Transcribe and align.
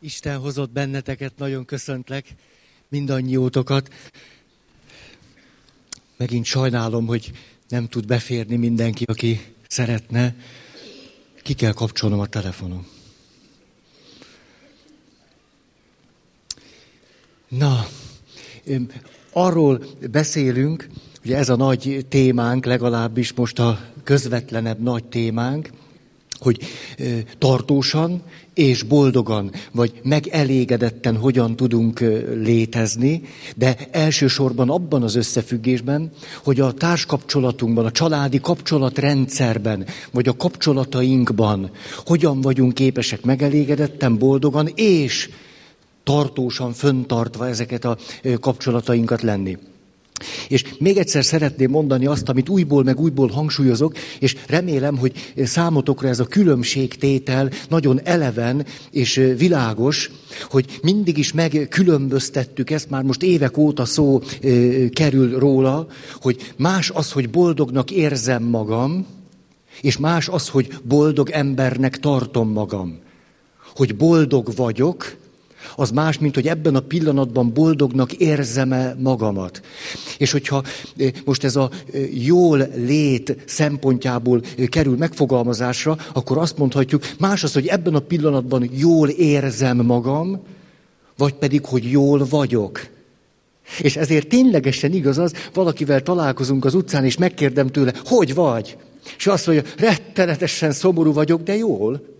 Isten 0.00 0.38
hozott 0.38 0.70
benneteket, 0.70 1.32
nagyon 1.36 1.64
köszöntlek 1.64 2.34
mindannyiótokat. 2.88 3.92
Megint 6.16 6.44
sajnálom, 6.44 7.06
hogy 7.06 7.32
nem 7.68 7.88
tud 7.88 8.06
beférni 8.06 8.56
mindenki, 8.56 9.04
aki 9.04 9.54
szeretne. 9.68 10.36
Ki 11.42 11.54
kell 11.54 11.72
kapcsolnom 11.72 12.20
a 12.20 12.26
telefonom. 12.26 12.86
Na, 17.48 17.86
arról 19.32 19.84
beszélünk, 20.10 20.88
ugye 21.24 21.36
ez 21.36 21.48
a 21.48 21.56
nagy 21.56 22.06
témánk, 22.08 22.64
legalábbis 22.64 23.32
most 23.32 23.58
a 23.58 23.80
közvetlenebb 24.04 24.80
nagy 24.80 25.04
témánk, 25.04 25.70
hogy 26.38 26.58
tartósan 27.38 28.22
és 28.54 28.82
boldogan, 28.82 29.52
vagy 29.72 29.92
megelégedetten 30.02 31.16
hogyan 31.16 31.56
tudunk 31.56 32.00
létezni, 32.34 33.22
de 33.56 33.76
elsősorban 33.90 34.70
abban 34.70 35.02
az 35.02 35.14
összefüggésben, 35.14 36.10
hogy 36.44 36.60
a 36.60 36.72
társkapcsolatunkban, 36.72 37.84
a 37.84 37.90
családi 37.90 38.40
kapcsolatrendszerben, 38.40 39.86
vagy 40.10 40.28
a 40.28 40.36
kapcsolatainkban 40.36 41.70
hogyan 42.04 42.40
vagyunk 42.40 42.74
képesek 42.74 43.24
megelégedetten, 43.24 44.18
boldogan 44.18 44.66
és 44.74 45.30
tartósan 46.04 46.72
föntartva 46.72 47.48
ezeket 47.48 47.84
a 47.84 47.96
kapcsolatainkat 48.40 49.22
lenni. 49.22 49.58
És 50.48 50.64
még 50.78 50.96
egyszer 50.96 51.24
szeretném 51.24 51.70
mondani 51.70 52.06
azt, 52.06 52.28
amit 52.28 52.48
újból 52.48 52.82
meg 52.82 53.00
újból 53.00 53.28
hangsúlyozok, 53.28 53.94
és 54.18 54.36
remélem, 54.46 54.98
hogy 54.98 55.32
számotokra 55.44 56.08
ez 56.08 56.20
a 56.20 56.24
különbségtétel 56.24 57.50
nagyon 57.68 58.00
eleven 58.04 58.66
és 58.90 59.14
világos, 59.38 60.10
hogy 60.50 60.78
mindig 60.82 61.18
is 61.18 61.32
megkülönböztettük 61.32 62.70
ezt, 62.70 62.90
már 62.90 63.02
most 63.02 63.22
évek 63.22 63.56
óta 63.56 63.84
szó 63.84 64.22
kerül 64.92 65.38
róla, 65.38 65.86
hogy 66.20 66.52
más 66.56 66.90
az, 66.90 67.12
hogy 67.12 67.30
boldognak 67.30 67.90
érzem 67.90 68.42
magam, 68.42 69.06
és 69.80 69.96
más 69.96 70.28
az, 70.28 70.48
hogy 70.48 70.68
boldog 70.82 71.30
embernek 71.30 71.98
tartom 71.98 72.52
magam. 72.52 72.98
Hogy 73.74 73.96
boldog 73.96 74.54
vagyok, 74.56 75.16
az 75.76 75.90
más, 75.90 76.18
mint 76.18 76.34
hogy 76.34 76.48
ebben 76.48 76.74
a 76.74 76.80
pillanatban 76.80 77.52
boldognak 77.52 78.12
érzem-e 78.12 78.96
magamat. 78.98 79.62
És 80.18 80.32
hogyha 80.32 80.62
eh, 80.96 81.10
most 81.24 81.44
ez 81.44 81.56
a 81.56 81.70
eh, 81.92 82.26
jól 82.26 82.68
lét 82.74 83.36
szempontjából 83.46 84.40
eh, 84.58 84.66
kerül 84.66 84.96
megfogalmazásra, 84.96 85.96
akkor 86.12 86.38
azt 86.38 86.58
mondhatjuk, 86.58 87.02
más 87.18 87.42
az, 87.44 87.52
hogy 87.52 87.66
ebben 87.66 87.94
a 87.94 87.98
pillanatban 87.98 88.70
jól 88.72 89.08
érzem 89.08 89.76
magam, 89.76 90.42
vagy 91.16 91.34
pedig, 91.34 91.64
hogy 91.64 91.90
jól 91.90 92.26
vagyok. 92.30 92.86
És 93.78 93.96
ezért 93.96 94.28
ténylegesen 94.28 94.92
igaz 94.92 95.18
az, 95.18 95.32
valakivel 95.52 96.02
találkozunk 96.02 96.64
az 96.64 96.74
utcán, 96.74 97.04
és 97.04 97.16
megkérdem 97.16 97.66
tőle, 97.66 97.92
hogy 98.04 98.34
vagy? 98.34 98.76
És 99.16 99.26
azt 99.26 99.46
mondja, 99.46 99.72
rettenetesen 99.76 100.72
szomorú 100.72 101.12
vagyok, 101.12 101.42
de 101.42 101.56
jól. 101.56 102.14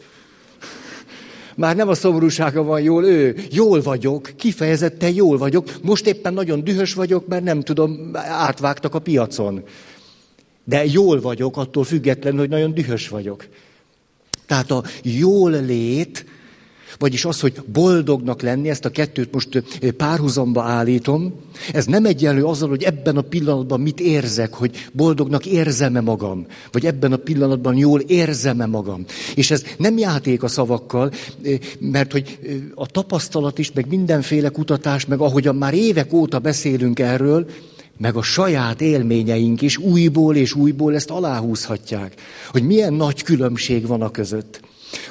Már 1.56 1.76
nem 1.76 1.88
a 1.88 1.94
szomorúsága 1.94 2.62
van 2.62 2.80
jól, 2.80 3.04
ő, 3.04 3.36
jól 3.50 3.82
vagyok, 3.82 4.30
kifejezetten 4.36 5.14
jól 5.14 5.38
vagyok, 5.38 5.70
most 5.82 6.06
éppen 6.06 6.34
nagyon 6.34 6.64
dühös 6.64 6.94
vagyok, 6.94 7.26
mert 7.26 7.44
nem 7.44 7.60
tudom, 7.60 8.10
átvágtak 8.14 8.94
a 8.94 8.98
piacon. 8.98 9.62
De 10.64 10.84
jól 10.86 11.20
vagyok, 11.20 11.56
attól 11.56 11.84
függetlenül, 11.84 12.38
hogy 12.38 12.48
nagyon 12.48 12.74
dühös 12.74 13.08
vagyok. 13.08 13.46
Tehát 14.46 14.70
a 14.70 14.84
jól 15.02 15.50
lét 15.50 16.24
vagyis 17.04 17.24
az, 17.24 17.40
hogy 17.40 17.54
boldognak 17.72 18.42
lenni, 18.42 18.68
ezt 18.70 18.84
a 18.84 18.90
kettőt 18.90 19.32
most 19.32 19.62
párhuzamba 19.96 20.62
állítom, 20.62 21.34
ez 21.72 21.86
nem 21.86 22.04
egyenlő 22.04 22.44
azzal, 22.44 22.68
hogy 22.68 22.82
ebben 22.82 23.16
a 23.16 23.20
pillanatban 23.20 23.80
mit 23.80 24.00
érzek, 24.00 24.54
hogy 24.54 24.88
boldognak 24.92 25.46
érzem-e 25.46 26.00
magam, 26.00 26.46
vagy 26.72 26.86
ebben 26.86 27.12
a 27.12 27.16
pillanatban 27.16 27.76
jól 27.76 28.00
érzem-e 28.00 28.66
magam. 28.66 29.04
És 29.34 29.50
ez 29.50 29.64
nem 29.78 29.98
játék 29.98 30.42
a 30.42 30.48
szavakkal, 30.48 31.12
mert 31.78 32.12
hogy 32.12 32.38
a 32.74 32.86
tapasztalat 32.86 33.58
is, 33.58 33.72
meg 33.72 33.86
mindenféle 33.88 34.48
kutatás, 34.48 35.06
meg 35.06 35.20
ahogyan 35.20 35.56
már 35.56 35.74
évek 35.74 36.12
óta 36.12 36.38
beszélünk 36.38 36.98
erről, 36.98 37.46
meg 37.98 38.16
a 38.16 38.22
saját 38.22 38.80
élményeink 38.80 39.62
is 39.62 39.78
újból 39.78 40.36
és 40.36 40.54
újból 40.54 40.94
ezt 40.94 41.10
aláhúzhatják, 41.10 42.14
hogy 42.50 42.62
milyen 42.62 42.92
nagy 42.92 43.22
különbség 43.22 43.86
van 43.86 44.02
a 44.02 44.10
között. 44.10 44.60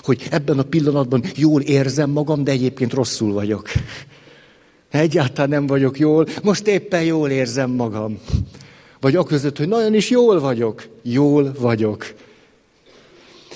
Hogy 0.03 0.27
ebben 0.29 0.59
a 0.59 0.63
pillanatban 0.63 1.23
jól 1.35 1.61
érzem 1.61 2.09
magam, 2.09 2.43
de 2.43 2.51
egyébként 2.51 2.93
rosszul 2.93 3.33
vagyok. 3.33 3.69
Egyáltalán 4.91 5.49
nem 5.49 5.67
vagyok 5.67 5.99
jól, 5.99 6.27
most 6.43 6.67
éppen 6.67 7.03
jól 7.03 7.29
érzem 7.29 7.71
magam. 7.71 8.19
Vagy 8.99 9.15
a 9.15 9.23
között, 9.23 9.57
hogy 9.57 9.67
nagyon 9.67 9.93
is 9.93 10.09
jól 10.09 10.39
vagyok. 10.39 10.87
Jól 11.01 11.53
vagyok. 11.59 12.13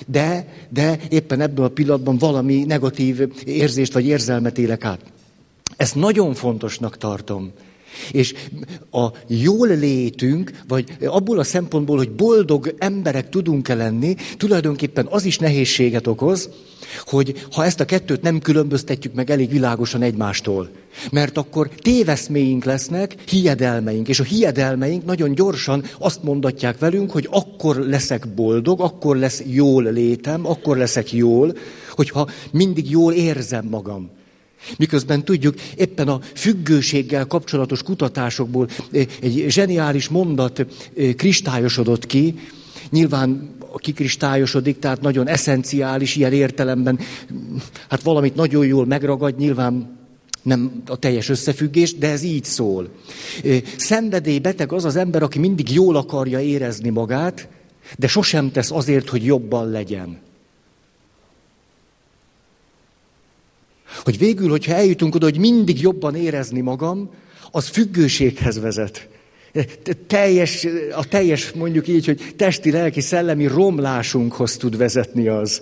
De, 0.07 0.53
de 0.69 0.99
éppen 1.09 1.41
ebben 1.41 1.65
a 1.65 1.67
pillanatban 1.67 2.17
valami 2.17 2.63
negatív 2.63 3.31
érzést 3.45 3.93
vagy 3.93 4.05
érzelmet 4.05 4.57
élek 4.57 4.85
át. 4.85 4.99
Ezt 5.77 5.95
nagyon 5.95 6.33
fontosnak 6.33 6.97
tartom. 6.97 7.51
És 8.11 8.33
a 8.91 9.07
jól 9.27 9.67
létünk, 9.67 10.51
vagy 10.67 10.97
abból 11.05 11.39
a 11.39 11.43
szempontból, 11.43 11.97
hogy 11.97 12.11
boldog 12.11 12.75
emberek 12.77 13.29
tudunk-e 13.29 13.75
lenni, 13.75 14.15
tulajdonképpen 14.37 15.07
az 15.09 15.25
is 15.25 15.37
nehézséget 15.37 16.07
okoz, 16.07 16.49
hogy 17.05 17.45
ha 17.51 17.65
ezt 17.65 17.79
a 17.79 17.85
kettőt 17.85 18.21
nem 18.21 18.39
különböztetjük 18.39 19.13
meg 19.13 19.29
elég 19.29 19.49
világosan 19.49 20.01
egymástól. 20.01 20.69
Mert 21.11 21.37
akkor 21.37 21.69
téveszméink 21.69 22.63
lesznek, 22.63 23.15
hiedelmeink, 23.29 24.07
és 24.07 24.19
a 24.19 24.23
hiedelmeink 24.23 25.05
nagyon 25.05 25.35
gyorsan 25.35 25.83
azt 25.99 26.23
mondatják 26.23 26.79
velünk, 26.79 27.11
hogy 27.11 27.27
akkor 27.31 27.75
leszek 27.75 28.33
boldog, 28.33 28.81
akkor 28.81 29.17
lesz 29.17 29.43
jól 29.45 29.83
létem, 29.83 30.45
akkor 30.45 30.77
leszek 30.77 31.13
jól, 31.13 31.53
hogyha 31.95 32.29
mindig 32.51 32.89
jól 32.89 33.13
érzem 33.13 33.65
magam. 33.65 34.16
Miközben 34.77 35.23
tudjuk, 35.23 35.55
éppen 35.75 36.07
a 36.07 36.19
függőséggel 36.33 37.25
kapcsolatos 37.25 37.83
kutatásokból 37.83 38.67
eh, 38.91 39.05
egy 39.21 39.45
zseniális 39.47 40.07
mondat 40.07 40.59
eh, 40.59 41.13
kristályosodott 41.13 42.05
ki, 42.05 42.35
nyilván 42.89 43.55
kikristályosodik, 43.75 44.79
tehát 44.79 45.01
nagyon 45.01 45.27
eszenciális 45.27 46.15
ilyen 46.15 46.33
értelemben, 46.33 46.99
hát 47.89 48.01
valamit 48.01 48.35
nagyon 48.35 48.65
jól 48.65 48.85
megragad, 48.85 49.37
nyilván 49.37 49.97
nem 50.41 50.81
a 50.85 50.95
teljes 50.95 51.29
összefüggés, 51.29 51.95
de 51.95 52.09
ez 52.09 52.23
így 52.23 52.43
szól. 52.43 52.89
Eh, 53.43 53.61
szenvedélybeteg 53.77 54.71
az 54.71 54.85
az 54.85 54.95
ember, 54.95 55.23
aki 55.23 55.39
mindig 55.39 55.73
jól 55.73 55.95
akarja 55.95 56.39
érezni 56.39 56.89
magát, 56.89 57.47
de 57.97 58.07
sosem 58.07 58.51
tesz 58.51 58.71
azért, 58.71 59.09
hogy 59.09 59.25
jobban 59.25 59.69
legyen. 59.69 60.25
Hogy 64.03 64.17
végül, 64.17 64.49
hogyha 64.49 64.73
eljutunk 64.73 65.15
oda, 65.15 65.25
hogy 65.25 65.37
mindig 65.37 65.81
jobban 65.81 66.15
érezni 66.15 66.61
magam, 66.61 67.09
az 67.51 67.67
függőséghez 67.67 68.59
vezet. 68.59 69.07
Teljes, 70.07 70.67
a 70.95 71.07
teljes, 71.07 71.51
mondjuk 71.51 71.87
így, 71.87 72.05
hogy 72.05 72.33
testi, 72.35 72.71
lelki, 72.71 73.01
szellemi 73.01 73.47
romlásunkhoz 73.47 74.57
tud 74.57 74.77
vezetni 74.77 75.27
az. 75.27 75.61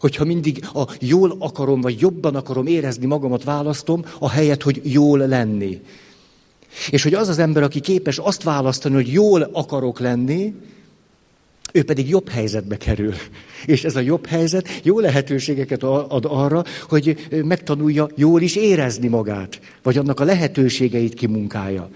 Hogyha 0.00 0.24
mindig 0.24 0.64
a 0.74 0.82
jól 1.00 1.36
akarom, 1.38 1.80
vagy 1.80 2.00
jobban 2.00 2.34
akarom 2.34 2.66
érezni 2.66 3.06
magamat 3.06 3.44
választom, 3.44 4.04
a 4.18 4.30
helyet, 4.30 4.62
hogy 4.62 4.80
jól 4.84 5.18
lenni. 5.18 5.80
És 6.90 7.02
hogy 7.02 7.14
az 7.14 7.28
az 7.28 7.38
ember, 7.38 7.62
aki 7.62 7.80
képes 7.80 8.18
azt 8.18 8.42
választani, 8.42 8.94
hogy 8.94 9.12
jól 9.12 9.50
akarok 9.52 10.00
lenni, 10.00 10.54
ő 11.76 11.82
pedig 11.82 12.08
jobb 12.08 12.28
helyzetbe 12.28 12.76
kerül. 12.76 13.14
És 13.66 13.84
ez 13.84 13.96
a 13.96 14.00
jobb 14.00 14.26
helyzet 14.26 14.68
jó 14.82 14.98
lehetőségeket 14.98 15.82
ad 15.82 16.24
arra, 16.28 16.64
hogy 16.88 17.26
megtanulja 17.44 18.08
jól 18.14 18.42
is 18.42 18.56
érezni 18.56 19.08
magát, 19.08 19.60
vagy 19.82 19.98
annak 19.98 20.20
a 20.20 20.24
lehetőségeit 20.24 21.14
kimunkálja. 21.14 21.88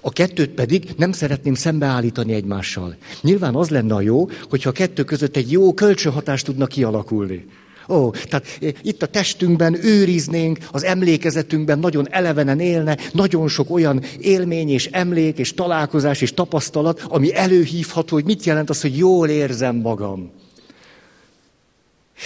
A 0.00 0.10
kettőt 0.10 0.50
pedig 0.50 0.88
nem 0.96 1.12
szeretném 1.12 1.54
szembeállítani 1.54 2.32
egymással. 2.32 2.96
Nyilván 3.20 3.54
az 3.54 3.68
lenne 3.68 3.94
a 3.94 4.00
jó, 4.00 4.28
hogyha 4.50 4.68
a 4.68 4.72
kettő 4.72 5.04
között 5.04 5.36
egy 5.36 5.50
jó 5.50 5.74
kölcsönhatást 5.74 6.44
tudna 6.44 6.66
kialakulni. 6.66 7.44
Ó, 7.92 8.10
tehát 8.10 8.46
e, 8.60 8.72
itt 8.82 9.02
a 9.02 9.06
testünkben 9.06 9.84
őriznénk, 9.84 10.58
az 10.70 10.84
emlékezetünkben 10.84 11.78
nagyon 11.78 12.06
elevenen 12.10 12.60
élne, 12.60 12.98
nagyon 13.12 13.48
sok 13.48 13.70
olyan 13.70 14.02
élmény 14.20 14.70
és 14.70 14.86
emlék 14.86 15.38
és 15.38 15.54
találkozás 15.54 16.20
és 16.20 16.34
tapasztalat, 16.34 17.04
ami 17.08 17.34
előhívható, 17.34 18.14
hogy 18.14 18.24
mit 18.24 18.44
jelent 18.44 18.70
az, 18.70 18.80
hogy 18.80 18.96
jól 18.96 19.28
érzem 19.28 19.76
magam. 19.76 20.30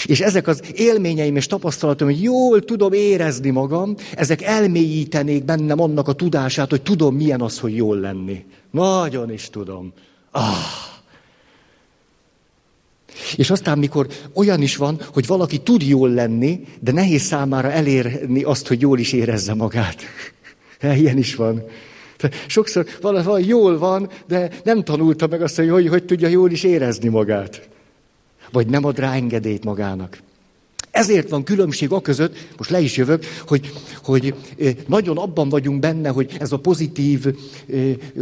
És 0.05 0.21
ezek 0.21 0.47
az 0.47 0.63
élményeim 0.75 1.37
és 1.37 1.47
tapasztalatom, 1.47 2.09
hogy 2.09 2.23
jól 2.23 2.65
tudom 2.65 2.93
érezni 2.93 3.51
magam, 3.51 3.95
ezek 4.17 4.43
elmélyítenék 4.43 5.45
bennem 5.45 5.81
annak 5.81 6.09
a 6.09 6.13
tudását, 6.13 6.71
hogy 6.71 6.83
tudom, 6.83 7.15
milyen 7.15 7.41
az, 7.41 7.59
hogy 7.59 7.77
jól 7.77 7.99
lenni. 8.01 8.45
Nagyon 8.71 9.33
is 9.33 9.51
tudom. 9.51 9.93
Ah. 10.31 10.96
És 13.37 13.51
aztán, 13.51 13.79
mikor 13.79 14.07
olyan 14.33 14.63
is 14.63 14.77
van, 14.77 15.01
hogy 15.13 15.27
valaki 15.27 15.59
tud 15.59 15.83
jól 15.83 16.11
lenni, 16.11 16.65
de 16.81 16.93
nehéz 16.93 17.23
számára 17.23 17.71
elérni 17.71 18.43
azt, 18.43 18.67
hogy 18.69 18.81
jól 18.81 18.99
is 18.99 19.13
érezze 19.13 19.55
magát. 19.55 20.03
Ilyen 20.83 21.19
is 21.19 21.35
van. 21.35 21.63
Sokszor 22.47 22.87
valahol 23.01 23.41
jól 23.41 23.79
van, 23.79 24.11
de 24.27 24.51
nem 24.65 24.85
tanulta 24.85 25.27
meg 25.27 25.43
azt, 25.43 25.57
hogy, 25.57 25.71
hogy 25.71 25.89
hogy 25.89 26.05
tudja 26.05 26.29
jól 26.29 26.51
is 26.51 26.63
érezni 26.63 27.09
magát. 27.09 27.69
Vagy 28.53 28.67
nem 28.67 28.85
ad 28.85 28.99
rá 28.99 29.13
engedélyt 29.13 29.65
magának. 29.65 30.19
Ezért 30.91 31.29
van 31.29 31.45
különbség 31.45 31.93
a 31.93 32.01
között, 32.01 32.37
most 32.57 32.71
le 32.71 32.81
is 32.81 32.97
jövök, 32.97 33.25
hogy, 33.47 33.73
hogy 34.05 34.35
nagyon 34.87 35.19
abban 35.19 35.49
vagyunk 35.49 35.81
benne, 35.81 36.09
hogy 36.09 36.37
ez 36.39 36.53
a 36.53 36.59
pozitív 36.59 37.27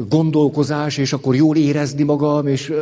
gondolkozás, 0.09 0.97
és 0.97 1.13
akkor 1.13 1.35
jól 1.35 1.57
érezni 1.57 2.03
magam, 2.03 2.47
és 2.47 2.73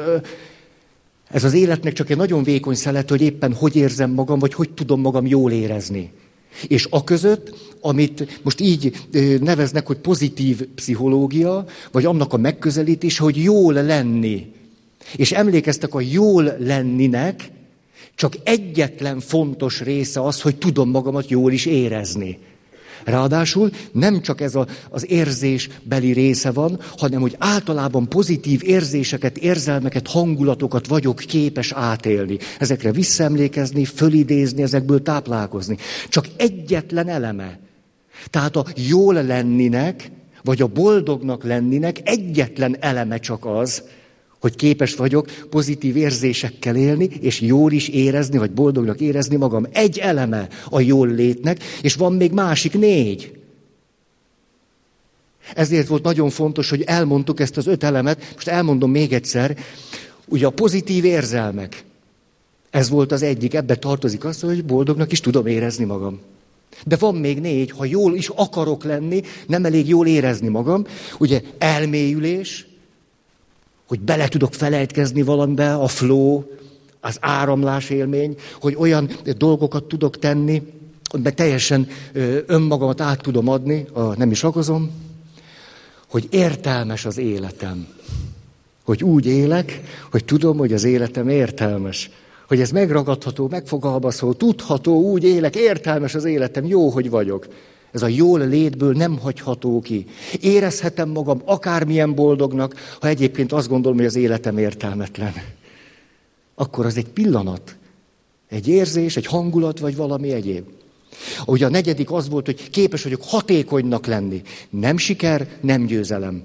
ez 1.32 1.44
az 1.44 1.52
életnek 1.52 1.92
csak 1.92 2.10
egy 2.10 2.16
nagyon 2.16 2.42
vékony 2.42 2.74
szelet, 2.74 3.10
hogy 3.10 3.22
éppen 3.22 3.54
hogy 3.54 3.76
érzem 3.76 4.10
magam, 4.10 4.38
vagy 4.38 4.54
hogy 4.54 4.70
tudom 4.70 5.00
magam 5.00 5.26
jól 5.26 5.52
érezni. 5.52 6.10
És 6.68 6.86
a 6.90 7.04
között, 7.04 7.54
amit 7.80 8.40
most 8.42 8.60
így 8.60 8.92
neveznek, 9.40 9.86
hogy 9.86 9.96
pozitív 9.96 10.66
pszichológia, 10.74 11.64
vagy 11.92 12.04
annak 12.04 12.32
a 12.32 12.36
megközelítés, 12.36 13.18
hogy 13.18 13.42
jól 13.42 13.72
lenni. 13.72 14.52
És 15.16 15.32
emlékeztek, 15.32 15.94
a 15.94 16.00
jól 16.00 16.56
lenninek 16.58 17.50
csak 18.14 18.36
egyetlen 18.44 19.20
fontos 19.20 19.80
része 19.80 20.22
az, 20.22 20.40
hogy 20.40 20.56
tudom 20.56 20.90
magamat 20.90 21.30
jól 21.30 21.52
is 21.52 21.66
érezni. 21.66 22.38
Ráadásul 23.04 23.70
nem 23.92 24.20
csak 24.20 24.40
ez 24.40 24.54
a, 24.54 24.66
az 24.90 25.10
érzésbeli 25.10 26.12
része 26.12 26.50
van, 26.50 26.80
hanem 26.96 27.20
hogy 27.20 27.36
általában 27.38 28.08
pozitív 28.08 28.60
érzéseket, 28.64 29.38
érzelmeket, 29.38 30.08
hangulatokat 30.08 30.86
vagyok 30.86 31.16
képes 31.16 31.72
átélni. 31.72 32.38
Ezekre 32.58 32.92
visszaemlékezni, 32.92 33.84
fölidézni, 33.84 34.62
ezekből 34.62 35.02
táplálkozni. 35.02 35.76
Csak 36.08 36.26
egyetlen 36.36 37.08
eleme. 37.08 37.58
Tehát 38.30 38.56
a 38.56 38.66
jól 38.88 39.14
lenninek, 39.14 40.10
vagy 40.44 40.62
a 40.62 40.66
boldognak 40.66 41.44
lenninek 41.44 42.00
egyetlen 42.04 42.76
eleme 42.80 43.18
csak 43.18 43.44
az, 43.44 43.82
hogy 44.42 44.56
képes 44.56 44.94
vagyok 44.94 45.26
pozitív 45.50 45.96
érzésekkel 45.96 46.76
élni, 46.76 47.08
és 47.20 47.40
jól 47.40 47.72
is 47.72 47.88
érezni, 47.88 48.38
vagy 48.38 48.50
boldognak 48.50 49.00
érezni 49.00 49.36
magam. 49.36 49.66
Egy 49.72 49.98
eleme 49.98 50.48
a 50.70 50.80
jól 50.80 51.08
létnek, 51.08 51.62
és 51.82 51.94
van 51.94 52.12
még 52.12 52.32
másik 52.32 52.78
négy. 52.78 53.32
Ezért 55.54 55.86
volt 55.86 56.02
nagyon 56.02 56.30
fontos, 56.30 56.70
hogy 56.70 56.82
elmondtuk 56.82 57.40
ezt 57.40 57.56
az 57.56 57.66
öt 57.66 57.84
elemet. 57.84 58.32
Most 58.34 58.48
elmondom 58.48 58.90
még 58.90 59.12
egyszer. 59.12 59.56
Ugye 60.28 60.46
a 60.46 60.50
pozitív 60.50 61.04
érzelmek. 61.04 61.84
Ez 62.70 62.88
volt 62.88 63.12
az 63.12 63.22
egyik, 63.22 63.54
ebbe 63.54 63.76
tartozik 63.76 64.24
az, 64.24 64.40
hogy 64.40 64.64
boldognak 64.64 65.12
is 65.12 65.20
tudom 65.20 65.46
érezni 65.46 65.84
magam. 65.84 66.20
De 66.86 66.96
van 66.96 67.14
még 67.14 67.40
négy, 67.40 67.70
ha 67.70 67.84
jól 67.84 68.14
is 68.14 68.28
akarok 68.28 68.84
lenni, 68.84 69.22
nem 69.46 69.64
elég 69.64 69.88
jól 69.88 70.06
érezni 70.06 70.48
magam. 70.48 70.86
Ugye 71.18 71.42
elmélyülés, 71.58 72.66
hogy 73.92 74.00
bele 74.00 74.28
tudok 74.28 74.54
felejtkezni 74.54 75.22
valamibe, 75.22 75.74
a 75.74 75.86
flow, 75.86 76.42
az 77.00 77.16
áramlás 77.20 77.90
élmény, 77.90 78.36
hogy 78.60 78.74
olyan 78.78 79.10
dolgokat 79.36 79.84
tudok 79.84 80.18
tenni, 80.18 80.62
hogy 81.10 81.34
teljesen 81.34 81.88
önmagamat 82.46 83.00
át 83.00 83.22
tudom 83.22 83.48
adni, 83.48 83.86
a, 83.92 84.00
nem 84.00 84.30
is 84.30 84.42
rakozom, 84.42 84.90
hogy 86.08 86.28
értelmes 86.30 87.04
az 87.04 87.18
életem. 87.18 87.86
Hogy 88.84 89.04
úgy 89.04 89.26
élek, 89.26 89.80
hogy 90.10 90.24
tudom, 90.24 90.58
hogy 90.58 90.72
az 90.72 90.84
életem 90.84 91.28
értelmes. 91.28 92.10
Hogy 92.48 92.60
ez 92.60 92.70
megragadható, 92.70 93.48
megfogalmazható, 93.50 94.32
tudható, 94.32 95.00
úgy 95.00 95.24
élek, 95.24 95.56
értelmes 95.56 96.14
az 96.14 96.24
életem, 96.24 96.64
jó, 96.64 96.88
hogy 96.88 97.10
vagyok. 97.10 97.46
Ez 97.92 98.02
a 98.02 98.06
jól 98.06 98.48
létből 98.48 98.92
nem 98.92 99.18
hagyható 99.18 99.80
ki. 99.80 100.06
Érezhetem 100.40 101.08
magam 101.08 101.42
akármilyen 101.44 102.14
boldognak, 102.14 102.74
ha 103.00 103.08
egyébként 103.08 103.52
azt 103.52 103.68
gondolom, 103.68 103.96
hogy 103.96 104.06
az 104.06 104.16
életem 104.16 104.58
értelmetlen. 104.58 105.32
Akkor 106.54 106.86
az 106.86 106.96
egy 106.96 107.08
pillanat, 107.08 107.76
egy 108.48 108.68
érzés, 108.68 109.16
egy 109.16 109.26
hangulat, 109.26 109.78
vagy 109.78 109.96
valami 109.96 110.32
egyéb. 110.32 110.64
Ugye 111.46 111.66
a 111.66 111.68
negyedik 111.68 112.10
az 112.10 112.28
volt, 112.28 112.46
hogy 112.46 112.70
képes 112.70 113.02
vagyok 113.02 113.22
hatékonynak 113.24 114.06
lenni. 114.06 114.42
Nem 114.70 114.96
siker, 114.96 115.48
nem 115.60 115.86
győzelem, 115.86 116.42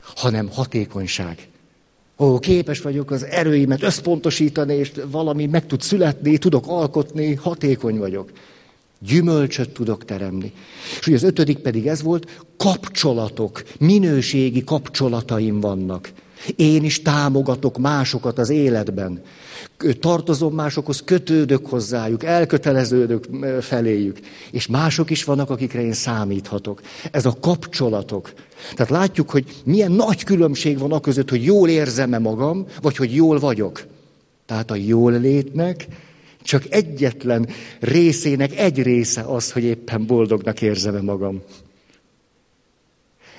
hanem 0.00 0.48
hatékonyság. 0.50 1.48
Ó, 2.18 2.38
képes 2.38 2.80
vagyok 2.80 3.10
az 3.10 3.24
erőimet 3.24 3.82
összpontosítani, 3.82 4.74
és 4.74 4.92
valami 5.10 5.46
meg 5.46 5.66
tud 5.66 5.80
születni, 5.80 6.38
tudok 6.38 6.64
alkotni, 6.66 7.34
hatékony 7.34 7.98
vagyok 7.98 8.30
gyümölcsöt 9.06 9.70
tudok 9.70 10.04
teremni. 10.04 10.52
És 10.98 11.06
ugye 11.06 11.16
az 11.16 11.22
ötödik 11.22 11.58
pedig 11.58 11.86
ez 11.86 12.02
volt, 12.02 12.42
kapcsolatok, 12.56 13.62
minőségi 13.78 14.64
kapcsolataim 14.64 15.60
vannak. 15.60 16.12
Én 16.56 16.84
is 16.84 17.02
támogatok 17.02 17.78
másokat 17.78 18.38
az 18.38 18.50
életben. 18.50 19.22
Tartozom 20.00 20.54
másokhoz, 20.54 21.02
kötődök 21.04 21.66
hozzájuk, 21.66 22.24
elköteleződök 22.24 23.28
feléjük. 23.60 24.18
És 24.50 24.66
mások 24.66 25.10
is 25.10 25.24
vannak, 25.24 25.50
akikre 25.50 25.82
én 25.82 25.92
számíthatok. 25.92 26.80
Ez 27.10 27.26
a 27.26 27.36
kapcsolatok. 27.40 28.32
Tehát 28.74 28.90
látjuk, 28.90 29.30
hogy 29.30 29.44
milyen 29.64 29.92
nagy 29.92 30.24
különbség 30.24 30.78
van 30.78 30.92
a 30.92 31.00
között, 31.00 31.30
hogy 31.30 31.44
jól 31.44 31.68
érzem-e 31.68 32.18
magam, 32.18 32.66
vagy 32.82 32.96
hogy 32.96 33.14
jól 33.14 33.38
vagyok. 33.38 33.86
Tehát 34.46 34.70
a 34.70 34.74
jól 34.74 35.12
létnek 35.12 35.86
csak 36.42 36.64
egyetlen 36.68 37.48
részének 37.80 38.58
egy 38.58 38.82
része 38.82 39.20
az, 39.20 39.52
hogy 39.52 39.64
éppen 39.64 40.06
boldognak 40.06 40.62
érzem 40.62 41.04
magam. 41.04 41.42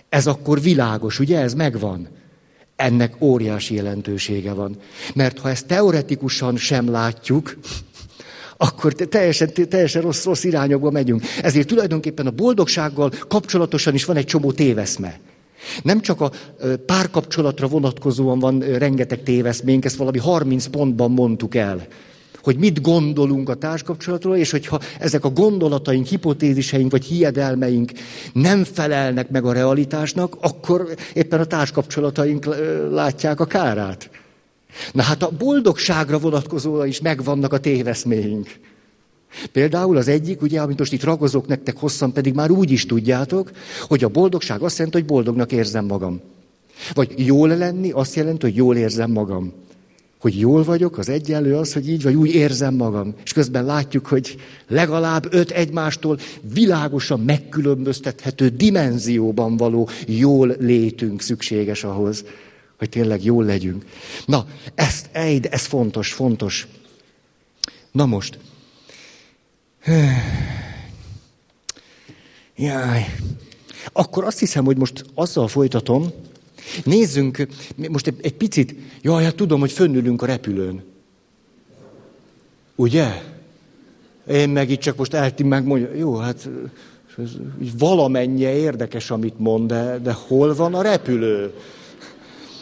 Ez 0.09 0.27
akkor 0.27 0.61
világos, 0.61 1.19
ugye? 1.19 1.39
Ez 1.39 1.53
megvan. 1.53 2.07
Ennek 2.75 3.21
óriási 3.21 3.75
jelentősége 3.75 4.53
van. 4.53 4.77
Mert 5.13 5.39
ha 5.39 5.49
ezt 5.49 5.67
teoretikusan 5.67 6.57
sem 6.57 6.91
látjuk, 6.91 7.57
akkor 8.57 8.93
teljesen, 8.93 9.51
teljesen 9.69 10.01
rossz, 10.01 10.23
rossz 10.23 10.43
irányokba 10.43 10.91
megyünk. 10.91 11.23
Ezért 11.41 11.67
tulajdonképpen 11.67 12.27
a 12.27 12.31
boldogsággal 12.31 13.11
kapcsolatosan 13.27 13.93
is 13.93 14.05
van 14.05 14.15
egy 14.15 14.25
csomó 14.25 14.51
téveszme. 14.51 15.19
Nem 15.83 16.01
csak 16.01 16.21
a 16.21 16.31
párkapcsolatra 16.85 17.67
vonatkozóan 17.67 18.39
van 18.39 18.59
rengeteg 18.59 19.23
téveszménk, 19.23 19.85
ezt 19.85 19.95
valami 19.95 20.17
30 20.17 20.65
pontban 20.65 21.11
mondtuk 21.11 21.55
el 21.55 21.87
hogy 22.43 22.57
mit 22.57 22.81
gondolunk 22.81 23.49
a 23.49 23.55
társkapcsolatról, 23.55 24.35
és 24.35 24.51
hogyha 24.51 24.79
ezek 24.99 25.25
a 25.25 25.29
gondolataink, 25.29 26.05
hipotéziseink 26.05 26.91
vagy 26.91 27.05
hiedelmeink 27.05 27.91
nem 28.33 28.63
felelnek 28.63 29.29
meg 29.29 29.45
a 29.45 29.53
realitásnak, 29.53 30.35
akkor 30.41 30.95
éppen 31.13 31.39
a 31.39 31.45
társkapcsolataink 31.45 32.45
látják 32.91 33.39
a 33.39 33.45
kárát. 33.45 34.09
Na 34.91 35.01
hát 35.01 35.23
a 35.23 35.31
boldogságra 35.37 36.19
vonatkozóan 36.19 36.87
is 36.87 37.01
megvannak 37.01 37.53
a 37.53 37.59
téveszméink. 37.59 38.49
Például 39.51 39.97
az 39.97 40.07
egyik, 40.07 40.41
ugye, 40.41 40.61
amit 40.61 40.79
most 40.79 40.93
itt 40.93 41.03
ragozok 41.03 41.47
nektek 41.47 41.77
hosszan, 41.77 42.13
pedig 42.13 42.33
már 42.33 42.51
úgy 42.51 42.71
is 42.71 42.85
tudjátok, 42.85 43.51
hogy 43.81 44.03
a 44.03 44.07
boldogság 44.07 44.61
azt 44.61 44.77
jelenti, 44.77 44.97
hogy 44.97 45.07
boldognak 45.07 45.51
érzem 45.51 45.85
magam. 45.85 46.21
Vagy 46.93 47.13
jól 47.15 47.47
lenni 47.47 47.91
azt 47.91 48.15
jelenti, 48.15 48.45
hogy 48.45 48.55
jól 48.55 48.75
érzem 48.75 49.11
magam 49.11 49.53
hogy 50.23 50.39
jól 50.39 50.63
vagyok, 50.63 50.97
az 50.97 51.09
egyenlő 51.09 51.55
az, 51.55 51.73
hogy 51.73 51.89
így 51.89 52.03
vagy, 52.03 52.13
úgy 52.15 52.33
érzem 52.33 52.73
magam. 52.73 53.13
És 53.23 53.33
közben 53.33 53.65
látjuk, 53.65 54.07
hogy 54.07 54.37
legalább 54.67 55.33
öt 55.33 55.51
egymástól 55.51 56.19
világosan 56.53 57.19
megkülönböztethető 57.19 58.49
dimenzióban 58.49 59.57
való 59.57 59.89
jól 60.07 60.55
létünk 60.59 61.21
szükséges 61.21 61.83
ahhoz, 61.83 62.25
hogy 62.77 62.89
tényleg 62.89 63.23
jól 63.23 63.45
legyünk. 63.45 63.85
Na, 64.25 64.45
ezt, 64.75 65.09
ej, 65.11 65.39
ez 65.49 65.65
fontos, 65.65 66.13
fontos. 66.13 66.67
Na 67.91 68.05
most. 68.05 68.37
Jaj. 72.55 73.15
Akkor 73.91 74.23
azt 74.23 74.39
hiszem, 74.39 74.65
hogy 74.65 74.77
most 74.77 75.05
azzal 75.13 75.47
folytatom, 75.47 76.11
Nézzünk 76.83 77.47
most 77.89 78.07
egy, 78.07 78.17
egy 78.21 78.33
picit, 78.33 78.75
jaj, 79.01 79.23
hát 79.23 79.35
tudom, 79.35 79.59
hogy 79.59 79.71
fönnülünk 79.71 80.21
a 80.21 80.25
repülőn. 80.25 80.83
Ugye? 82.75 83.21
Én 84.27 84.49
meg 84.49 84.69
itt 84.69 84.79
csak 84.79 84.97
most 84.97 85.13
eltim 85.13 85.47
megmondja, 85.47 85.95
jó, 85.95 86.15
hát 86.15 86.49
ez 87.17 87.29
valamennyie 87.77 88.55
érdekes, 88.55 89.11
amit 89.11 89.39
mond, 89.39 89.67
de, 89.67 89.97
de 89.97 90.11
hol 90.11 90.55
van 90.55 90.73
a 90.73 90.81
repülő? 90.81 91.53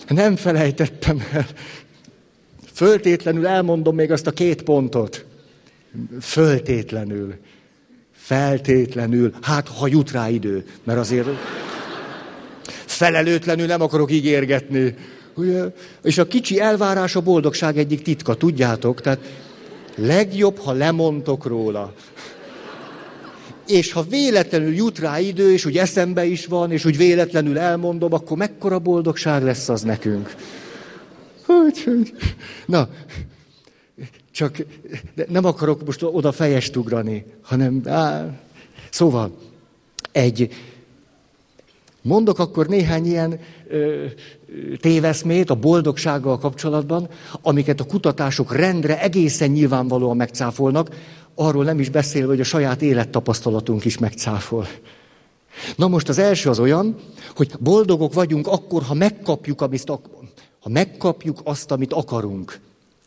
Nem 0.08 0.36
felejtettem 0.36 1.22
el. 1.32 1.48
Föltétlenül 2.74 3.48
elmondom 3.48 3.96
még 3.96 4.12
azt 4.12 4.28
a 4.28 4.32
két 4.32 4.62
pontot. 4.62 5.26
Föltétlenül. 6.22 7.36
Feltétlenül. 8.12 9.34
Hát, 9.42 9.68
ha 9.68 9.88
jut 9.88 10.12
rá 10.12 10.30
idő. 10.30 10.66
Mert 10.84 11.00
azért 11.00 11.28
felelőtlenül 13.02 13.66
nem 13.66 13.82
akarok 13.82 14.12
ígérgetni, 14.12 14.96
Ugye? 15.36 15.64
És 16.04 16.18
a 16.18 16.28
kicsi 16.28 16.60
elvárás 16.60 17.16
a 17.16 17.22
boldogság 17.22 17.78
egyik 17.78 18.02
titka, 18.02 18.36
tudjátok? 18.36 19.02
Tehát 19.02 19.20
legjobb, 19.96 20.58
ha 20.58 20.72
lemondtok 20.72 21.46
róla. 21.46 21.94
És 23.68 23.92
ha 23.92 24.04
véletlenül 24.04 24.74
jut 24.74 25.00
rá 25.00 25.20
idő, 25.20 25.52
és 25.52 25.66
úgy 25.66 25.78
eszembe 25.78 26.26
is 26.26 26.46
van, 26.46 26.72
és 26.72 26.86
úgy 26.86 26.98
véletlenül 26.98 27.58
elmondom, 27.58 28.14
akkor 28.14 28.38
mekkora 28.38 28.80
boldogság 28.80 29.44
lesz 29.44 29.70
az 29.70 29.82
nekünk. 29.82 30.36
Úgyhogy, 31.48 32.14
na, 32.66 32.90
csak 34.32 34.66
nem 35.28 35.46
akarok 35.46 35.86
most 35.86 36.04
oda 36.04 36.32
fejest 36.32 36.76
ugrani, 36.76 37.26
hanem, 37.42 37.82
á, 37.86 38.26
szóval, 38.90 39.38
egy, 40.12 40.50
mondok 42.02 42.40
akkor 42.40 42.68
néhány 42.68 43.06
ilyen 43.06 43.40
ö, 43.68 44.06
téveszmét 44.80 45.50
a 45.50 45.56
boldogsággal 45.56 46.38
kapcsolatban, 46.38 47.10
amiket 47.42 47.80
a 47.80 47.84
kutatások 47.86 48.56
rendre 48.56 49.02
egészen 49.02 49.50
nyilvánvalóan 49.50 50.16
megcáfolnak, 50.16 50.90
arról 51.36 51.64
nem 51.64 51.80
is 51.80 51.90
beszélve, 51.90 52.28
hogy 52.28 52.40
a 52.40 52.44
saját 52.44 52.82
élettapasztalatunk 52.82 53.86
is 53.86 53.98
megcáfol. 53.98 54.68
Na 55.76 55.88
most 55.88 56.10
az 56.10 56.18
első 56.18 56.50
az 56.50 56.60
olyan, 56.60 56.96
hogy 57.36 57.52
boldogok 57.60 58.14
vagyunk 58.14 58.48
akkor, 58.48 58.84
ha 58.84 58.94
megkapjuk, 58.94 59.62
amit 59.62 59.90
ha 60.60 60.70
megkapjuk 60.70 61.40
azt, 61.44 61.72
amit 61.72 61.94
akarunk, 61.94 62.60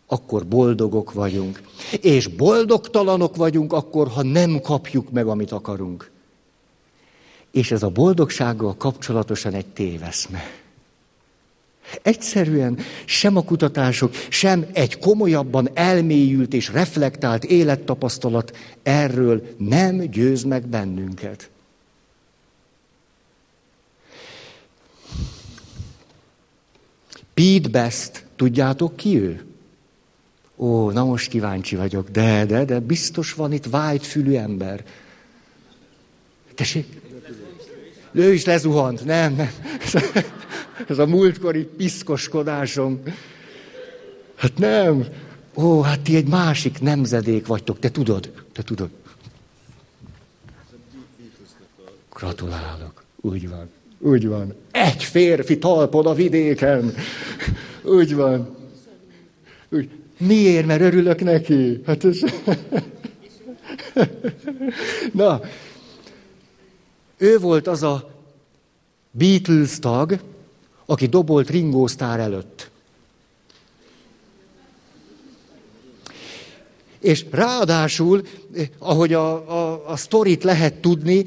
akkor 0.07 0.47
boldogok 0.47 1.13
vagyunk. 1.13 1.63
És 2.01 2.27
boldogtalanok 2.27 3.37
vagyunk 3.37 3.73
akkor, 3.73 4.09
ha 4.09 4.23
nem 4.23 4.61
kapjuk 4.61 5.11
meg, 5.11 5.27
amit 5.27 5.53
akarunk. 5.53 6.11
És 7.55 7.71
ez 7.71 7.83
a 7.83 7.89
boldogsággal 7.89 8.77
kapcsolatosan 8.77 9.55
egy 9.55 9.67
téveszme. 9.67 10.43
Egyszerűen 12.03 12.79
sem 13.05 13.37
a 13.37 13.45
kutatások, 13.45 14.15
sem 14.29 14.67
egy 14.73 14.99
komolyabban 14.99 15.69
elmélyült 15.75 16.53
és 16.53 16.69
reflektált 16.69 17.45
élettapasztalat 17.45 18.57
erről 18.83 19.55
nem 19.59 19.99
győz 19.99 20.43
meg 20.43 20.67
bennünket. 20.67 21.51
Pete 27.35 27.69
Best, 27.69 28.25
tudjátok 28.37 28.97
ki 28.97 29.21
ő? 29.21 29.45
Ó, 30.57 30.91
na 30.91 31.05
most 31.05 31.29
kíváncsi 31.29 31.77
vagyok, 31.77 32.11
de, 32.11 32.45
de, 32.45 32.65
de 32.65 32.81
biztos 32.81 33.33
van 33.33 33.53
itt 33.53 33.67
vágyfülű 33.67 34.35
ember. 34.35 34.85
Tessék? 36.55 37.03
Ő 38.15 38.33
is 38.33 38.45
lezuhant, 38.45 39.05
nem, 39.05 39.35
nem. 39.35 39.51
Ez 40.89 40.99
a 40.99 41.07
múltkori 41.07 41.69
piszkoskodásom. 41.77 43.03
Hát 44.35 44.59
nem. 44.59 45.07
Ó, 45.55 45.81
hát 45.81 46.01
ti 46.01 46.17
egy 46.17 46.29
másik 46.29 46.81
nemzedék 46.81 47.47
vagytok, 47.47 47.79
te 47.79 47.91
tudod, 47.91 48.33
te 48.53 48.63
tudod. 48.63 48.89
Gratulálok. 52.13 53.05
Úgy 53.21 53.49
van, 53.49 53.71
úgy 53.99 54.27
van. 54.27 54.55
Egy 54.71 55.05
férfi 55.05 55.59
talpod 55.59 56.07
a 56.07 56.15
vidéken. 56.15 56.95
Úgy 57.83 58.15
van. 58.15 58.57
Úgy. 59.69 59.89
Miért? 60.19 60.67
Mert 60.67 60.81
örülök 60.81 61.21
neki. 61.21 61.83
Hát 61.87 62.05
ez... 62.05 62.19
Na, 65.13 65.41
ő 67.25 67.39
volt 67.39 67.67
az 67.67 67.83
a 67.83 68.11
Beatles 69.11 69.79
tag, 69.79 70.21
aki 70.87 71.07
dobolt 71.07 71.51
Ringo 71.51 71.87
Starr 71.87 72.19
előtt. 72.19 72.71
És 76.99 77.25
ráadásul, 77.31 78.23
ahogy 78.79 79.13
a, 79.13 79.33
a, 79.51 79.91
a 79.91 79.97
sztorit 79.97 80.45
lehet 80.45 80.75
tudni, 80.75 81.25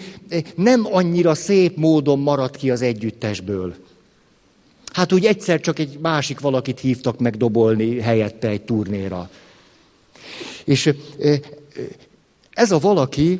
nem 0.55 0.85
annyira 0.85 1.35
szép 1.35 1.77
módon 1.77 2.19
maradt 2.19 2.55
ki 2.55 2.71
az 2.71 2.81
együttesből. 2.81 3.75
Hát 4.91 5.13
úgy 5.13 5.25
egyszer 5.25 5.59
csak 5.59 5.79
egy 5.79 5.97
másik 5.99 6.39
valakit 6.39 6.79
hívtak 6.79 7.19
meg 7.19 7.37
dobolni 7.37 7.99
helyette 7.99 8.47
egy 8.47 8.61
turnéra. 8.61 9.29
És 10.63 10.93
ez 12.49 12.71
a 12.71 12.79
valaki, 12.79 13.39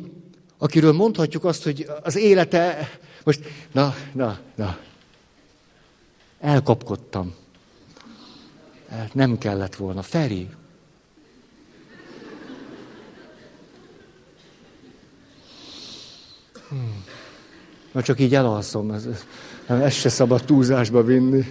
akiről 0.58 0.92
mondhatjuk 0.92 1.44
azt, 1.44 1.64
hogy 1.64 1.90
az 2.02 2.16
élete, 2.16 2.90
most, 3.24 3.40
na, 3.72 3.94
na, 4.12 4.38
na, 4.54 4.78
elkapkodtam. 6.40 7.34
Nem 9.12 9.38
kellett 9.38 9.74
volna. 9.74 10.02
Feri. 10.02 10.48
Hmm. 16.68 17.04
Na 17.92 18.02
csak 18.02 18.20
így 18.20 18.34
elalszom, 18.34 18.90
ez, 18.90 19.08
ez 19.66 19.94
se 19.94 20.08
szabad 20.08 20.44
túlzásba 20.44 21.02
vinni. 21.02 21.44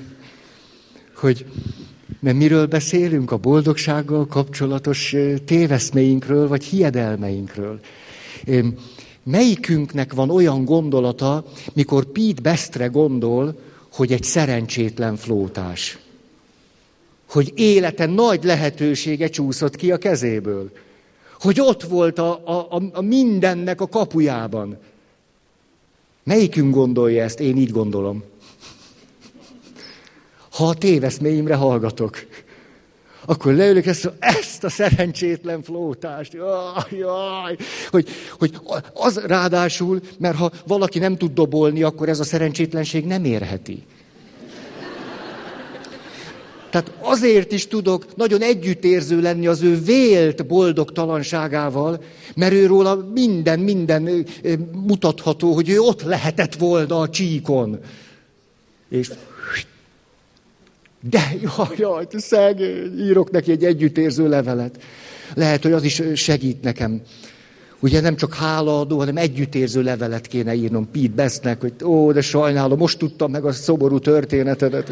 Hogy, 1.16 1.46
mert 2.20 2.38
miről 2.38 2.66
beszélünk? 2.66 3.32
A 3.32 3.38
boldogsággal 3.38 4.28
kapcsolatos 4.28 5.16
téveszméinkről, 5.46 6.48
vagy 6.48 6.64
hiedelmeinkről. 6.64 7.80
Melyikünknek 9.30 10.14
van 10.14 10.30
olyan 10.30 10.66
gondolata, 10.66 11.46
mikor 11.74 12.06
Pete 12.06 12.42
Bestre 12.42 12.86
gondol, 12.86 13.60
hogy 13.94 14.12
egy 14.12 14.24
szerencsétlen 14.24 15.16
flótás. 15.16 16.00
Hogy 17.30 17.52
élete 17.56 18.06
nagy 18.06 18.44
lehetősége 18.44 19.28
csúszott 19.28 19.76
ki 19.76 19.92
a 19.92 19.98
kezéből. 19.98 20.72
Hogy 21.40 21.60
ott 21.62 21.84
volt 21.84 22.20
a, 22.20 22.42
a, 22.46 22.82
a 22.94 23.02
mindennek 23.02 23.82
a 23.82 23.88
kapujában. 23.88 24.78
Melyikünk 26.24 26.74
gondolja 26.74 27.24
ezt? 27.24 27.40
Én 27.40 27.58
így 27.58 27.72
gondolom. 27.72 28.24
Ha 30.50 30.68
a 30.68 30.76
téveszméimre 30.76 31.56
hallgatok, 31.56 32.26
akkor 33.30 33.54
leülök 33.54 33.86
ezt, 33.86 34.12
ezt 34.20 34.64
a 34.64 34.70
szerencsétlen 34.70 35.64
flótást. 35.64 36.34
Jaj, 36.34 37.00
jaj. 37.00 37.56
Hogy, 37.92 38.08
hogy 38.38 38.54
az 38.94 39.22
ráadásul, 39.26 40.02
mert 40.18 40.38
ha 40.38 40.52
valaki 40.68 41.00
nem 41.00 41.18
tud 41.18 41.34
dobolni, 41.34 41.84
akkor 41.84 42.10
ez 42.10 42.20
a 42.20 42.24
szerencsétlenség 42.24 43.06
nem 43.06 43.26
érheti. 43.26 43.84
Tehát 46.70 46.92
azért 47.00 47.52
is 47.52 47.68
tudok 47.68 48.16
nagyon 48.16 48.42
együttérző 48.42 49.22
lenni 49.22 49.48
az 49.48 49.62
ő 49.62 49.82
vélt 49.82 50.46
boldogtalanságával, 50.46 52.04
mert 52.36 52.54
ő 52.54 52.66
róla 52.66 52.96
minden, 53.14 53.60
minden 53.60 54.26
mutatható, 54.72 55.54
hogy 55.54 55.70
ő 55.70 55.80
ott 55.80 56.02
lehetett 56.02 56.56
volna 56.56 57.00
a 57.00 57.10
csíkon. 57.10 57.80
És 58.90 59.12
de, 61.02 61.34
jaj, 61.42 61.76
jaj, 61.78 62.06
szegény, 62.10 63.00
írok 63.00 63.32
neki 63.32 63.52
egy 63.52 63.64
együttérző 63.64 64.30
levelet. 64.30 64.84
Lehet, 65.34 65.64
hogy 65.64 65.72
az 65.72 65.84
is 65.84 66.02
segít 66.16 66.62
nekem. 66.62 67.02
Ugye 67.80 68.02
nem 68.02 68.16
csak 68.16 68.34
hálaadó, 68.34 68.98
hanem 68.98 69.18
együttérző 69.18 69.82
levelet 69.82 70.28
kéne 70.28 70.54
írnom 70.54 70.92
Pete 70.92 71.14
Bestnek, 71.16 71.62
hogy 71.62 71.74
ó, 71.84 72.12
de 72.12 72.22
sajnálom, 72.22 72.78
most 72.78 72.98
tudtam 72.98 73.32
meg 73.32 73.46
a 73.46 73.52
szoború 73.52 74.00
történetedet. 74.00 74.92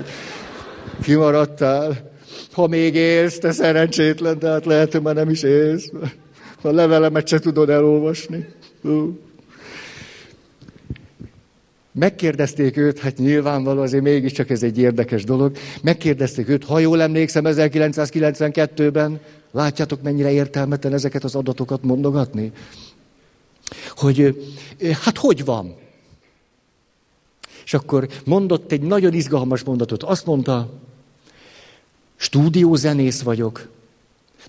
Kimaradtál. 1.02 2.12
Ha 2.52 2.68
még 2.68 2.96
élsz, 2.96 3.38
te 3.38 3.52
szerencsétlen, 3.52 4.40
de 4.40 4.50
hát 4.50 4.66
lehet, 4.66 4.92
hogy 4.92 5.02
már 5.02 5.16
nem 5.16 5.30
is 5.30 5.44
élsz. 5.44 5.92
A 6.62 6.72
levelemet 6.72 7.28
se 7.28 7.40
tudod 7.40 7.70
elolvasni. 7.70 8.48
Megkérdezték 12.00 12.78
őt, 12.78 13.00
hát 13.00 13.18
nyilvánvaló, 13.18 13.82
azért 13.82 14.04
mégiscsak 14.04 14.50
ez 14.50 14.64
egy 14.64 14.78
érdekes 14.78 15.24
dolog. 15.24 15.58
Megkérdezték 15.82 16.50
őt, 16.50 16.64
ha 16.64 16.80
jól 16.80 17.02
emlékszem, 17.02 17.44
1992-ben, 17.48 19.20
látjátok, 19.52 20.02
mennyire 20.02 20.32
értelmetlen 20.32 20.94
ezeket 20.94 21.24
az 21.24 21.36
adatokat 21.36 21.84
mondogatni? 21.84 22.52
Hogy 23.90 24.46
hát 25.02 25.18
hogy 25.18 25.46
van? 25.46 25.76
És 27.66 27.74
akkor 27.74 28.08
mondott 28.26 28.72
egy 28.72 28.82
nagyon 28.82 29.14
izgalmas 29.14 29.64
mondatot. 29.64 30.04
Azt 30.04 30.26
mondta, 30.26 30.70
stúdiózenész 32.16 33.22
vagyok. 33.22 33.68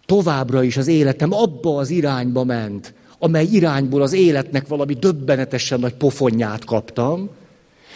Továbbra 0.06 0.62
is 0.62 0.76
az 0.76 0.86
életem 0.86 1.32
abba 1.32 1.76
az 1.76 1.90
irányba 1.90 2.44
ment, 2.44 2.94
amely 3.18 3.44
irányból 3.44 4.02
az 4.02 4.12
életnek 4.12 4.66
valami 4.66 4.94
döbbenetesen 4.94 5.80
nagy 5.80 5.94
pofonját 5.94 6.64
kaptam, 6.64 7.30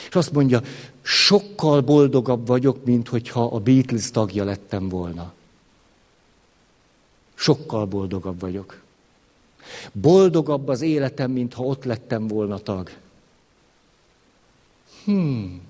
és 0.08 0.14
azt 0.14 0.32
mondja, 0.32 0.62
sokkal 1.02 1.80
boldogabb 1.80 2.46
vagyok, 2.46 2.84
mint 2.84 3.08
hogyha 3.08 3.44
a 3.44 3.58
Beatles 3.58 4.10
tagja 4.10 4.44
lettem 4.44 4.88
volna. 4.88 5.32
Sokkal 7.34 7.86
boldogabb 7.86 8.40
vagyok. 8.40 8.80
Boldogabb 9.92 10.68
az 10.68 10.80
életem, 10.80 11.30
mintha 11.30 11.62
ott 11.62 11.84
lettem 11.84 12.26
volna 12.26 12.58
tag. 12.58 12.90
Hmm. 15.04 15.60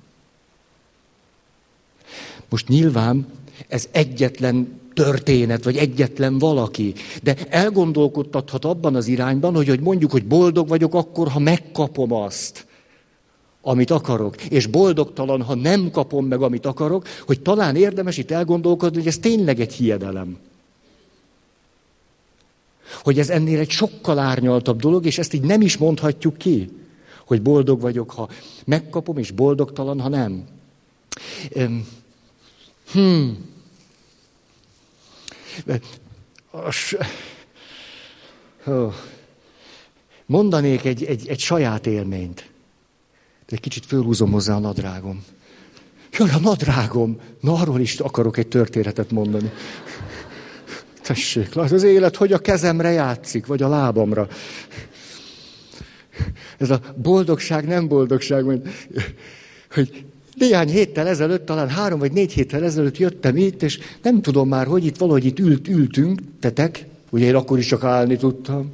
Most 2.49 2.69
nyilván 2.69 3.27
ez 3.69 3.89
egyetlen 3.91 4.80
történet, 5.01 5.65
vagy 5.65 5.77
egyetlen 5.77 6.39
valaki. 6.39 6.95
De 7.23 7.37
elgondolkodtathat 7.49 8.65
abban 8.65 8.95
az 8.95 9.07
irányban, 9.07 9.55
hogy, 9.55 9.69
hogy 9.69 9.81
mondjuk, 9.81 10.11
hogy 10.11 10.27
boldog 10.27 10.69
vagyok 10.69 10.95
akkor, 10.95 11.29
ha 11.29 11.39
megkapom 11.39 12.13
azt, 12.13 12.67
amit 13.63 13.91
akarok. 13.91 14.43
És 14.43 14.67
boldogtalan, 14.67 15.43
ha 15.43 15.55
nem 15.55 15.91
kapom 15.91 16.27
meg, 16.27 16.43
amit 16.43 16.67
akarok, 16.67 17.07
hogy 17.27 17.41
talán 17.41 17.77
érdemes 17.77 18.17
itt 18.17 18.31
elgondolkodni, 18.31 18.99
hogy 18.99 19.07
ez 19.07 19.19
tényleg 19.19 19.61
egy 19.61 19.73
hiedelem. 19.73 20.39
Hogy 23.03 23.19
ez 23.19 23.31
ennél 23.31 23.59
egy 23.59 23.71
sokkal 23.71 24.19
árnyaltabb 24.19 24.81
dolog, 24.81 25.07
és 25.07 25.19
ezt 25.19 25.35
így 25.35 25.43
nem 25.43 25.61
is 25.61 25.77
mondhatjuk 25.77 26.37
ki, 26.37 26.69
hogy 27.27 27.43
boldog 27.43 27.81
vagyok, 27.81 28.11
ha 28.11 28.29
megkapom, 28.65 29.19
és 29.19 29.31
boldogtalan, 29.31 30.01
ha 30.01 30.09
nem. 30.09 30.45
Hmm. 32.93 33.50
Mondanék 40.27 40.85
egy, 40.85 41.05
egy, 41.05 41.29
egy 41.29 41.41
saját 41.41 41.87
élményt. 41.87 42.51
De 43.47 43.57
egy 43.57 43.61
kicsit 43.61 43.87
fölhúzom 43.87 44.31
hozzá 44.31 44.55
a 44.55 44.59
nadrágom. 44.59 45.25
Jaj, 46.13 46.31
a 46.31 46.39
nadrágom! 46.39 47.21
Na, 47.41 47.53
arról 47.53 47.81
is 47.81 47.99
akarok 47.99 48.37
egy 48.37 48.49
történetet 48.49 49.11
mondani. 49.11 49.51
Tessék, 51.03 51.57
az 51.57 51.83
élet, 51.83 52.17
hogy 52.17 52.33
a 52.33 52.39
kezemre 52.39 52.91
játszik, 52.91 53.47
vagy 53.47 53.63
a 53.63 53.69
lábamra. 53.69 54.29
Ez 56.59 56.71
a 56.71 56.81
boldogság, 56.97 57.67
nem 57.67 57.89
boldogság, 57.89 58.45
hogy, 58.45 58.63
hogy 59.71 60.05
néhány 60.41 60.69
héttel 60.69 61.07
ezelőtt, 61.07 61.47
talán 61.47 61.69
három 61.69 61.99
vagy 61.99 62.13
négy 62.13 62.33
héttel 62.33 62.65
ezelőtt 62.65 62.99
jöttem 62.99 63.37
itt, 63.37 63.63
és 63.63 63.79
nem 64.03 64.23
tudom 64.23 64.49
már, 64.49 64.67
hogy 64.67 64.85
itt 64.85 64.97
valahogy 64.97 65.25
itt 65.25 65.39
ült, 65.39 65.69
ültünk, 65.69 66.21
tetek, 66.41 66.87
ugye 67.11 67.27
én 67.27 67.35
akkor 67.35 67.59
is 67.59 67.67
csak 67.67 67.85
állni 67.85 68.17
tudtam. 68.17 68.71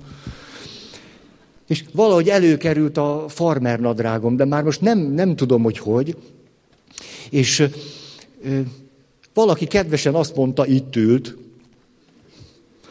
És 1.67 1.85
valahogy 1.93 2.29
előkerült 2.29 2.97
a 2.97 3.25
farmer 3.29 3.81
nadrágom, 3.81 4.37
de 4.37 4.45
már 4.45 4.63
most 4.63 4.81
nem, 4.81 4.99
nem 4.99 5.37
tudom, 5.37 5.63
hogy 5.63 5.79
hogy. 5.79 6.17
És 7.31 7.61
ö, 8.45 8.61
valaki 9.35 9.67
kedvesen 9.67 10.15
azt 10.15 10.37
mondta, 10.37 10.67
itt 10.67 10.97
ült, 10.97 11.37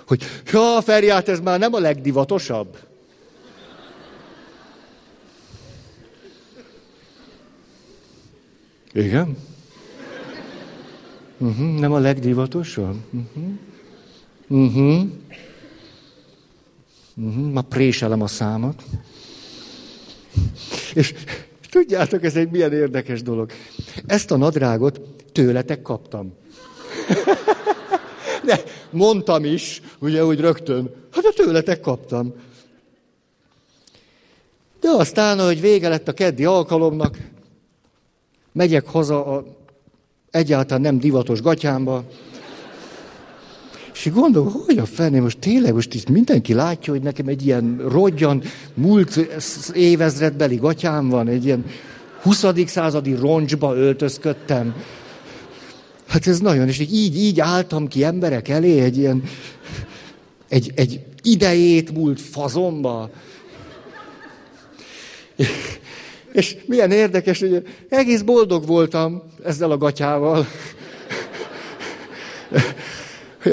hogy 0.08 0.24
ja, 0.52 0.82
Feri, 0.82 1.10
hát 1.10 1.30
ez 1.30 1.40
már 1.40 1.60
nem 1.60 1.74
a 1.74 1.80
legdivatosabb. 1.80 2.78
Igen? 8.96 9.38
Uh-huh, 11.38 11.80
nem 11.80 11.92
a 11.92 12.00
legdivatosabb? 12.00 12.96
Uh-huh. 13.12 13.44
Uh-huh. 14.48 15.08
Uh-huh. 17.16 17.52
Ma 17.52 17.62
préselem 17.62 18.22
a 18.22 18.28
számot. 18.28 18.84
És 20.94 21.14
tudjátok, 21.70 22.24
ez 22.24 22.36
egy 22.36 22.50
milyen 22.50 22.74
érdekes 22.74 23.22
dolog. 23.22 23.52
Ezt 24.06 24.32
a 24.32 24.38
nadrágot 24.38 25.00
tőletek 25.32 25.82
kaptam. 25.82 26.34
De 28.46 28.64
mondtam 28.90 29.46
is, 29.46 29.82
ugye 30.00 30.26
úgy 30.26 30.40
rögtön, 30.40 30.90
hát 31.12 31.26
a 31.26 31.34
tőletek 31.36 31.80
kaptam. 31.80 32.34
De 34.80 34.90
aztán, 34.90 35.40
hogy 35.40 35.62
vége 35.62 35.90
lett 35.90 36.08
a 36.08 36.14
keddi 36.14 36.46
alkalomnak, 36.46 37.18
megyek 38.56 38.88
haza 38.88 39.26
a 39.26 39.46
egyáltalán 40.32 40.82
nem 40.82 41.00
divatos 41.00 41.42
gatyámba, 41.42 42.04
és 43.94 44.12
gondolom, 44.12 44.54
hogy 44.66 44.78
a 44.78 44.86
fenné, 44.86 45.20
most 45.20 45.40
tényleg, 45.40 45.74
most 45.74 45.94
itt 45.94 46.10
mindenki 46.10 46.54
látja, 46.54 46.94
hogy 46.94 47.02
nekem 47.02 47.28
egy 47.28 47.46
ilyen 47.46 47.86
rogyan, 47.90 48.42
múlt 48.74 49.20
évezredbeli 49.74 50.56
gatyám 50.56 51.10
van, 51.10 51.28
egy 51.28 51.46
ilyen 51.46 51.66
20. 52.22 52.46
századi 52.66 53.16
roncsba 53.16 53.76
öltözködtem. 53.76 54.76
Hát 56.08 56.28
ez 56.28 56.40
nagyon, 56.40 56.68
és 56.68 56.80
így, 56.80 57.18
így 57.18 57.40
álltam 57.40 57.88
ki 57.88 58.04
emberek 58.04 58.48
elé, 58.48 58.80
egy 58.80 58.98
ilyen, 58.98 59.24
egy, 60.50 60.72
egy 60.76 61.00
idejét 61.22 61.94
múlt 61.94 62.22
fazomba. 62.22 63.10
És 66.36 66.58
milyen 66.66 66.92
érdekes, 66.92 67.40
hogy 67.40 67.68
egész 67.90 68.22
boldog 68.22 68.66
voltam 68.66 69.24
ezzel 69.44 69.72
a 69.72 69.78
gatyával. 69.78 70.46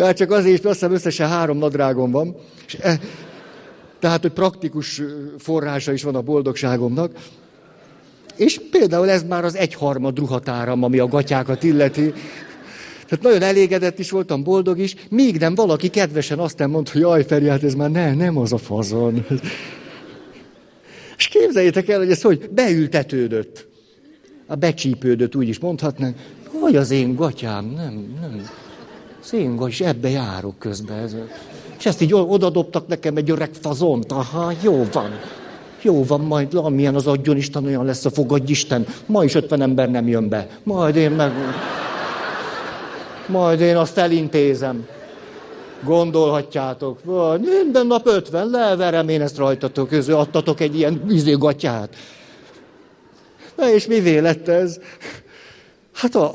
Hát 0.00 0.16
csak 0.16 0.30
azért, 0.30 0.62
mert 0.62 0.64
azt 0.64 0.74
hiszem 0.74 0.92
összesen 0.92 1.28
három 1.28 1.58
nadrágom 1.58 2.10
van. 2.10 2.36
És 2.66 2.76
e, 2.80 3.00
tehát, 4.00 4.20
hogy 4.20 4.30
praktikus 4.30 5.02
forrása 5.38 5.92
is 5.92 6.02
van 6.02 6.14
a 6.14 6.20
boldogságomnak. 6.20 7.12
És 8.36 8.60
például 8.70 9.10
ez 9.10 9.22
már 9.22 9.44
az 9.44 9.56
egyharmad 9.56 10.18
ruhatáram, 10.18 10.82
ami 10.82 10.98
a 10.98 11.06
gatyákat 11.06 11.62
illeti. 11.62 12.12
Tehát 13.08 13.24
nagyon 13.24 13.42
elégedett 13.42 13.98
is 13.98 14.10
voltam, 14.10 14.42
boldog 14.42 14.78
is, 14.78 14.94
míg 15.10 15.38
nem 15.38 15.54
valaki 15.54 15.88
kedvesen 15.88 16.38
azt 16.38 16.58
nem 16.58 16.70
mondta, 16.70 16.92
hogy 16.92 17.00
jaj, 17.00 17.24
Feri, 17.24 17.48
hát 17.48 17.64
ez 17.64 17.74
már 17.74 17.90
ne, 17.90 18.14
nem 18.14 18.38
az 18.38 18.52
a 18.52 18.58
fazon. 18.58 19.26
És 21.22 21.28
képzeljétek 21.28 21.88
el, 21.88 21.98
hogy 21.98 22.10
ez 22.10 22.22
hogy 22.22 22.50
beültetődött. 22.50 23.66
A 24.46 24.54
becsípődött, 24.54 25.36
úgy 25.36 25.48
is 25.48 25.58
mondhatnánk, 25.58 26.16
hogy 26.60 26.76
az 26.76 26.90
én 26.90 27.14
gatyám, 27.14 27.64
nem, 27.64 28.16
nem. 28.20 28.50
Az 29.22 29.32
én 29.32 29.56
gaty, 29.56 29.68
és 29.68 29.80
ebbe 29.80 30.08
járok 30.08 30.58
közben. 30.58 31.28
És 31.78 31.86
ezt 31.86 32.00
így 32.00 32.14
odadobtak 32.14 32.86
nekem 32.86 33.16
egy 33.16 33.30
öreg 33.30 33.50
fazont. 33.60 34.12
Aha, 34.12 34.52
jó 34.62 34.86
van. 34.92 35.10
Jó 35.82 36.04
van, 36.04 36.20
majd 36.20 36.54
amilyen 36.54 36.94
az 36.94 37.06
adjon 37.06 37.36
Isten, 37.36 37.64
olyan 37.64 37.84
lesz 37.84 38.04
a 38.04 38.10
fogadj 38.10 38.50
Isten. 38.50 38.86
Ma 39.06 39.24
is 39.24 39.34
ötven 39.34 39.62
ember 39.62 39.90
nem 39.90 40.08
jön 40.08 40.28
be. 40.28 40.48
Majd 40.62 40.96
én 40.96 41.10
meg... 41.10 41.32
Majd 43.26 43.60
én 43.60 43.76
azt 43.76 43.98
elintézem. 43.98 44.86
Gondolhatjátok. 45.84 47.00
Minden 47.40 47.86
nap 47.86 48.06
ötven, 48.06 48.50
leverem 48.50 49.08
én 49.08 49.20
ezt 49.20 49.36
rajtatok 49.36 49.88
közül, 49.88 50.14
adtatok 50.14 50.60
egy 50.60 50.76
ilyen 50.76 51.02
vizégatját. 51.06 51.96
Na 53.56 53.70
és 53.70 53.86
mi 53.86 54.20
lett 54.20 54.48
ez? 54.48 54.78
Hát 55.92 56.14
a... 56.14 56.34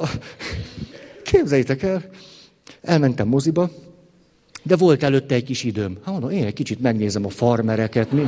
Képzeljétek 1.23 1.83
el, 1.83 2.03
elmentem 2.81 3.27
moziba, 3.27 3.69
de 4.63 4.75
volt 4.75 5.03
előtte 5.03 5.35
egy 5.35 5.43
kis 5.43 5.63
időm. 5.63 5.97
Hát 6.03 6.11
mondom, 6.11 6.29
én 6.29 6.45
egy 6.45 6.53
kicsit 6.53 6.81
megnézem 6.81 7.25
a 7.25 7.29
farmereket. 7.29 8.11
Mi? 8.11 8.27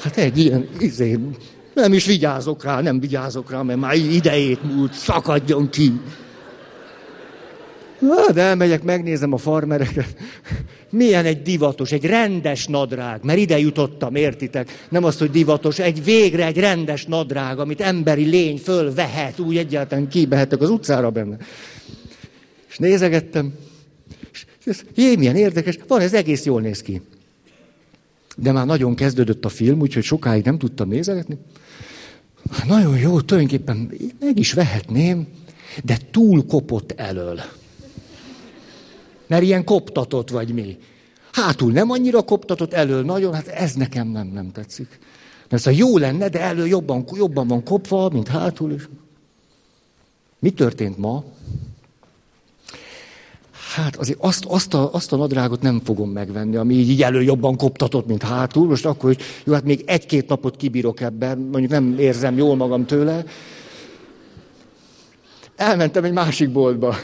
Hát 0.00 0.16
egy 0.16 0.38
ilyen, 0.38 0.68
izé, 0.78 1.18
nem 1.74 1.92
is 1.92 2.06
vigyázok 2.06 2.64
rá, 2.64 2.80
nem 2.80 3.00
vigyázok 3.00 3.50
rá, 3.50 3.62
mert 3.62 3.78
már 3.78 3.94
idejét 3.94 4.74
múlt, 4.74 4.92
szakadjon 4.92 5.70
ki. 5.70 6.00
De 8.32 8.40
elmegyek, 8.40 8.82
megnézem 8.82 9.32
a 9.32 9.36
farmereket. 9.36 10.16
Milyen 10.90 11.24
egy 11.24 11.42
divatos, 11.42 11.92
egy 11.92 12.04
rendes 12.04 12.66
nadrág, 12.66 13.20
mert 13.22 13.38
ide 13.38 13.58
jutottam, 13.58 14.14
értitek? 14.14 14.86
Nem 14.88 15.04
az, 15.04 15.18
hogy 15.18 15.30
divatos, 15.30 15.78
egy 15.78 16.04
végre 16.04 16.46
egy 16.46 16.58
rendes 16.58 17.04
nadrág, 17.04 17.58
amit 17.58 17.80
emberi 17.80 18.24
lény 18.24 18.58
fölvehet, 18.58 19.38
úgy 19.38 19.56
egyáltalán 19.56 20.08
kibehetek 20.08 20.60
az 20.60 20.70
utcára 20.70 21.10
benne. 21.10 21.36
És 22.68 22.78
nézegettem, 22.78 23.54
és 24.64 24.82
jé, 24.94 25.16
milyen 25.16 25.36
érdekes, 25.36 25.78
van, 25.86 26.00
ez 26.00 26.14
egész 26.14 26.44
jól 26.44 26.60
néz 26.60 26.82
ki. 26.82 27.00
De 28.36 28.52
már 28.52 28.66
nagyon 28.66 28.94
kezdődött 28.94 29.44
a 29.44 29.48
film, 29.48 29.80
úgyhogy 29.80 30.02
sokáig 30.02 30.44
nem 30.44 30.58
tudtam 30.58 30.88
nézegetni. 30.88 31.36
Nagyon 32.66 32.98
jó, 32.98 33.20
tulajdonképpen 33.20 33.90
meg 34.20 34.38
is 34.38 34.52
vehetném, 34.52 35.26
de 35.84 35.98
túl 36.10 36.46
kopott 36.46 36.92
elől. 36.92 37.40
Mert 39.34 39.46
ilyen 39.46 39.64
koptatott 39.64 40.30
vagy 40.30 40.54
mi. 40.54 40.78
Hátul 41.32 41.72
nem 41.72 41.90
annyira 41.90 42.22
koptatott, 42.22 42.72
elől 42.72 43.04
nagyon, 43.04 43.34
hát 43.34 43.46
ez 43.46 43.72
nekem 43.72 44.08
nem, 44.08 44.26
nem 44.26 44.52
tetszik. 44.52 44.98
Mert 45.48 45.62
szóval 45.62 45.78
jó 45.78 45.98
lenne, 45.98 46.28
de 46.28 46.40
elől 46.40 46.66
jobban, 46.66 47.04
jobban 47.12 47.48
van 47.48 47.64
kopva, 47.64 48.08
mint 48.08 48.28
hátul 48.28 48.72
is. 48.72 48.88
Mi 50.38 50.50
történt 50.50 50.98
ma? 50.98 51.24
Hát 53.74 53.96
azért 53.96 54.18
azt, 54.20 54.44
azt, 54.44 54.74
a, 54.74 54.92
azt 54.92 55.12
a 55.12 55.16
nadrágot 55.16 55.62
nem 55.62 55.80
fogom 55.84 56.10
megvenni, 56.10 56.56
ami 56.56 56.74
így, 56.74 56.88
így 56.88 57.02
elő 57.02 57.22
jobban 57.22 57.56
koptatott, 57.56 58.06
mint 58.06 58.22
hátul. 58.22 58.66
Most 58.66 58.86
akkor, 58.86 59.14
hogy 59.14 59.22
jó, 59.44 59.52
hát 59.52 59.64
még 59.64 59.82
egy-két 59.86 60.28
napot 60.28 60.56
kibírok 60.56 61.00
ebben, 61.00 61.38
mondjuk 61.38 61.72
nem 61.72 61.98
érzem 61.98 62.36
jól 62.36 62.56
magam 62.56 62.86
tőle. 62.86 63.24
Elmentem 65.56 66.04
egy 66.04 66.12
másik 66.12 66.52
boltba. 66.52 66.96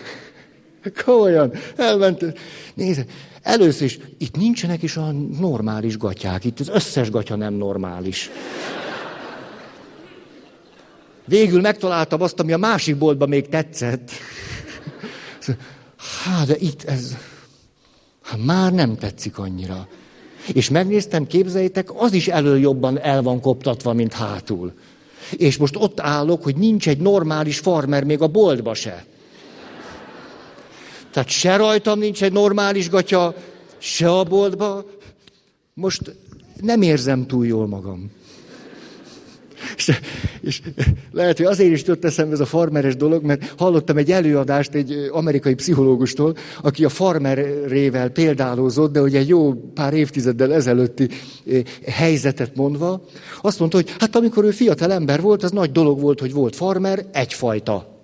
Komolyan, 1.04 1.52
elmentem. 1.76 2.32
Nézd, 2.74 3.04
először 3.42 3.86
is, 3.86 3.98
itt 4.18 4.36
nincsenek 4.36 4.82
is 4.82 4.96
a 4.96 5.12
normális 5.40 5.96
gatyák, 5.98 6.44
itt 6.44 6.60
az 6.60 6.68
összes 6.68 7.10
gatya 7.10 7.36
nem 7.36 7.54
normális. 7.54 8.30
Végül 11.24 11.60
megtaláltam 11.60 12.22
azt, 12.22 12.40
ami 12.40 12.52
a 12.52 12.58
másik 12.58 12.96
boltban 12.96 13.28
még 13.28 13.48
tetszett. 13.48 14.10
Hát, 16.24 16.46
de 16.46 16.56
itt 16.58 16.82
ez... 16.82 17.16
Már 18.44 18.72
nem 18.72 18.96
tetszik 18.96 19.38
annyira. 19.38 19.88
És 20.52 20.70
megnéztem, 20.70 21.26
képzeljétek, 21.26 21.88
az 21.94 22.12
is 22.12 22.28
elől 22.28 22.58
jobban 22.58 23.00
el 23.00 23.22
van 23.22 23.40
koptatva, 23.40 23.92
mint 23.92 24.12
hátul. 24.12 24.72
És 25.36 25.56
most 25.56 25.76
ott 25.76 26.00
állok, 26.00 26.42
hogy 26.42 26.56
nincs 26.56 26.88
egy 26.88 26.98
normális 26.98 27.58
farmer 27.58 28.04
még 28.04 28.20
a 28.20 28.26
boltba 28.26 28.74
se. 28.74 29.04
Tehát 31.12 31.28
se 31.28 31.56
rajtam 31.56 31.98
nincs 31.98 32.22
egy 32.22 32.32
normális 32.32 32.88
gatya, 32.88 33.34
se 33.78 34.10
a 34.10 34.24
boltba. 34.24 34.84
Most 35.74 36.14
nem 36.60 36.82
érzem 36.82 37.26
túl 37.26 37.46
jól 37.46 37.66
magam. 37.66 38.10
És, 39.76 40.00
és 40.40 40.60
lehet, 41.12 41.36
hogy 41.36 41.46
azért 41.46 41.72
is 41.72 41.82
tört 41.82 42.04
eszembe 42.04 42.32
ez 42.32 42.40
a 42.40 42.46
farmeres 42.46 42.96
dolog, 42.96 43.24
mert 43.24 43.54
hallottam 43.56 43.96
egy 43.96 44.12
előadást 44.12 44.74
egy 44.74 45.08
amerikai 45.12 45.54
pszichológustól, 45.54 46.36
aki 46.62 46.84
a 46.84 46.88
farmerével 46.88 48.08
példálózott, 48.08 48.92
de 48.92 49.00
hogy 49.00 49.16
egy 49.16 49.28
jó 49.28 49.54
pár 49.54 49.94
évtizeddel 49.94 50.54
ezelőtti 50.54 51.08
helyzetet 51.86 52.56
mondva, 52.56 53.04
azt 53.42 53.58
mondta, 53.58 53.76
hogy 53.76 53.94
hát 53.98 54.16
amikor 54.16 54.44
ő 54.44 54.50
fiatal 54.50 54.92
ember 54.92 55.20
volt, 55.20 55.42
az 55.42 55.50
nagy 55.50 55.72
dolog 55.72 56.00
volt, 56.00 56.20
hogy 56.20 56.32
volt 56.32 56.56
farmer, 56.56 57.06
egyfajta. 57.12 57.99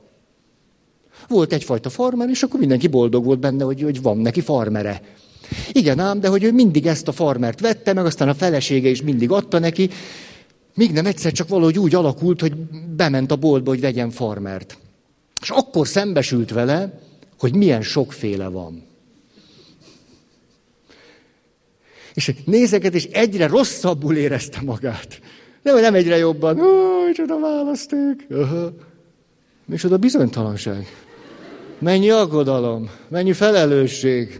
Volt 1.29 1.53
egyfajta 1.53 1.91
farmer, 1.91 2.29
és 2.29 2.43
akkor 2.43 2.61
mindenki 2.61 2.87
boldog 2.87 3.25
volt 3.25 3.39
benne, 3.39 3.65
hogy, 3.65 3.83
hogy 3.83 4.03
van 4.03 4.19
neki 4.19 4.41
farmere. 4.41 5.03
Igen 5.73 5.99
ám, 5.99 6.21
de 6.21 6.29
hogy 6.29 6.45
ő 6.45 6.53
mindig 6.53 6.87
ezt 6.87 7.09
a 7.09 7.13
farmert 7.13 7.61
vette, 7.61 7.93
meg 7.93 8.05
aztán 8.05 8.29
a 8.29 8.35
felesége 8.35 8.89
is 8.89 9.03
mindig 9.03 9.31
adta 9.31 9.59
neki, 9.59 9.91
Míg 10.77 10.93
nem 10.93 11.07
egyszer 11.07 11.33
csak 11.33 11.49
valahogy 11.49 11.79
úgy 11.79 11.95
alakult, 11.95 12.41
hogy 12.41 12.57
bement 12.97 13.31
a 13.31 13.37
boltba, 13.37 13.71
hogy 13.71 13.81
vegyen 13.81 14.11
farmert. 14.11 14.79
És 15.43 15.51
akkor 15.51 15.87
szembesült 15.87 16.51
vele, 16.51 17.01
hogy 17.39 17.55
milyen 17.55 17.83
sokféle 17.83 18.49
van. 18.49 18.85
És 22.15 22.35
nézeket, 22.45 22.95
és 22.95 23.05
egyre 23.05 23.47
rosszabbul 23.47 24.17
érezte 24.17 24.61
magát. 24.61 25.21
Nem, 25.63 25.81
nem 25.81 25.95
egyre 25.95 26.17
jobban. 26.17 26.61
Ó, 26.61 27.05
micsoda 27.07 27.41
választék. 27.41 28.27
Aha. 28.31 28.73
Micsoda 29.65 29.97
bizonytalanság. 29.97 31.06
Mennyi 31.79 32.11
aggodalom, 32.11 32.91
mennyi 33.09 33.33
felelősség, 33.33 34.39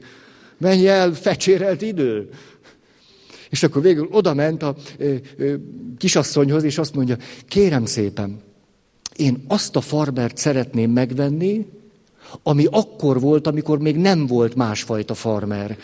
mennyi 0.59 0.87
elfecsérelt 0.87 1.83
idő. 1.83 2.29
És 3.51 3.63
akkor 3.63 3.83
végül 3.83 4.09
oda 4.11 4.35
ment 4.35 4.63
a 4.63 4.75
ö, 4.99 5.15
ö, 5.37 5.55
kisasszonyhoz, 5.99 6.65
és 6.65 6.79
azt 6.79 6.95
mondja, 6.95 7.17
kérem 7.49 7.85
szépen, 7.85 8.41
én 9.17 9.45
azt 9.49 9.77
a 9.77 9.81
farmert 9.81 10.37
szeretném 10.37 10.91
megvenni, 10.91 11.67
ami 12.43 12.67
akkor 12.71 13.21
volt, 13.21 13.47
amikor 13.47 13.79
még 13.79 13.97
nem 13.97 14.27
volt 14.27 14.55
másfajta 14.55 15.15
farmer. 15.15 15.79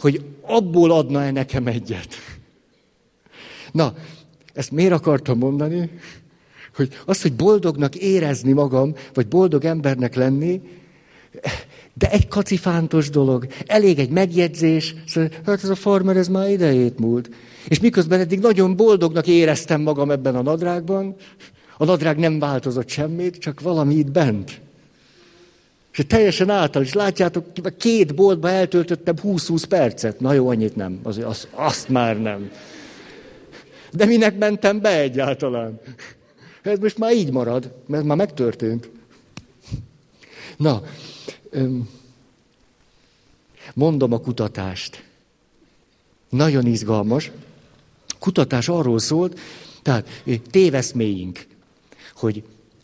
Hogy 0.00 0.24
abból 0.42 0.90
adna-e 0.90 1.30
nekem 1.30 1.66
egyet. 1.66 2.14
Na, 3.72 3.94
ezt 4.52 4.70
miért 4.70 4.92
akartam 4.92 5.38
mondani? 5.38 5.90
Hogy 6.80 6.98
az, 7.04 7.22
hogy 7.22 7.32
boldognak 7.32 7.96
érezni 7.96 8.52
magam, 8.52 8.94
vagy 9.14 9.26
boldog 9.26 9.64
embernek 9.64 10.14
lenni, 10.14 10.60
de 11.94 12.10
egy 12.10 12.28
kacifántos 12.28 13.10
dolog, 13.10 13.46
elég 13.66 13.98
egy 13.98 14.10
megjegyzés, 14.10 14.94
szóval, 15.06 15.30
hát 15.46 15.62
ez 15.62 15.68
a 15.68 15.74
farmer, 15.74 16.16
ez 16.16 16.28
már 16.28 16.50
idejét 16.50 16.98
múlt. 16.98 17.30
És 17.68 17.80
miközben 17.80 18.20
eddig 18.20 18.38
nagyon 18.38 18.76
boldognak 18.76 19.26
éreztem 19.26 19.80
magam 19.80 20.10
ebben 20.10 20.36
a 20.36 20.42
nadrágban, 20.42 21.14
a 21.76 21.84
nadrág 21.84 22.18
nem 22.18 22.38
változott 22.38 22.88
semmit, 22.88 23.36
csak 23.36 23.60
valami 23.60 23.94
itt 23.94 24.10
bent. 24.10 24.60
És 25.92 26.04
teljesen 26.06 26.50
által, 26.50 26.82
és 26.82 26.92
látjátok, 26.92 27.46
két 27.78 28.14
boltba 28.14 28.50
eltöltöttem 28.50 29.14
20-20 29.22 29.64
percet. 29.68 30.20
Na 30.20 30.32
jó, 30.32 30.48
annyit 30.48 30.76
nem, 30.76 31.00
az, 31.02 31.20
az, 31.24 31.48
azt 31.50 31.88
már 31.88 32.20
nem. 32.20 32.50
De 33.92 34.04
minek 34.04 34.38
mentem 34.38 34.80
be 34.80 35.00
egyáltalán? 35.00 35.80
Ez 36.62 36.78
most 36.78 36.98
már 36.98 37.14
így 37.14 37.32
marad, 37.32 37.74
mert 37.86 38.04
már 38.04 38.16
megtörtént. 38.16 38.90
Na, 40.56 40.82
mondom 43.74 44.12
a 44.12 44.20
kutatást. 44.20 45.04
Nagyon 46.28 46.66
izgalmas. 46.66 47.30
Kutatás 48.18 48.68
arról 48.68 48.98
szólt, 48.98 49.38
tehát 49.82 50.22
téveszméink, 50.50 51.46
hogy 52.14 52.42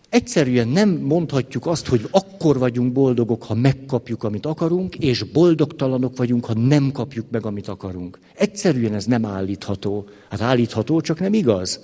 egyszerűen 0.09 0.69
nem 0.69 0.89
mondhatjuk 0.89 1.67
azt, 1.67 1.87
hogy 1.87 2.09
akkor 2.11 2.59
vagyunk 2.59 2.93
boldogok, 2.93 3.43
ha 3.43 3.55
megkapjuk, 3.55 4.23
amit 4.23 4.47
akarunk, 4.47 4.95
és 4.95 5.23
boldogtalanok 5.23 6.17
vagyunk, 6.17 6.45
ha 6.45 6.55
nem 6.55 6.93
kapjuk 6.93 7.27
meg, 7.31 7.47
amit 7.47 7.69
akarunk. 7.69 8.19
Egyszerűen 8.35 8.95
ez 8.95 9.05
nem 9.05 9.25
állítható. 9.25 10.09
Hát 10.31 10.41
állítható, 10.41 11.01
csak 11.01 11.21
nem 11.21 11.35
igaz. 11.35 11.81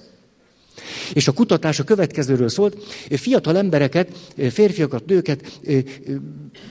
És 1.12 1.28
a 1.28 1.32
kutatás 1.32 1.78
a 1.78 1.84
következőről 1.84 2.48
szólt, 2.48 2.76
fiatal 3.10 3.56
embereket, 3.56 4.08
férfiakat, 4.50 5.06
nőket 5.06 5.60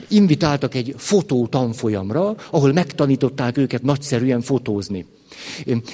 invitáltak 0.08 0.74
egy 0.74 0.94
fotó 0.96 1.46
tanfolyamra, 1.46 2.36
ahol 2.50 2.72
megtanították 2.72 3.56
őket 3.56 3.82
nagyszerűen 3.82 4.40
fotózni. 4.40 5.06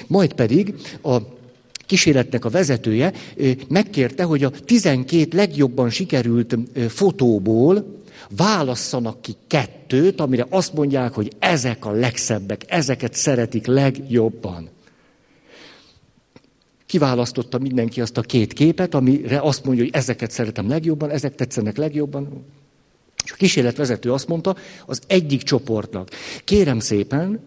Majd 0.07 0.33
pedig 0.33 0.73
a 1.03 1.17
kísérletnek 1.85 2.45
a 2.45 2.49
vezetője 2.49 3.13
megkérte, 3.67 4.23
hogy 4.23 4.43
a 4.43 4.49
12 4.49 5.37
legjobban 5.37 5.89
sikerült 5.89 6.57
fotóból 6.87 7.97
válasszanak 8.37 9.21
ki 9.21 9.35
kettőt, 9.47 10.19
amire 10.19 10.45
azt 10.49 10.73
mondják, 10.73 11.13
hogy 11.13 11.31
ezek 11.39 11.85
a 11.85 11.91
legszebbek, 11.91 12.63
ezeket 12.67 13.13
szeretik 13.13 13.65
legjobban 13.65 14.69
kiválasztotta 16.89 17.57
mindenki 17.57 18.01
azt 18.01 18.17
a 18.17 18.21
két 18.21 18.53
képet, 18.53 18.93
amire 18.93 19.39
azt 19.39 19.63
mondja, 19.63 19.83
hogy 19.83 19.93
ezeket 19.93 20.31
szeretem 20.31 20.67
legjobban, 20.67 21.09
ezek 21.09 21.35
tetszenek 21.35 21.77
legjobban. 21.77 22.45
És 23.23 23.31
a 23.31 23.35
kísérletvezető 23.35 24.13
azt 24.13 24.27
mondta, 24.27 24.55
az 24.85 25.01
egyik 25.07 25.41
csoportnak, 25.41 26.09
kérem 26.43 26.79
szépen, 26.79 27.39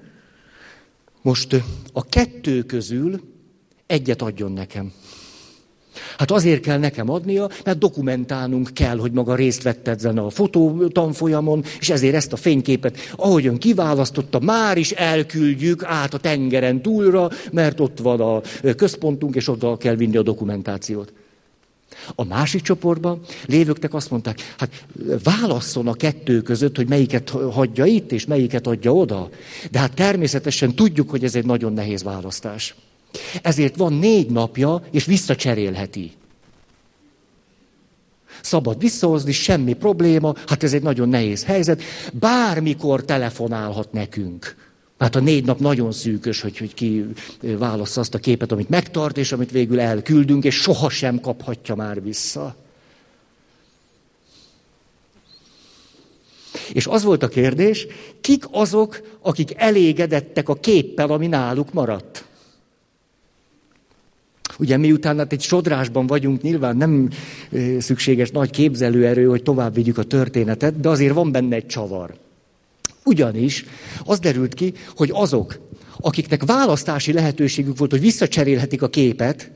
most 1.23 1.63
a 1.93 2.05
kettő 2.05 2.63
közül 2.63 3.21
egyet 3.87 4.23
adjon 4.23 4.53
nekem. 4.53 4.93
Hát 6.19 6.31
azért 6.31 6.61
kell 6.61 6.79
nekem 6.79 7.11
adnia, 7.11 7.49
mert 7.65 7.79
dokumentálnunk 7.79 8.71
kell, 8.73 8.99
hogy 8.99 9.13
maga 9.13 9.35
részt 9.35 9.63
vett 9.63 9.89
ezen 9.89 10.19
a 10.19 10.31
fotó 10.31 10.87
tanfolyamon, 10.89 11.65
és 11.81 11.91
ezért 11.91 12.15
ezt 12.15 12.33
a 12.33 12.37
fényképet, 12.37 12.97
ahogyan 13.17 13.59
kiválasztotta, 13.59 14.41
már 14.41 14.77
is 14.77 14.91
elküldjük 14.91 15.85
át 15.85 16.15
a 16.15 16.19
tengeren 16.19 16.83
túlra, 16.83 17.29
mert 17.53 17.81
ott 17.81 17.99
van 17.99 18.21
a 18.21 18.41
központunk, 18.77 19.35
és 19.35 19.49
oda 19.49 19.77
kell 19.77 19.95
vinni 19.95 20.17
a 20.17 20.23
dokumentációt. 20.23 21.13
A 22.15 22.25
másik 22.25 22.63
csoportban 22.63 23.21
lévőknek 23.47 23.95
azt 23.95 24.11
mondták, 24.11 24.55
hát 24.59 24.85
válasszon 25.23 25.89
a 25.89 25.95
kettő 25.95 26.41
között, 26.41 26.77
hogy 26.77 26.89
melyiket 26.89 27.31
hagyja 27.31 27.85
itt, 27.85 28.13
és 28.13 28.27
melyiket 28.27 28.67
adja 28.67 28.95
oda. 28.95 29.29
De 29.71 29.79
hát 29.79 29.95
természetesen 29.95 30.75
tudjuk, 30.75 31.11
hogy 31.11 31.25
ez 31.25 31.35
egy 31.35 31.45
nagyon 31.45 31.73
nehéz 31.73 32.03
választás. 32.03 32.75
Ezért 33.43 33.77
van 33.77 33.93
négy 33.93 34.31
napja, 34.31 34.83
és 34.91 35.05
visszacserélheti. 35.05 36.13
Szabad 38.43 38.79
visszahozni, 38.79 39.33
semmi 39.33 39.73
probléma, 39.73 40.35
hát 40.47 40.63
ez 40.63 40.73
egy 40.73 40.83
nagyon 40.83 41.09
nehéz 41.09 41.45
helyzet. 41.45 41.83
Bármikor 42.13 43.05
telefonálhat 43.05 43.93
nekünk. 43.93 44.57
Hát 44.99 45.17
a 45.17 45.21
négy 45.21 45.45
nap 45.45 45.59
nagyon 45.59 45.93
szűkös, 45.93 46.41
hogy, 46.41 46.59
hogy 46.59 46.75
ki 46.75 47.07
válassza 47.41 48.01
azt 48.01 48.15
a 48.15 48.19
képet, 48.19 48.53
amit 48.53 48.69
megtart, 48.69 49.17
és 49.17 49.33
amit 49.33 49.51
végül 49.51 49.81
elküldünk, 49.81 50.45
és 50.45 50.55
sohasem 50.55 51.21
kaphatja 51.21 51.75
már 51.75 52.03
vissza. 52.03 52.57
És 56.73 56.87
az 56.87 57.03
volt 57.03 57.23
a 57.23 57.29
kérdés, 57.29 57.87
kik 58.21 58.45
azok, 58.51 59.01
akik 59.21 59.55
elégedettek 59.57 60.49
a 60.49 60.55
képpel, 60.55 61.11
ami 61.11 61.27
náluk 61.27 61.73
maradt? 61.73 62.25
Ugye 64.63 64.77
miután 64.77 65.19
hát 65.19 65.33
egy 65.33 65.41
sodrásban 65.41 66.07
vagyunk, 66.07 66.43
nyilván 66.43 66.77
nem 66.77 67.09
szükséges 67.79 68.31
nagy 68.31 68.51
képzelőerő, 68.51 69.27
hogy 69.27 69.43
tovább 69.43 69.75
vigyük 69.75 69.99
a 69.99 70.03
történetet, 70.03 70.81
de 70.81 70.89
azért 70.89 71.15
van 71.15 71.33
benne 71.33 71.57
egy 71.57 71.67
csavar. 71.67 72.15
Ugyanis 73.05 73.65
az 74.05 74.19
derült 74.19 74.55
ki, 74.55 74.73
hogy 74.97 75.11
azok, 75.13 75.59
akiknek 76.01 76.45
választási 76.45 77.13
lehetőségük 77.13 77.79
volt, 77.79 77.91
hogy 77.91 78.01
visszacserélhetik 78.01 78.83
a 78.83 78.89
képet, 78.89 79.51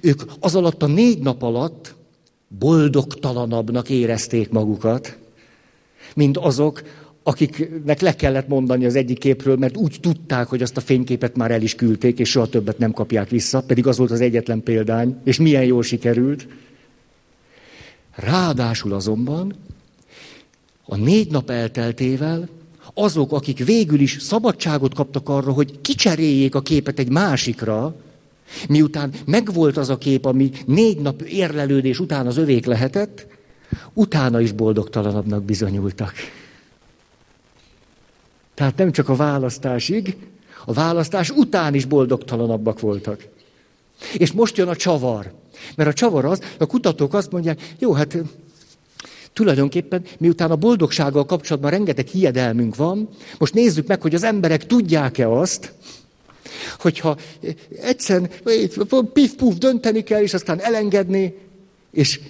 ők 0.00 0.22
az 0.40 0.54
alatt 0.54 0.82
a 0.82 0.86
négy 0.86 1.18
nap 1.18 1.42
alatt 1.42 1.94
boldogtalanabbnak 2.58 3.88
érezték 3.88 4.50
magukat, 4.50 5.18
mint 6.14 6.36
azok, 6.36 6.82
akiknek 7.22 8.00
le 8.00 8.16
kellett 8.16 8.48
mondani 8.48 8.84
az 8.84 8.94
egyik 8.94 9.18
képről, 9.18 9.56
mert 9.56 9.76
úgy 9.76 9.96
tudták, 10.00 10.46
hogy 10.46 10.62
azt 10.62 10.76
a 10.76 10.80
fényképet 10.80 11.36
már 11.36 11.50
el 11.50 11.62
is 11.62 11.74
küldték, 11.74 12.18
és 12.18 12.30
soha 12.30 12.48
többet 12.48 12.78
nem 12.78 12.92
kapják 12.92 13.28
vissza, 13.28 13.60
pedig 13.60 13.86
az 13.86 13.98
volt 13.98 14.10
az 14.10 14.20
egyetlen 14.20 14.62
példány, 14.62 15.16
és 15.24 15.38
milyen 15.38 15.64
jól 15.64 15.82
sikerült. 15.82 16.46
Ráadásul 18.14 18.92
azonban 18.92 19.54
a 20.84 20.96
négy 20.96 21.30
nap 21.30 21.50
elteltével 21.50 22.48
azok, 22.94 23.32
akik 23.32 23.64
végül 23.64 24.00
is 24.00 24.16
szabadságot 24.20 24.94
kaptak 24.94 25.28
arra, 25.28 25.52
hogy 25.52 25.80
kicseréljék 25.80 26.54
a 26.54 26.62
képet 26.62 26.98
egy 26.98 27.10
másikra, 27.10 27.94
miután 28.68 29.12
megvolt 29.26 29.76
az 29.76 29.88
a 29.88 29.98
kép, 29.98 30.24
ami 30.24 30.50
négy 30.66 31.00
nap 31.00 31.22
érlelődés 31.22 31.98
után 31.98 32.26
az 32.26 32.36
övék 32.36 32.66
lehetett, 32.66 33.26
utána 33.92 34.40
is 34.40 34.52
boldogtalanabbnak 34.52 35.44
bizonyultak. 35.44 36.12
Tehát 38.62 38.76
nem 38.76 38.92
csak 38.92 39.08
a 39.08 39.16
választásig, 39.16 40.16
a 40.64 40.72
választás 40.72 41.30
után 41.30 41.74
is 41.74 41.84
boldogtalanabbak 41.84 42.80
voltak. 42.80 43.28
És 44.16 44.32
most 44.32 44.56
jön 44.56 44.68
a 44.68 44.76
csavar. 44.76 45.32
Mert 45.76 45.88
a 45.88 45.92
csavar 45.92 46.24
az, 46.24 46.40
a 46.58 46.66
kutatók 46.66 47.14
azt 47.14 47.32
mondják, 47.32 47.74
jó, 47.78 47.92
hát 47.92 48.18
tulajdonképpen 49.32 50.04
miután 50.18 50.50
a 50.50 50.56
boldogsággal 50.56 51.24
kapcsolatban 51.24 51.70
rengeteg 51.70 52.06
hiedelmünk 52.06 52.76
van, 52.76 53.08
most 53.38 53.54
nézzük 53.54 53.86
meg, 53.86 54.02
hogy 54.02 54.14
az 54.14 54.22
emberek 54.22 54.66
tudják-e 54.66 55.30
azt, 55.30 55.72
hogyha 56.78 57.16
egyszer 57.80 58.30
pif-puf 59.12 59.54
dönteni 59.54 60.02
kell, 60.02 60.22
és 60.22 60.34
aztán 60.34 60.60
elengedni, 60.60 61.34
és 61.90 62.20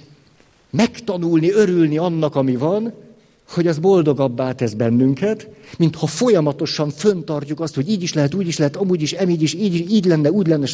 megtanulni, 0.71 1.51
örülni 1.51 1.99
annak, 1.99 2.35
ami 2.35 2.57
van, 2.57 2.93
hogy 3.53 3.67
az 3.67 3.79
boldogabbá 3.79 4.53
tesz 4.53 4.73
bennünket, 4.73 5.49
mint 5.79 5.97
ha 5.97 6.07
folyamatosan 6.07 6.91
föntartjuk 6.91 7.61
azt, 7.61 7.75
hogy 7.75 7.91
így 7.91 8.03
is 8.03 8.13
lehet, 8.13 8.35
úgy 8.35 8.47
is 8.47 8.59
lehet, 8.59 8.77
amúgy 8.77 9.03
is, 9.03 9.13
emígy 9.13 9.43
is, 9.43 9.55
így, 9.55 9.93
így 9.93 10.05
lenne, 10.05 10.31
úgy 10.31 10.47
lenne, 10.47 10.67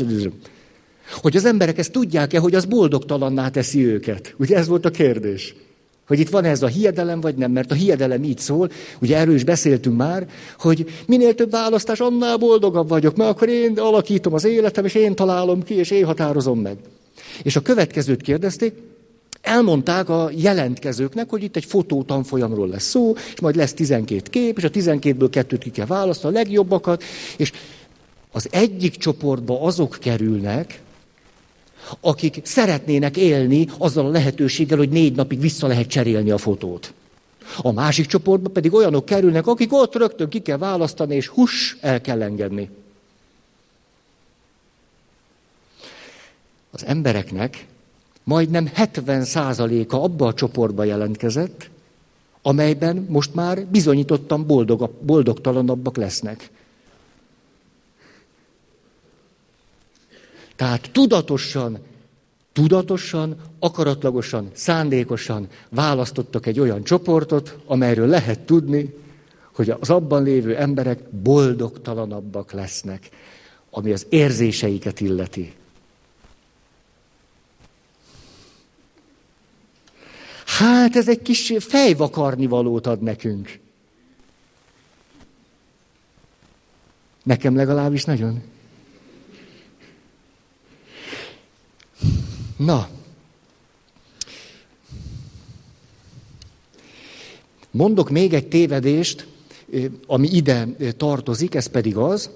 hogy 1.13 1.37
az 1.37 1.45
emberek 1.45 1.79
ezt 1.79 1.93
tudják-e, 1.93 2.39
hogy 2.39 2.55
az 2.55 2.65
boldogtalanná 2.65 3.49
teszi 3.49 3.87
őket. 3.87 4.35
Ugye 4.39 4.57
ez 4.57 4.69
volt 4.69 4.85
a 4.85 4.91
kérdés. 4.91 5.55
Hogy 6.07 6.19
itt 6.21 6.29
van 6.29 6.45
ez 6.45 6.63
a 6.63 6.67
hiedelem, 6.67 7.21
vagy 7.21 7.35
nem, 7.35 7.51
mert 7.51 7.71
a 7.71 7.75
hiedelem 7.75 8.23
így 8.23 8.39
szól, 8.39 8.71
ugye 9.01 9.17
erről 9.17 9.35
is 9.35 9.45
beszéltünk 9.45 9.97
már, 9.97 10.29
hogy 10.59 10.91
minél 11.07 11.35
több 11.35 11.51
választás, 11.51 12.01
annál 12.01 12.37
boldogabb 12.37 12.89
vagyok, 12.89 13.17
mert 13.17 13.31
akkor 13.31 13.49
én 13.49 13.79
alakítom 13.79 14.35
az 14.35 14.45
életem, 14.45 14.85
és 14.85 14.95
én 14.95 15.15
találom 15.15 15.63
ki, 15.63 15.75
és 15.75 15.91
én 15.91 16.05
határozom 16.05 16.61
meg. 16.61 16.77
És 17.43 17.57
a 17.57 17.61
következőt 17.61 18.23
kérdezték, 18.23 18.75
elmondták 19.41 20.09
a 20.09 20.31
jelentkezőknek, 20.35 21.31
hogy 21.31 21.43
itt 21.43 21.57
egy 21.57 21.65
fotótanfolyamról 21.65 22.69
lesz 22.69 22.89
szó, 22.89 23.15
és 23.35 23.41
majd 23.41 23.57
lesz 23.57 23.75
12 23.75 24.23
kép, 24.31 24.59
és 24.59 24.65
a 24.65 24.71
12-ből 24.71 25.29
kettőt 25.31 25.63
ki 25.63 25.71
kell 25.71 25.87
választani, 25.87 26.35
a 26.35 26.39
legjobbakat, 26.39 27.03
és 27.37 27.53
az 28.33 28.49
egyik 28.51 28.97
csoportba 28.97 29.63
azok 29.63 29.97
kerülnek, 30.01 30.81
akik 32.01 32.41
szeretnének 32.43 33.17
élni 33.17 33.69
azzal 33.79 34.07
a 34.07 34.11
lehetőséggel, 34.11 34.79
hogy 34.79 34.89
négy 34.89 35.15
napig 35.15 35.41
vissza 35.41 35.67
lehet 35.67 35.87
cserélni 35.87 36.31
a 36.31 36.39
fotót. 36.39 36.93
A 37.57 37.73
másik 37.73 38.07
csoportba 38.07 38.49
pedig 38.49 38.75
olyanok 38.75 39.05
kerülnek, 39.05 39.47
akik 39.47 39.73
ott 39.73 39.95
rögtön 39.95 40.29
ki 40.29 40.41
kell 40.41 40.57
választani, 40.57 41.15
és 41.15 41.27
hus, 41.27 41.77
el 41.81 42.01
kell 42.01 42.23
engedni. 42.23 42.71
Az 46.71 46.85
embereknek 46.87 47.67
majdnem 48.29 48.71
70%-a 48.77 49.97
abba 49.97 50.27
a 50.27 50.35
csoportba 50.35 50.85
jelentkezett, 50.85 51.71
amelyben 52.43 53.07
most 53.09 53.35
már 53.35 53.67
bizonyítottan 53.67 54.47
boldog, 54.47 54.91
boldogtalanabbak 55.01 55.97
lesznek. 55.97 56.51
Tehát 60.57 60.91
tudatosan, 60.93 61.79
tudatosan, 62.53 63.37
akaratlagosan, 63.59 64.51
szándékosan 64.53 65.49
választottak 65.71 66.47
egy 66.47 66.61
olyan 66.61 66.85
csoportot, 66.85 67.59
amelyről 67.67 68.07
lehet 68.07 68.41
tudni, 68.41 68.95
hogy 69.55 69.71
az 69.71 69.91
abban 69.91 70.23
lévő 70.23 70.57
emberek 70.57 71.11
boldogtalanabbak 71.11 72.53
lesznek, 72.53 73.09
ami 73.71 73.93
az 73.93 74.07
érzéseiket 74.09 75.01
illeti. 75.01 75.58
Hát 80.59 80.97
ez 80.97 81.09
egy 81.09 81.23
kis 81.23 81.53
fejvakarni 81.59 82.47
valót 82.47 82.87
ad 82.87 83.03
nekünk. 83.03 83.59
Nekem 87.23 87.57
legalábbis 87.57 88.05
nagyon. 88.05 88.43
Na, 92.57 92.89
mondok 97.71 98.11
még 98.11 98.33
egy 98.33 98.49
tévedést, 98.49 99.27
ami 100.07 100.29
ide 100.29 100.67
tartozik, 100.97 101.55
ez 101.55 101.67
pedig 101.67 101.97
az, 101.97 102.31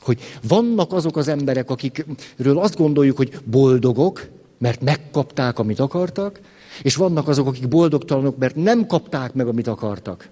hogy 0.00 0.20
vannak 0.42 0.92
azok 0.92 1.16
az 1.16 1.28
emberek, 1.28 1.70
akikről 1.70 2.58
azt 2.58 2.76
gondoljuk, 2.76 3.16
hogy 3.16 3.38
boldogok, 3.44 4.26
mert 4.58 4.80
megkapták, 4.80 5.58
amit 5.58 5.80
akartak, 5.80 6.40
és 6.82 6.96
vannak 6.96 7.28
azok, 7.28 7.46
akik 7.46 7.68
boldogtalanok, 7.68 8.36
mert 8.36 8.54
nem 8.54 8.86
kapták 8.86 9.34
meg, 9.34 9.46
amit 9.46 9.66
akartak. 9.66 10.28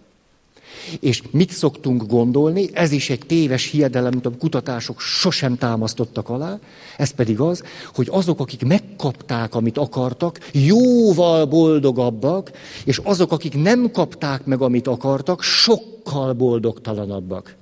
És 1.00 1.22
mit 1.30 1.50
szoktunk 1.50 2.06
gondolni? 2.06 2.68
Ez 2.72 2.92
is 2.92 3.10
egy 3.10 3.26
téves 3.26 3.70
hiedelem, 3.70 4.12
amit 4.12 4.26
a 4.26 4.38
kutatások 4.38 5.00
sosem 5.00 5.56
támasztottak 5.56 6.28
alá. 6.28 6.58
Ez 6.96 7.10
pedig 7.10 7.40
az, 7.40 7.62
hogy 7.94 8.08
azok, 8.10 8.40
akik 8.40 8.64
megkapták, 8.64 9.54
amit 9.54 9.78
akartak, 9.78 10.48
jóval 10.52 11.44
boldogabbak, 11.44 12.50
és 12.84 13.00
azok, 13.02 13.32
akik 13.32 13.54
nem 13.54 13.90
kapták 13.90 14.44
meg, 14.44 14.60
amit 14.60 14.86
akartak, 14.86 15.42
sokkal 15.42 16.32
boldogtalanabbak, 16.32 17.56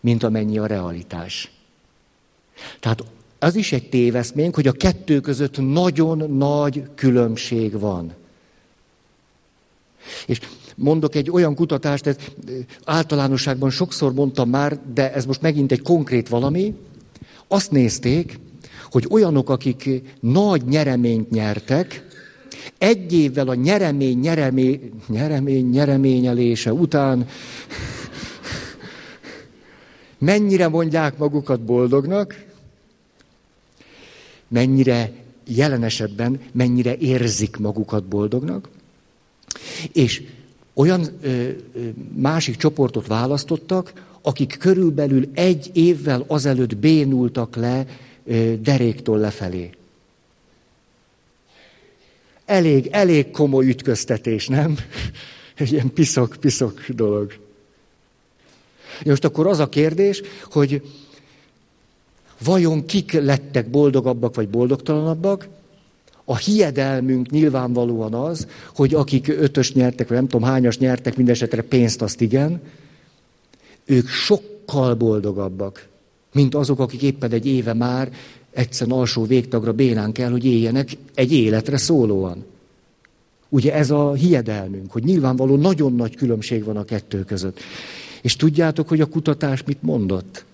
mint 0.00 0.22
amennyi 0.22 0.58
a 0.58 0.66
realitás. 0.66 1.52
Tehát 2.80 3.04
az 3.40 3.56
is 3.56 3.72
egy 3.72 3.88
téveszmény, 3.88 4.50
hogy 4.54 4.66
a 4.66 4.72
kettő 4.72 5.20
között 5.20 5.58
nagyon 5.58 6.30
nagy 6.30 6.82
különbség 6.94 7.78
van. 7.78 8.12
És 10.26 10.40
mondok 10.76 11.14
egy 11.14 11.30
olyan 11.30 11.54
kutatást, 11.54 12.06
ezt 12.06 12.32
általánosságban 12.84 13.70
sokszor 13.70 14.12
mondtam 14.12 14.48
már, 14.48 14.78
de 14.94 15.12
ez 15.12 15.24
most 15.24 15.40
megint 15.40 15.72
egy 15.72 15.82
konkrét 15.82 16.28
valami. 16.28 16.74
Azt 17.48 17.70
nézték, 17.70 18.38
hogy 18.90 19.06
olyanok, 19.10 19.50
akik 19.50 20.02
nagy 20.20 20.64
nyereményt 20.64 21.30
nyertek, 21.30 22.08
egy 22.78 23.12
évvel 23.12 23.48
a 23.48 23.54
nyeremény, 23.54 24.18
nyeremény, 24.18 24.92
nyeremény, 25.08 25.68
nyereményelése 25.68 26.72
után 26.72 27.26
mennyire 30.18 30.68
mondják 30.68 31.18
magukat 31.18 31.60
boldognak, 31.60 32.48
mennyire 34.50 35.12
jelen 35.46 35.82
esetben, 35.82 36.40
mennyire 36.52 36.96
érzik 36.96 37.56
magukat 37.56 38.04
boldognak, 38.04 38.68
és 39.92 40.22
olyan 40.74 41.06
ö, 41.22 41.28
ö, 41.28 41.88
másik 42.14 42.56
csoportot 42.56 43.06
választottak, 43.06 43.92
akik 44.22 44.56
körülbelül 44.58 45.28
egy 45.34 45.70
évvel 45.72 46.24
azelőtt 46.26 46.76
bénultak 46.76 47.56
le 47.56 47.86
ö, 48.24 48.54
deréktól 48.62 49.18
lefelé. 49.18 49.70
Elég, 52.44 52.86
elég 52.86 53.30
komoly 53.30 53.66
ütköztetés, 53.66 54.48
nem? 54.48 54.76
Egy 55.54 55.72
ilyen 55.72 55.92
piszok-piszok 55.92 56.88
dolog. 56.88 57.38
Most 59.04 59.24
akkor 59.24 59.46
az 59.46 59.58
a 59.58 59.68
kérdés, 59.68 60.22
hogy 60.50 60.82
vajon 62.44 62.86
kik 62.86 63.12
lettek 63.12 63.70
boldogabbak 63.70 64.34
vagy 64.34 64.48
boldogtalanabbak? 64.48 65.48
A 66.24 66.36
hiedelmünk 66.36 67.30
nyilvánvalóan 67.30 68.14
az, 68.14 68.46
hogy 68.74 68.94
akik 68.94 69.28
ötös 69.28 69.72
nyertek, 69.72 70.08
vagy 70.08 70.16
nem 70.16 70.28
tudom 70.28 70.48
hányas 70.48 70.78
nyertek, 70.78 71.16
mindesetre 71.16 71.62
pénzt 71.62 72.02
azt 72.02 72.20
igen, 72.20 72.60
ők 73.84 74.08
sokkal 74.08 74.94
boldogabbak, 74.94 75.88
mint 76.32 76.54
azok, 76.54 76.78
akik 76.78 77.02
éppen 77.02 77.32
egy 77.32 77.46
éve 77.46 77.74
már 77.74 78.12
egyszer 78.52 78.86
alsó 78.90 79.24
végtagra 79.24 79.72
bénán 79.72 80.12
kell, 80.12 80.30
hogy 80.30 80.44
éljenek 80.44 80.88
egy 81.14 81.32
életre 81.32 81.76
szólóan. 81.76 82.44
Ugye 83.48 83.74
ez 83.74 83.90
a 83.90 84.12
hiedelmünk, 84.12 84.92
hogy 84.92 85.04
nyilvánvaló 85.04 85.56
nagyon 85.56 85.94
nagy 85.94 86.16
különbség 86.16 86.64
van 86.64 86.76
a 86.76 86.84
kettő 86.84 87.24
között. 87.24 87.58
És 88.22 88.36
tudjátok, 88.36 88.88
hogy 88.88 89.00
a 89.00 89.06
kutatás 89.06 89.64
mit 89.64 89.82
mondott? 89.82 90.44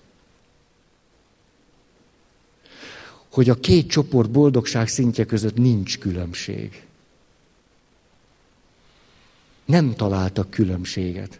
Hogy 3.31 3.49
a 3.49 3.59
két 3.59 3.89
csoport 3.89 4.29
boldogság 4.29 4.87
szintje 4.87 5.25
között 5.25 5.57
nincs 5.57 5.97
különbség. 5.97 6.85
Nem 9.65 9.95
találtak 9.95 10.49
különbséget. 10.49 11.39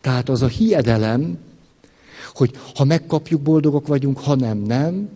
Tehát 0.00 0.28
az 0.28 0.42
a 0.42 0.46
hiedelem, 0.46 1.38
hogy 2.34 2.58
ha 2.74 2.84
megkapjuk, 2.84 3.40
boldogok 3.40 3.86
vagyunk, 3.86 4.18
ha 4.18 4.34
nem, 4.34 4.58
nem, 4.58 5.10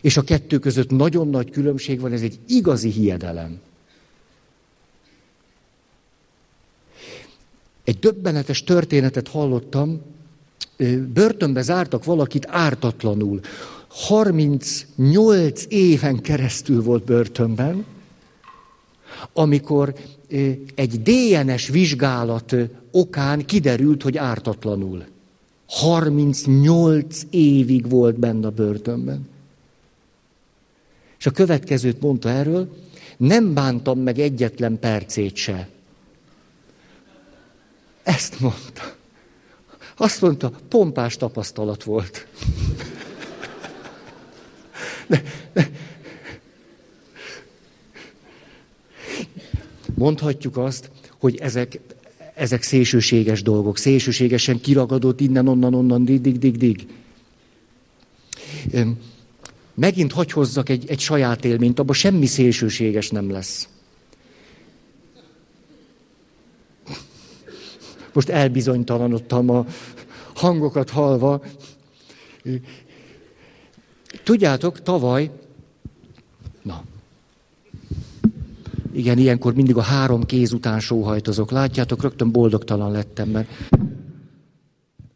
És 0.00 0.16
a 0.16 0.22
kettő 0.22 0.58
között 0.58 0.90
nagyon 0.90 1.28
nagy 1.28 1.50
különbség 1.50 2.00
van, 2.00 2.12
ez 2.12 2.22
egy 2.22 2.38
igazi 2.46 2.90
hiedelem. 2.90 3.60
Egy 7.84 7.98
döbbenetes 7.98 8.64
történetet 8.64 9.28
hallottam, 9.28 10.00
börtönbe 11.12 11.62
zártak 11.62 12.04
valakit 12.04 12.46
ártatlanul. 12.48 13.40
38 13.88 15.64
éven 15.68 16.20
keresztül 16.20 16.82
volt 16.82 17.04
börtönben, 17.04 17.84
amikor 19.32 19.94
egy 20.74 21.02
DNS 21.02 21.68
vizsgálat 21.68 22.56
okán 22.90 23.44
kiderült, 23.44 24.02
hogy 24.02 24.16
ártatlanul. 24.16 25.04
38 25.66 27.20
évig 27.30 27.88
volt 27.88 28.18
benne 28.18 28.46
a 28.46 28.50
börtönben. 28.50 29.28
És 31.18 31.26
a 31.26 31.30
következőt 31.30 32.00
mondta 32.00 32.28
erről, 32.28 32.76
nem 33.16 33.54
bántam 33.54 33.98
meg 33.98 34.18
egyetlen 34.18 34.78
percét 34.78 35.36
se. 35.36 35.68
Ezt 38.02 38.40
mondta. 38.40 38.82
Azt 40.02 40.20
mondta, 40.20 40.52
pompás 40.68 41.16
tapasztalat 41.16 41.84
volt. 41.84 42.26
De, 45.06 45.22
de. 45.52 45.70
Mondhatjuk 49.94 50.56
azt, 50.56 50.90
hogy 51.18 51.36
ezek, 51.36 51.80
ezek 52.34 52.62
szélsőséges 52.62 53.42
dolgok, 53.42 53.78
szélsőségesen 53.78 54.60
kiragadott 54.60 55.20
innen, 55.20 55.48
onnan, 55.48 55.74
onnan, 55.74 56.04
dig, 56.04 56.20
dig, 56.20 56.38
dig, 56.38 56.56
dig. 56.56 56.86
Megint 59.74 60.12
hagy 60.12 60.32
hozzak 60.32 60.68
egy, 60.68 60.84
egy 60.88 61.00
saját 61.00 61.44
élményt, 61.44 61.78
abban 61.78 61.94
semmi 61.94 62.26
szélsőséges 62.26 63.10
nem 63.10 63.30
lesz. 63.30 63.68
Most 68.12 68.28
elbizonytalanodtam 68.28 69.50
a 69.50 69.66
hangokat 70.34 70.90
halva. 70.90 71.42
Tudjátok, 74.22 74.82
tavaly, 74.82 75.30
na, 76.62 76.82
igen, 78.92 79.18
ilyenkor 79.18 79.54
mindig 79.54 79.76
a 79.76 79.82
három 79.82 80.24
kéz 80.24 80.52
után 80.52 80.80
sóhajtozok. 80.80 81.50
Látjátok, 81.50 82.02
rögtön 82.02 82.30
boldogtalan 82.30 82.90
lettem, 82.90 83.28
mert 83.28 83.48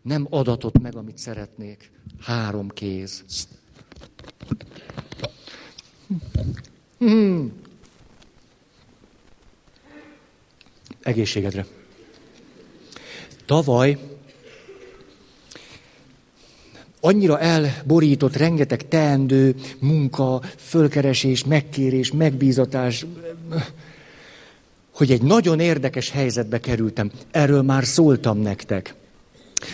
nem 0.03 0.27
adatott 0.31 0.81
meg, 0.81 0.97
amit 0.97 1.19
szeretnék. 1.19 1.91
Három 2.21 2.69
kéz. 2.69 3.25
Hmm. 6.99 7.53
Egészségedre. 11.03 11.67
Tavaly 13.47 13.99
annyira 17.01 17.41
elborított 17.41 18.37
rengeteg 18.37 18.89
teendő, 18.89 19.55
munka, 19.79 20.43
fölkeresés, 20.57 21.45
megkérés, 21.45 22.13
megbízatás, 22.13 23.07
hogy 24.91 25.11
egy 25.11 25.23
nagyon 25.23 25.61
érdekes 25.61 26.11
helyzetbe 26.11 26.61
kerültem. 26.61 27.11
Erről 27.31 27.63
már 27.63 27.85
szóltam 27.85 28.39
nektek. 28.39 28.95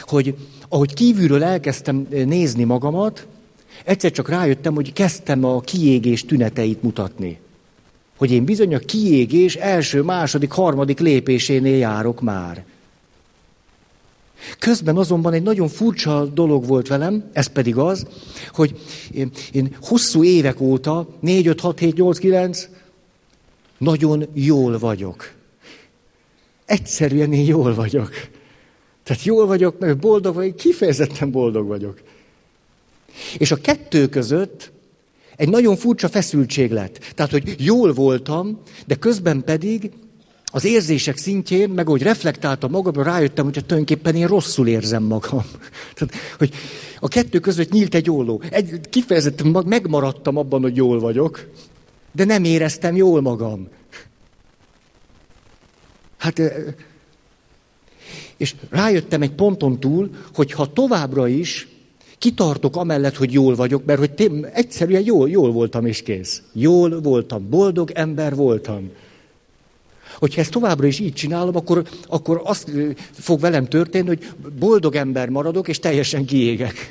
Hogy 0.01 0.35
ahogy 0.69 0.95
kívülről 0.95 1.45
elkezdtem 1.45 2.07
nézni 2.11 2.65
magamat, 2.65 3.27
egyszer 3.85 4.11
csak 4.11 4.29
rájöttem, 4.29 4.75
hogy 4.75 4.93
kezdtem 4.93 5.45
a 5.45 5.61
kiégés 5.61 6.25
tüneteit 6.25 6.83
mutatni. 6.83 7.41
Hogy 8.17 8.31
én 8.31 8.45
bizony 8.45 8.75
a 8.75 8.79
kiégés 8.79 9.57
első, 9.57 10.03
második, 10.03 10.51
harmadik 10.51 11.01
lépésénél 11.01 11.77
járok 11.77 12.21
már. 12.21 12.65
Közben 14.59 14.97
azonban 14.97 15.33
egy 15.33 15.43
nagyon 15.43 15.69
furcsa 15.69 16.25
dolog 16.25 16.67
volt 16.67 16.89
velem, 16.89 17.31
ez 17.33 17.47
pedig 17.47 17.77
az, 17.77 18.07
hogy 18.53 18.81
én, 19.13 19.31
én 19.53 19.77
hosszú 19.81 20.25
évek 20.25 20.61
óta, 20.61 21.09
4, 21.21 21.47
5, 21.47 21.61
6, 21.61 21.79
7, 21.79 21.97
8, 21.97 22.19
9, 22.19 22.69
nagyon 23.79 24.27
jól 24.33 24.79
vagyok. 24.79 25.33
Egyszerűen 26.65 27.33
én 27.33 27.45
jól 27.45 27.75
vagyok. 27.75 28.11
Tehát 29.03 29.25
jól 29.25 29.47
vagyok, 29.47 29.79
meg 29.79 29.99
boldog 29.99 30.35
vagyok, 30.35 30.57
kifejezetten 30.57 31.31
boldog 31.31 31.67
vagyok. 31.67 32.03
És 33.39 33.51
a 33.51 33.57
kettő 33.57 34.09
között 34.09 34.73
egy 35.37 35.49
nagyon 35.49 35.77
furcsa 35.77 36.09
feszültség 36.09 36.71
lett. 36.71 36.99
Tehát, 37.15 37.31
hogy 37.31 37.55
jól 37.59 37.93
voltam, 37.93 38.61
de 38.87 38.95
közben 38.95 39.45
pedig 39.45 39.91
az 40.55 40.65
érzések 40.65 41.17
szintjén, 41.17 41.71
meg 41.71 41.87
hogy 41.87 42.03
reflektáltam 42.03 42.71
magamra, 42.71 43.03
rájöttem, 43.03 43.45
hogy 43.45 43.53
tulajdonképpen 43.53 44.15
én 44.15 44.27
rosszul 44.27 44.69
érzem 44.69 45.03
magam. 45.03 45.45
Tehát, 45.95 46.15
hogy 46.39 46.53
a 47.01 47.09
kettő 47.09 47.39
között 47.39 47.71
nyílt 47.71 47.95
egy 47.95 48.11
olló. 48.11 48.43
Egy, 48.51 48.81
kifejezetten 48.91 49.65
megmaradtam 49.67 50.37
abban, 50.37 50.63
hogy 50.63 50.77
jól 50.77 51.01
vagyok, 51.01 51.49
de 52.13 52.25
nem 52.25 52.45
éreztem 52.45 52.97
jól 52.97 53.21
magam. 53.21 53.69
Hát, 56.19 56.43
és 58.37 58.55
rájöttem 58.71 59.23
egy 59.23 59.33
ponton 59.33 59.81
túl, 59.81 60.11
hogy 60.35 60.53
ha 60.53 60.73
továbbra 60.73 61.29
is 61.29 61.69
kitartok 62.19 62.77
amellett, 62.77 63.17
hogy 63.17 63.33
jól 63.33 63.55
vagyok, 63.55 63.85
mert 63.85 63.99
hogy 63.99 64.13
tém, 64.13 64.47
egyszerűen 64.53 65.05
jól, 65.05 65.31
jól 65.31 65.53
voltam 65.53 65.87
és 65.87 66.03
kész. 66.03 66.43
Jól 66.53 67.01
voltam, 67.01 67.49
boldog 67.49 67.91
ember 67.91 68.35
voltam. 68.35 68.91
Hogyha 70.23 70.41
ezt 70.41 70.51
továbbra 70.51 70.87
is 70.87 70.99
így 70.99 71.13
csinálom, 71.13 71.57
akkor, 71.57 71.87
akkor 72.07 72.41
azt 72.45 72.71
fog 73.13 73.41
velem 73.41 73.67
történni, 73.67 74.07
hogy 74.07 74.31
boldog 74.59 74.95
ember 74.95 75.29
maradok, 75.29 75.69
és 75.69 75.79
teljesen 75.79 76.25
kiégek. 76.25 76.75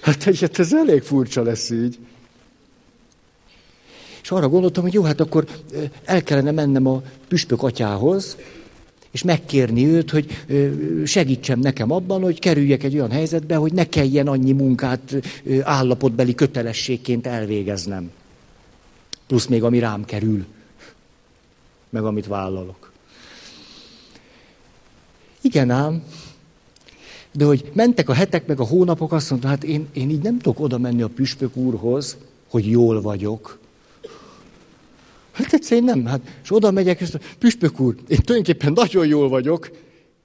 Hát, 0.00 0.22
hát 0.22 0.58
ez 0.58 0.72
elég 0.72 1.02
furcsa 1.02 1.42
lesz 1.42 1.70
így. 1.70 1.98
És 4.22 4.30
arra 4.30 4.48
gondoltam, 4.48 4.82
hogy 4.82 4.92
jó, 4.92 5.02
hát 5.02 5.20
akkor 5.20 5.46
el 6.04 6.22
kellene 6.22 6.50
mennem 6.50 6.86
a 6.86 7.02
püspök 7.28 7.62
atyához, 7.62 8.36
és 9.10 9.22
megkérni 9.22 9.86
őt, 9.86 10.10
hogy 10.10 10.44
segítsen 11.04 11.58
nekem 11.58 11.90
abban, 11.90 12.22
hogy 12.22 12.38
kerüljek 12.38 12.82
egy 12.82 12.94
olyan 12.94 13.10
helyzetbe, 13.10 13.56
hogy 13.56 13.72
ne 13.72 13.88
kelljen 13.88 14.26
annyi 14.26 14.52
munkát 14.52 15.14
állapotbeli 15.62 16.34
kötelességként 16.34 17.26
elvégeznem. 17.26 18.10
Plusz 19.26 19.46
még 19.46 19.62
ami 19.62 19.78
rám 19.78 20.04
kerül 20.04 20.44
meg 21.94 22.04
amit 22.04 22.26
vállalok. 22.26 22.92
Igen 25.40 25.70
ám, 25.70 26.02
de 27.32 27.44
hogy 27.44 27.70
mentek 27.72 28.08
a 28.08 28.12
hetek, 28.12 28.46
meg 28.46 28.60
a 28.60 28.64
hónapok, 28.64 29.12
azt 29.12 29.30
mondta, 29.30 29.48
hát 29.48 29.64
én, 29.64 29.88
én 29.92 30.10
így 30.10 30.22
nem 30.22 30.38
tudok 30.38 30.60
oda 30.60 30.78
menni 30.78 31.02
a 31.02 31.08
püspök 31.08 31.56
úrhoz, 31.56 32.16
hogy 32.48 32.70
jól 32.70 33.00
vagyok. 33.00 33.58
Hát 35.32 35.52
egyszerűen 35.52 35.84
nem. 35.84 36.06
Hát, 36.06 36.20
és 36.42 36.52
oda 36.52 36.70
megyek, 36.70 37.00
és 37.00 37.10
mondta, 37.10 37.28
püspök 37.38 37.80
úr, 37.80 37.94
én 38.08 38.18
tulajdonképpen 38.18 38.72
nagyon 38.72 39.06
jól 39.06 39.28
vagyok, 39.28 39.70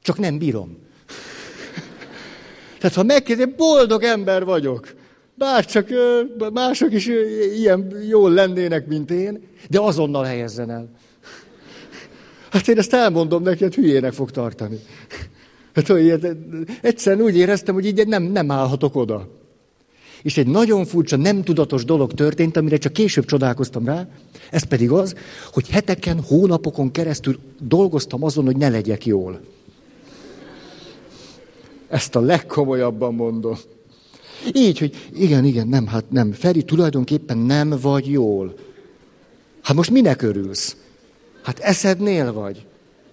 csak 0.01 0.17
nem 0.17 0.37
bírom. 0.37 0.77
Tehát 2.79 2.95
ha 2.95 3.03
megkérdezem, 3.03 3.53
boldog 3.57 4.03
ember 4.03 4.45
vagyok. 4.45 4.93
Bár 5.35 5.65
csak 5.65 5.89
mások 6.53 6.93
is 6.93 7.07
ilyen 7.57 8.03
jól 8.07 8.31
lennének, 8.31 8.87
mint 8.87 9.11
én, 9.11 9.43
de 9.69 9.79
azonnal 9.79 10.23
helyezzen 10.23 10.69
el. 10.71 10.98
Hát 12.51 12.67
én 12.67 12.77
ezt 12.77 12.93
elmondom 12.93 13.43
neki, 13.43 13.63
hát 13.63 13.75
hülyének 13.75 14.13
fog 14.13 14.31
tartani. 14.31 14.79
Hát, 15.73 15.87
hogy 15.87 16.19
egyszerűen 16.81 17.25
úgy 17.25 17.37
éreztem, 17.37 17.73
hogy 17.73 17.85
így 17.85 18.07
nem, 18.07 18.23
nem 18.23 18.51
állhatok 18.51 18.95
oda. 18.95 19.27
És 20.21 20.37
egy 20.37 20.47
nagyon 20.47 20.85
furcsa, 20.85 21.15
nem 21.15 21.43
tudatos 21.43 21.85
dolog 21.85 22.13
történt, 22.13 22.57
amire 22.57 22.77
csak 22.77 22.93
később 22.93 23.25
csodálkoztam 23.25 23.85
rá, 23.85 24.07
ez 24.51 24.63
pedig 24.63 24.91
az, 24.91 25.15
hogy 25.51 25.69
heteken, 25.69 26.21
hónapokon 26.21 26.91
keresztül 26.91 27.39
dolgoztam 27.59 28.23
azon, 28.23 28.45
hogy 28.45 28.57
ne 28.57 28.69
legyek 28.69 29.05
jól. 29.05 29.39
Ezt 31.89 32.15
a 32.15 32.19
legkomolyabban 32.19 33.13
mondom. 33.13 33.57
Így, 34.53 34.79
hogy 34.79 35.07
igen, 35.13 35.45
igen, 35.45 35.67
nem, 35.67 35.87
hát 35.87 36.09
nem. 36.09 36.31
Feri, 36.31 36.63
tulajdonképpen 36.63 37.37
nem 37.37 37.73
vagy 37.81 38.11
jól. 38.11 38.55
Hát 39.61 39.75
most 39.75 39.91
minek 39.91 40.21
örülsz? 40.21 40.75
Hát 41.41 41.59
eszednél 41.59 42.33
vagy. 42.33 42.65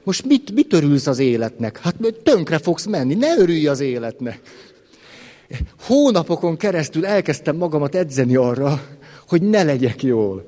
Most 0.04 0.24
mit, 0.24 0.50
mit 0.54 0.72
örülsz 0.72 1.06
az 1.06 1.18
életnek? 1.18 1.78
Hát 1.78 1.94
tönkre 2.22 2.58
fogsz 2.58 2.86
menni, 2.86 3.14
ne 3.14 3.36
örülj 3.38 3.66
az 3.66 3.80
életnek. 3.80 4.40
Hónapokon 5.80 6.56
keresztül 6.56 7.06
elkezdtem 7.06 7.56
magamat 7.56 7.94
edzeni 7.94 8.36
arra, 8.36 8.82
hogy 9.28 9.42
ne 9.42 9.62
legyek 9.62 10.02
jól. 10.02 10.44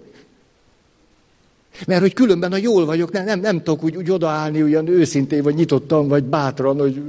Mert 1.87 2.01
hogy 2.01 2.13
különben, 2.13 2.51
ha 2.51 2.57
jól 2.57 2.85
vagyok, 2.85 3.13
nem, 3.13 3.25
nem, 3.25 3.41
nem 3.41 3.63
tudok 3.63 3.85
úgy, 3.85 3.97
úgy 3.97 4.11
odaállni 4.11 4.63
olyan 4.63 4.89
őszintén, 4.89 5.43
vagy 5.43 5.55
nyitottan, 5.55 6.09
vagy 6.09 6.25
bátran, 6.25 6.79
hogy 6.79 7.03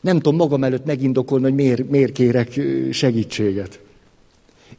nem 0.00 0.16
tudom 0.16 0.36
magam 0.36 0.64
előtt 0.64 0.84
megindokolni, 0.84 1.44
hogy 1.44 1.54
miért, 1.54 1.90
miért 1.90 2.12
kérek 2.12 2.60
segítséget. 2.90 3.80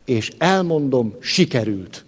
És 0.05 0.31
elmondom, 0.37 1.15
sikerült. 1.19 2.05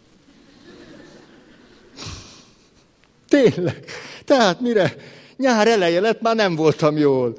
Tényleg. 3.30 3.86
Tehát 4.26 4.62
mire 4.62 4.96
nyár 5.38 5.68
eleje 5.68 6.00
lett, 6.00 6.22
már 6.22 6.36
nem 6.36 6.56
voltam 6.56 6.98
jól. 6.98 7.36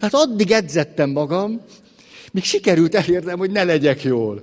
Hát 0.00 0.14
addig 0.14 0.50
edzettem 0.50 1.10
magam, 1.10 1.60
míg 2.32 2.44
sikerült 2.44 2.94
elérnem, 2.94 3.38
hogy 3.38 3.50
ne 3.50 3.64
legyek 3.64 4.02
jól. 4.02 4.42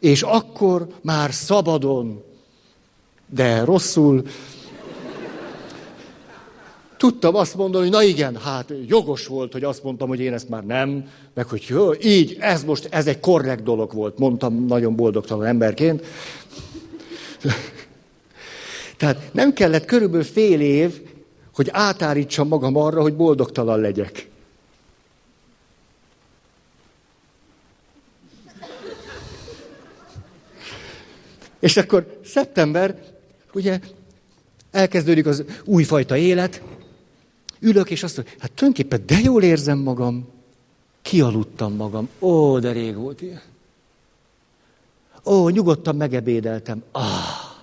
És 0.00 0.22
akkor 0.22 0.86
már 1.02 1.32
szabadon, 1.32 2.24
de 3.28 3.64
rosszul, 3.64 4.22
tudtam 6.96 7.34
azt 7.34 7.54
mondani, 7.54 7.84
hogy 7.84 7.92
na 7.92 8.02
igen, 8.02 8.36
hát 8.36 8.72
jogos 8.86 9.26
volt, 9.26 9.52
hogy 9.52 9.64
azt 9.64 9.82
mondtam, 9.82 10.08
hogy 10.08 10.20
én 10.20 10.32
ezt 10.32 10.48
már 10.48 10.64
nem, 10.64 11.08
meg 11.34 11.46
hogy 11.46 11.64
jó, 11.68 11.90
így, 12.02 12.36
ez 12.40 12.64
most, 12.64 12.88
ez 12.90 13.06
egy 13.06 13.20
korrekt 13.20 13.62
dolog 13.62 13.92
volt, 13.92 14.18
mondtam 14.18 14.66
nagyon 14.66 14.96
boldogtalan 14.96 15.46
emberként. 15.46 16.04
Tehát 18.96 19.32
nem 19.32 19.52
kellett 19.52 19.84
körülbelül 19.84 20.24
fél 20.24 20.60
év, 20.60 21.00
hogy 21.54 21.68
átárítsam 21.72 22.48
magam 22.48 22.76
arra, 22.76 23.02
hogy 23.02 23.14
boldogtalan 23.14 23.80
legyek. 23.80 24.28
És 31.58 31.76
akkor 31.76 32.20
szeptember, 32.24 32.98
ugye 33.52 33.80
elkezdődik 34.70 35.26
az 35.26 35.44
újfajta 35.64 36.16
élet, 36.16 36.62
ülök, 37.60 37.90
és 37.90 38.02
azt 38.02 38.16
mondom, 38.16 38.34
hát 38.38 38.52
tulajdonképpen 38.52 39.06
de 39.06 39.18
jól 39.22 39.42
érzem 39.42 39.78
magam, 39.78 40.28
kialudtam 41.02 41.74
magam, 41.74 42.08
ó, 42.18 42.58
de 42.58 42.72
rég 42.72 42.96
volt 42.96 43.22
ilyen. 43.22 43.42
Ó, 45.24 45.48
nyugodtan 45.48 45.96
megebédeltem. 45.96 46.82
Ah. 46.92 47.53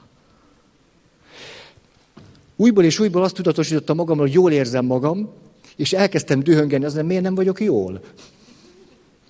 Újból 2.61 2.83
és 2.83 2.99
újból 2.99 3.23
azt 3.23 3.35
tudatosítottam 3.35 3.95
magamról, 3.95 4.25
hogy 4.25 4.35
jól 4.35 4.51
érzem 4.51 4.85
magam, 4.85 5.29
és 5.75 5.93
elkezdtem 5.93 6.39
dühöngeni, 6.39 6.85
az 6.85 6.93
nem, 6.93 7.05
miért 7.05 7.23
nem 7.23 7.35
vagyok 7.35 7.61
jól? 7.61 8.01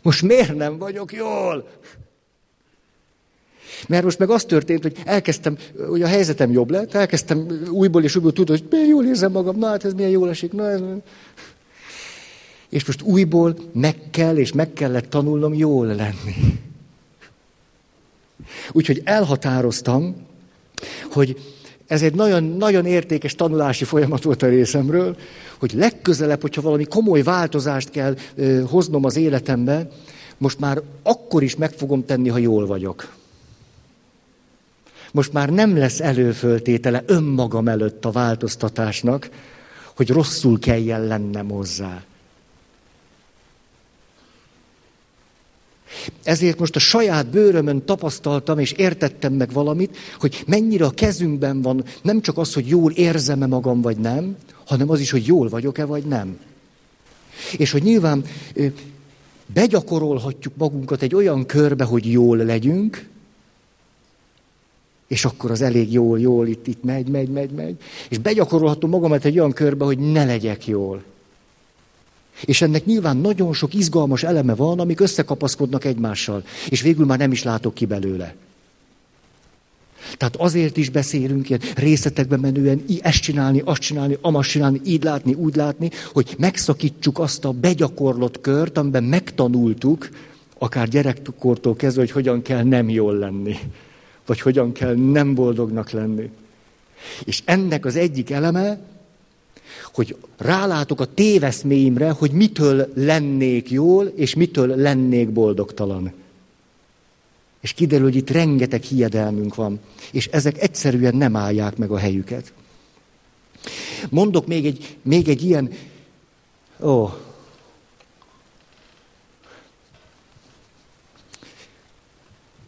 Most 0.02 0.22
miért 0.22 0.56
nem 0.56 0.78
vagyok 0.78 1.14
jól? 1.14 1.70
Mert 3.88 4.04
most 4.04 4.20
meg 4.20 4.30
az 4.30 4.44
történt, 4.44 4.82
hogy 4.82 4.98
elkezdtem, 5.06 5.58
hogy 5.88 6.02
a 6.02 6.08
helyzetem 6.08 6.52
jobb 6.52 6.70
lett, 6.70 6.94
elkezdtem 6.94 7.48
újból 7.70 8.04
és 8.04 8.16
újból 8.16 8.34
tudni, 8.34 8.58
hogy 8.58 8.68
milyen 8.70 8.88
jól 8.88 9.06
érzem 9.06 9.32
magam, 9.32 9.58
na 9.58 9.68
hát 9.68 9.86
ez 9.86 9.94
milyen 9.94 10.10
jól 10.10 10.30
esik, 10.30 10.52
na 10.52 10.70
ez... 10.70 10.82
És 12.70 12.86
most 12.86 13.02
újból 13.02 13.56
meg 13.74 13.98
kell, 14.10 14.38
és 14.38 14.52
meg 14.52 14.74
kellett 14.74 15.10
tanulnom 15.10 15.54
jól 15.54 15.86
lenni. 15.86 16.60
Úgyhogy 18.72 19.02
elhatároztam, 19.04 20.16
hogy 21.12 21.38
ez 21.92 22.02
egy 22.02 22.14
nagyon, 22.14 22.44
nagyon 22.44 22.86
értékes 22.86 23.36
tanulási 23.36 23.84
folyamat 23.84 24.24
volt 24.24 24.44
a 24.44 24.48
részemről, 24.48 25.16
hogy 25.60 25.74
legközelebb, 25.74 26.42
hogyha 26.42 26.62
valami 26.62 26.84
komoly 26.84 27.22
változást 27.22 27.90
kell 27.90 28.16
ö, 28.36 28.62
hoznom 28.62 29.06
az 29.06 29.16
életembe, 29.16 29.88
most 30.38 30.60
már 30.60 30.82
akkor 31.04 31.44
is 31.44 31.56
meg 31.56 31.72
fogom 31.72 32.06
tenni, 32.06 32.30
ha 32.30 32.38
jól 32.38 32.66
vagyok. 32.66 33.14
Most 35.12 35.34
már 35.34 35.50
nem 35.50 35.78
lesz 35.78 36.00
előföltétele 36.00 37.04
önmagam 37.06 37.68
előtt 37.68 38.06
a 38.06 38.12
változtatásnak, 38.12 39.30
hogy 39.96 40.10
rosszul 40.10 40.60
kelljen 40.60 41.06
lennem 41.06 41.50
hozzá. 41.50 42.04
Ezért 46.24 46.60
most 46.60 46.76
a 46.76 46.80
saját 46.80 47.28
bőrömön 47.28 47.86
tapasztaltam 47.86 48.60
és 48.60 48.72
értettem 48.72 49.34
meg 49.34 49.52
valamit, 49.52 49.98
hogy 50.20 50.44
mennyire 50.48 50.86
a 50.86 50.90
kezünkben 50.90 51.62
van 51.62 51.84
nem 52.02 52.22
csak 52.22 52.38
az, 52.38 52.54
hogy 52.54 52.68
jól 52.68 52.92
érzem-e 52.92 53.46
magam 53.46 53.82
vagy 53.82 53.98
nem, 53.98 54.36
hanem 54.66 54.90
az 54.90 55.00
is, 55.00 55.12
hogy 55.12 55.26
jól 55.26 55.50
vagyok-e 55.50 55.86
vagy 55.86 56.04
nem. 56.04 56.40
És 57.58 57.72
hogy 57.72 57.84
nyilván 57.84 58.24
begyakorolhatjuk 59.54 60.54
magunkat 60.58 61.02
egy 61.02 61.16
olyan 61.16 61.46
körbe, 61.46 61.84
hogy 61.84 62.12
jól 62.12 62.38
legyünk, 62.38 63.10
és 65.08 65.26
akkor 65.26 65.52
az 65.52 65.62
elég 65.62 65.94
jól, 65.94 66.20
jól, 66.20 66.48
itt, 66.48 66.68
itt 66.68 66.84
megy, 66.84 67.08
megy, 67.08 67.30
megy, 67.30 67.52
megy. 67.52 67.76
És 68.10 68.18
begyakorolhatom 68.18 68.90
magamat 68.90 69.26
egy 69.26 69.40
olyan 69.40 69.52
körbe, 69.52 69.86
hogy 69.86 69.98
ne 69.98 70.26
legyek 70.26 70.68
jól. 70.68 71.04
És 72.46 72.62
ennek 72.62 72.86
nyilván 72.86 73.18
nagyon 73.18 73.54
sok 73.54 73.74
izgalmas 73.74 74.24
eleme 74.24 74.56
van, 74.56 74.80
amik 74.80 75.00
összekapaszkodnak 75.00 75.86
egymással, 75.86 76.44
és 76.70 76.82
végül 76.82 77.06
már 77.06 77.18
nem 77.18 77.32
is 77.32 77.44
látok 77.44 77.74
ki 77.74 77.86
belőle. 77.86 78.36
Tehát 80.18 80.36
azért 80.36 80.78
is 80.78 80.90
beszélünk 80.90 81.50
ilyen 81.50 81.62
részletekben 81.76 82.40
menően, 82.40 82.84
ezt 83.02 83.22
csinálni, 83.22 83.62
azt 83.66 83.82
csinálni, 83.82 84.18
amazt 84.22 84.50
csinálni, 84.50 84.82
így 84.86 85.04
látni, 85.04 85.34
úgy 85.34 85.56
látni, 85.56 85.90
hogy 86.14 86.36
megszakítsuk 86.38 87.20
azt 87.20 87.46
a 87.46 87.52
begyakorlott 87.52 88.42
kört, 88.42 88.78
amiben 88.78 89.04
megtanultuk, 89.04 90.10
akár 90.58 90.88
gyerekkortól 90.88 91.76
kezdve, 91.76 92.02
hogy 92.02 92.12
hogyan 92.12 92.42
kell 92.42 92.64
nem 92.64 92.90
jól 92.90 93.18
lenni 93.18 93.58
vagy 94.26 94.42
hogyan 94.42 94.72
kell 94.72 94.96
nem 94.96 95.36
boldognak 95.36 95.90
lenni. 95.90 96.30
És 97.24 97.42
ennek 97.46 97.86
az 97.86 97.96
egyik 97.96 98.30
eleme, 98.30 98.80
hogy 99.94 100.16
rálátok 100.38 101.00
a 101.00 101.14
téveszméimre, 101.14 102.12
hogy 102.12 102.32
mitől 102.32 102.92
lennék 102.96 103.72
jól, 103.72 104.06
és 104.06 104.34
mitől 104.34 104.76
lennék 104.76 105.30
boldogtalan. 105.30 106.14
És 107.60 107.74
kiderül, 107.74 108.06
hogy 108.06 108.16
itt 108.16 108.30
rengeteg 108.30 108.82
hiedelmünk 108.82 109.56
van, 109.56 109.80
és 110.12 110.28
ezek 110.28 110.62
egyszerűen 110.62 111.16
nem 111.16 111.36
állják 111.36 111.78
meg 111.78 111.92
a 111.92 111.98
helyüket. 111.98 112.54
Mondok 114.10 114.48
még 114.48 114.66
egy, 114.66 114.98
még 115.02 115.28
egy 115.28 115.44
ilyen, 115.44 115.72
ó, 116.84 117.10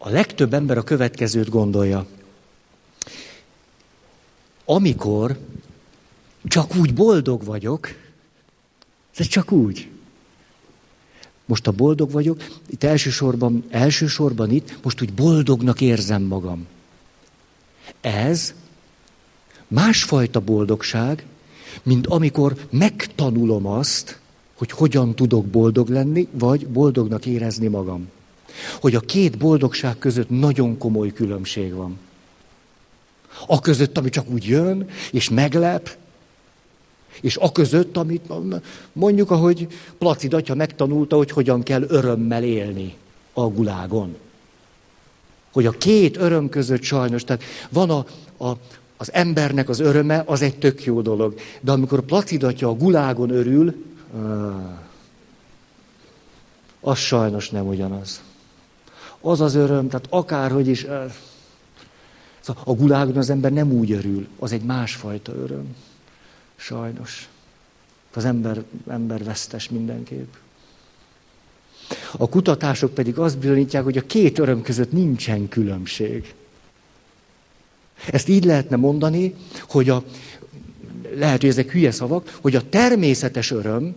A 0.06 0.10
legtöbb 0.10 0.54
ember 0.54 0.78
a 0.78 0.82
következőt 0.82 1.48
gondolja. 1.48 2.06
Amikor 4.64 5.38
csak 6.44 6.76
úgy 6.76 6.94
boldog 6.94 7.44
vagyok, 7.44 7.88
ez 9.16 9.26
csak 9.26 9.52
úgy. 9.52 9.88
Most 11.44 11.66
a 11.66 11.72
boldog 11.72 12.10
vagyok, 12.10 12.42
itt 12.66 12.84
elsősorban, 12.84 13.64
elsősorban 13.70 14.50
itt, 14.50 14.78
most 14.82 15.02
úgy 15.02 15.12
boldognak 15.12 15.80
érzem 15.80 16.22
magam. 16.22 16.66
Ez 18.00 18.54
másfajta 19.68 20.40
boldogság, 20.40 21.26
mint 21.82 22.06
amikor 22.06 22.56
megtanulom 22.70 23.66
azt, 23.66 24.20
hogy 24.54 24.70
hogyan 24.70 25.14
tudok 25.14 25.46
boldog 25.46 25.88
lenni, 25.88 26.28
vagy 26.32 26.66
boldognak 26.66 27.26
érezni 27.26 27.66
magam 27.66 28.08
hogy 28.80 28.94
a 28.94 29.00
két 29.00 29.38
boldogság 29.38 29.98
között 29.98 30.30
nagyon 30.30 30.78
komoly 30.78 31.12
különbség 31.12 31.74
van. 31.74 31.98
A 33.46 33.60
között, 33.60 33.98
ami 33.98 34.08
csak 34.08 34.30
úgy 34.30 34.44
jön, 34.46 34.88
és 35.12 35.28
meglep, 35.28 35.96
és 37.20 37.36
a 37.36 37.52
között, 37.52 37.96
amit 37.96 38.32
mondjuk, 38.92 39.30
ahogy 39.30 39.66
Placid 39.98 40.34
atya 40.34 40.54
megtanulta, 40.54 41.16
hogy 41.16 41.30
hogyan 41.30 41.62
kell 41.62 41.84
örömmel 41.88 42.42
élni 42.42 42.94
a 43.32 43.46
gulágon. 43.46 44.16
Hogy 45.52 45.66
a 45.66 45.70
két 45.70 46.16
öröm 46.16 46.48
között 46.48 46.82
sajnos, 46.82 47.24
tehát 47.24 47.42
van 47.70 47.90
a, 47.90 48.04
a, 48.44 48.56
az 48.96 49.12
embernek 49.12 49.68
az 49.68 49.80
öröme, 49.80 50.22
az 50.26 50.42
egy 50.42 50.58
tök 50.58 50.84
jó 50.84 51.00
dolog. 51.00 51.34
De 51.60 51.72
amikor 51.72 52.00
Placid 52.00 52.42
atya 52.42 52.68
a 52.68 52.74
gulágon 52.74 53.30
örül, 53.30 53.74
az 56.80 56.98
sajnos 56.98 57.50
nem 57.50 57.66
ugyanaz 57.66 58.20
az 59.24 59.40
az 59.40 59.54
öröm, 59.54 59.88
tehát 59.88 60.06
akárhogy 60.10 60.68
is. 60.68 60.86
Szóval 62.40 62.62
a 62.64 62.72
gulágon 62.72 63.16
az 63.16 63.30
ember 63.30 63.52
nem 63.52 63.72
úgy 63.72 63.92
örül, 63.92 64.26
az 64.38 64.52
egy 64.52 64.62
másfajta 64.62 65.34
öröm. 65.34 65.76
Sajnos. 66.56 67.28
Az 68.14 68.24
ember, 68.24 68.62
ember 68.88 69.24
vesztes 69.24 69.68
mindenképp. 69.68 70.32
A 72.16 72.28
kutatások 72.28 72.94
pedig 72.94 73.18
azt 73.18 73.38
bizonyítják, 73.38 73.84
hogy 73.84 73.98
a 73.98 74.06
két 74.06 74.38
öröm 74.38 74.62
között 74.62 74.92
nincsen 74.92 75.48
különbség. 75.48 76.34
Ezt 78.10 78.28
így 78.28 78.44
lehetne 78.44 78.76
mondani, 78.76 79.34
hogy 79.68 79.88
a, 79.88 80.04
lehet, 81.14 81.40
hogy 81.40 81.50
ezek 81.50 81.70
hülye 81.70 81.90
szavak, 81.90 82.38
hogy 82.40 82.54
a 82.54 82.68
természetes 82.68 83.50
öröm, 83.50 83.94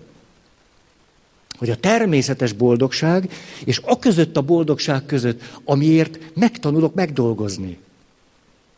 hogy 1.58 1.70
a 1.70 1.76
természetes 1.76 2.54
boldogság, 2.54 3.32
és 3.66 3.82
a 3.84 4.00
között 4.00 4.38
a 4.38 4.42
boldogság 4.42 5.06
között, 5.06 5.42
amiért 5.64 6.20
megtanulok 6.36 6.94
megdolgozni. 6.94 7.78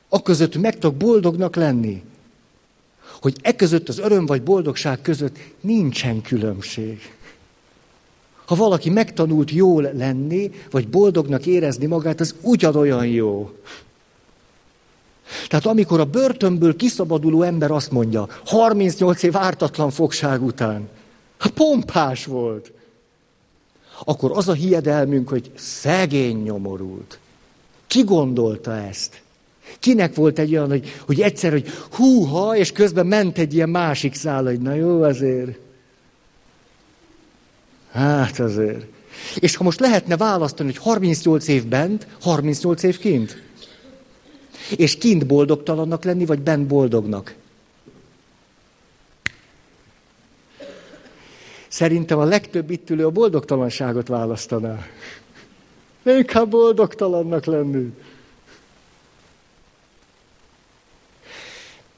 A 0.09 0.21
között, 0.21 0.55
meg 0.55 0.77
boldognak 0.97 1.55
lenni. 1.55 2.03
Hogy 3.22 3.36
e 3.41 3.55
között 3.55 3.89
az 3.89 3.99
öröm 3.99 4.26
vagy 4.26 4.41
boldogság 4.41 5.01
között 5.01 5.38
nincsen 5.61 6.22
különbség. 6.22 7.17
Ha 8.45 8.55
valaki 8.55 8.89
megtanult 8.89 9.51
jól 9.51 9.89
lenni, 9.93 10.51
vagy 10.72 10.88
boldognak 10.88 11.45
érezni 11.45 11.86
magát, 11.86 12.20
az 12.20 12.36
ugyanolyan 12.41 13.07
jó. 13.07 13.51
Tehát 15.47 15.65
amikor 15.65 15.99
a 15.99 16.05
börtönből 16.05 16.76
kiszabaduló 16.76 17.41
ember 17.41 17.72
azt 17.72 17.91
mondja, 17.91 18.28
38 18.45 19.24
év 19.24 19.38
ártatlan 19.38 19.91
fogság 19.91 20.43
után, 20.43 20.89
ha 21.38 21.49
pompás 21.49 22.26
volt, 22.26 22.72
akkor 24.05 24.32
az 24.32 24.47
a 24.47 24.53
hiedelmünk, 24.53 25.30
hogy 25.30 25.51
szegény 25.55 26.41
nyomorult. 26.41 27.20
Ki 27.88 28.03
gondolta 28.03 28.76
ezt? 28.76 29.22
Kinek 29.80 30.15
volt 30.15 30.39
egy 30.39 30.55
olyan, 30.55 30.70
hogy, 30.70 30.93
hogy 31.05 31.22
egyszer, 31.22 31.51
hogy 31.51 31.67
húha, 31.91 32.55
és 32.55 32.72
közben 32.72 33.07
ment 33.07 33.38
egy 33.38 33.53
ilyen 33.53 33.70
másik 33.70 34.13
szál, 34.13 34.43
hogy 34.43 34.59
na 34.59 34.74
jó, 34.74 35.01
azért. 35.03 35.59
Hát 37.91 38.39
azért. 38.39 38.86
És 39.39 39.55
ha 39.55 39.63
most 39.63 39.80
lehetne 39.80 40.17
választani, 40.17 40.70
hogy 40.70 40.82
38 40.84 41.47
év 41.47 41.67
bent, 41.67 42.07
38 42.22 42.84
év 42.84 42.97
kint? 42.97 43.41
És 44.78 44.97
kint 44.97 45.26
boldogtalannak 45.26 46.03
lenni, 46.03 46.26
vagy 46.26 46.39
bent 46.39 46.67
boldognak? 46.67 47.36
Szerintem 51.67 52.20
a 52.20 52.24
legtöbb 52.24 52.70
itt 52.70 52.89
ülő 52.89 53.05
a 53.05 53.09
boldogtalanságot 53.09 54.07
választaná. 54.07 54.80
Inkább 56.03 56.49
boldogtalannak 56.49 57.45
lenni. 57.45 57.93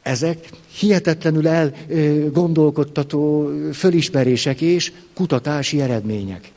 Ezek 0.02 0.49
hihetetlenül 0.78 1.47
elgondolkodtató 1.47 3.52
fölismerések 3.74 4.62
és 4.62 4.91
kutatási 5.14 5.82
eredmények. 5.82 6.52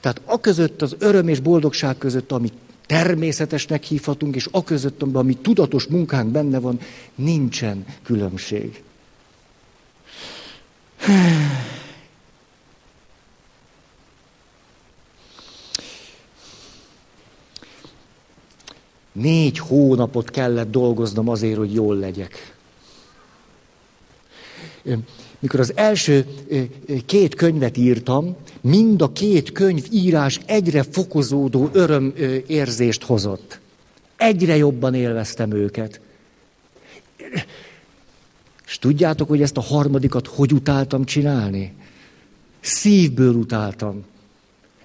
Tehát 0.00 0.20
a 0.24 0.40
között, 0.40 0.82
az 0.82 0.96
öröm 0.98 1.28
és 1.28 1.40
boldogság 1.40 1.98
között, 1.98 2.32
amit 2.32 2.52
természetesnek 2.86 3.82
hívhatunk, 3.82 4.34
és 4.34 4.48
a 4.50 4.64
között, 4.64 5.02
ami 5.02 5.36
tudatos 5.36 5.86
munkánk 5.86 6.30
benne 6.30 6.58
van, 6.58 6.80
nincsen 7.14 7.84
különbség. 8.02 8.82
Négy 19.12 19.58
hónapot 19.58 20.30
kellett 20.30 20.70
dolgoznom 20.70 21.28
azért, 21.28 21.56
hogy 21.56 21.74
jól 21.74 21.96
legyek. 21.96 22.58
Mikor 25.38 25.60
az 25.60 25.72
első 25.76 26.26
két 27.06 27.34
könyvet 27.34 27.76
írtam, 27.76 28.36
mind 28.60 29.02
a 29.02 29.12
két 29.12 29.52
könyv 29.52 29.86
írás 29.90 30.40
egyre 30.46 30.82
fokozódó 30.82 31.68
öröm 31.72 32.14
érzést 32.46 33.02
hozott. 33.02 33.60
Egyre 34.16 34.56
jobban 34.56 34.94
élveztem 34.94 35.52
őket. 35.52 36.00
És 38.66 38.78
tudjátok, 38.78 39.28
hogy 39.28 39.42
ezt 39.42 39.56
a 39.56 39.60
harmadikat 39.60 40.26
hogy 40.26 40.52
utáltam 40.52 41.04
csinálni? 41.04 41.72
Szívből 42.60 43.34
utáltam. 43.34 44.04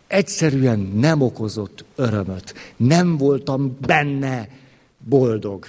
Egyszerűen 0.07 0.79
nem 0.79 1.21
okozott 1.21 1.85
örömöt. 1.95 2.53
Nem 2.77 3.17
voltam 3.17 3.77
benne 3.81 4.49
boldog. 4.97 5.67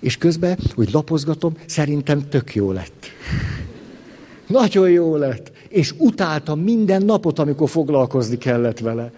És 0.00 0.16
közben, 0.16 0.58
hogy 0.74 0.88
lapozgatom, 0.92 1.56
szerintem 1.66 2.28
tök 2.28 2.54
jó 2.54 2.72
lett. 2.72 3.06
Nagyon 4.46 4.90
jó 4.90 5.16
lett. 5.16 5.52
És 5.68 5.94
utáltam 5.98 6.60
minden 6.60 7.02
napot, 7.02 7.38
amikor 7.38 7.68
foglalkozni 7.68 8.38
kellett 8.38 8.78
vele. 8.78 9.12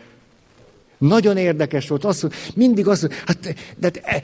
Nagyon 0.99 1.37
érdekes 1.37 1.89
volt. 1.89 2.05
Azt, 2.05 2.29
mindig 2.55 2.89
azt, 2.89 3.13
hát, 3.27 3.55
de 3.77 3.91
e, 4.03 4.23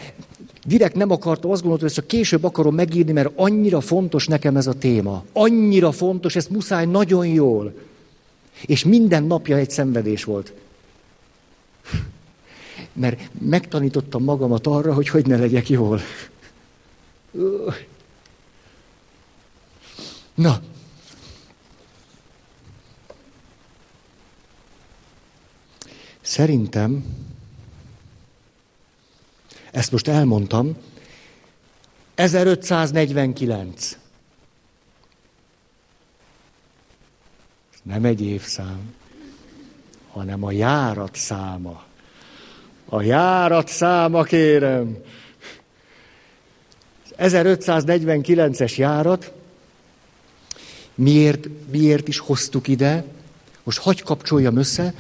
direkt 0.67 0.95
nem 0.95 1.11
akartam, 1.11 1.51
azt 1.51 1.61
gondoltam, 1.61 1.87
hogy 1.89 1.97
csak 1.97 2.07
később 2.07 2.45
akarom 2.45 2.75
megírni, 2.75 3.13
mert 3.13 3.31
annyira 3.37 3.81
fontos 3.81 4.27
nekem 4.27 4.57
ez 4.57 4.67
a 4.67 4.73
téma. 4.73 5.25
Annyira 5.33 5.93
fontos, 5.93 6.37
ezt 6.37 6.51
muszáj 6.51 6.87
nagyon 6.87 7.27
jól. 7.27 7.75
És 8.67 8.85
minden 8.85 9.25
napja 9.25 9.57
egy 9.57 9.71
szenvedés 9.71 10.25
volt. 10.25 10.53
Mert 12.93 13.31
megtanítottam 13.39 14.25
magamat 14.25 14.67
arra, 14.67 14.95
hogy 14.95 15.09
hogy 15.09 15.27
ne 15.27 15.37
legyek 15.37 15.69
jól. 15.69 16.01
Na. 20.35 20.61
Szerintem, 26.21 27.05
ezt 29.71 29.93
most 29.93 30.09
elmondtam, 30.09 30.77
1549. 32.15 33.99
Nem 37.83 38.05
egy 38.05 38.21
évszám, 38.21 38.95
hanem 40.11 40.45
a 40.45 40.51
járat 40.51 41.15
száma. 41.15 41.85
A 42.93 43.03
járat 43.03 43.69
száma, 43.69 44.23
kérem. 44.23 44.97
1549-es 47.19 48.77
járat, 48.77 49.33
miért, 50.95 51.49
miért 51.71 52.09
is 52.09 52.19
hoztuk 52.19 52.69
ide, 52.69 53.05
most 53.63 53.79
hagy 53.79 54.03
kapcsoljam 54.03 54.57
össze 54.57 54.95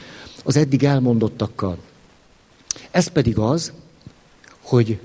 az 0.45 0.57
eddig 0.57 0.85
elmondottakkal. 0.85 1.79
Ez 2.91 3.07
pedig 3.07 3.39
az, 3.39 3.73
hogy 4.61 4.99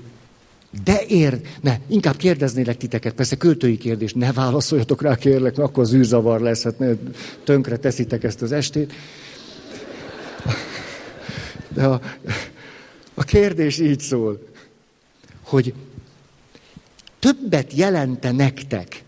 de 0.84 1.00
ér, 1.06 1.40
ne, 1.60 1.78
inkább 1.86 2.16
kérdeznélek 2.16 2.76
titeket, 2.76 3.14
persze 3.14 3.36
költői 3.36 3.76
kérdés, 3.76 4.12
ne 4.12 4.32
válaszoljatok 4.32 5.02
rá, 5.02 5.14
kérlek, 5.14 5.56
mert 5.56 5.68
akkor 5.68 5.84
zűrzavar 5.84 6.40
lesz, 6.40 6.62
hát 6.62 6.78
ne, 6.78 6.92
tönkre 7.44 7.76
teszitek 7.76 8.24
ezt 8.24 8.42
az 8.42 8.52
estét. 8.52 8.92
De 11.68 11.84
a, 11.84 12.00
a 13.18 13.24
kérdés 13.24 13.78
így 13.78 14.00
szól, 14.00 14.46
hogy 15.42 15.74
többet 17.18 17.72
jelente 17.72 18.32
nektek 18.32 19.04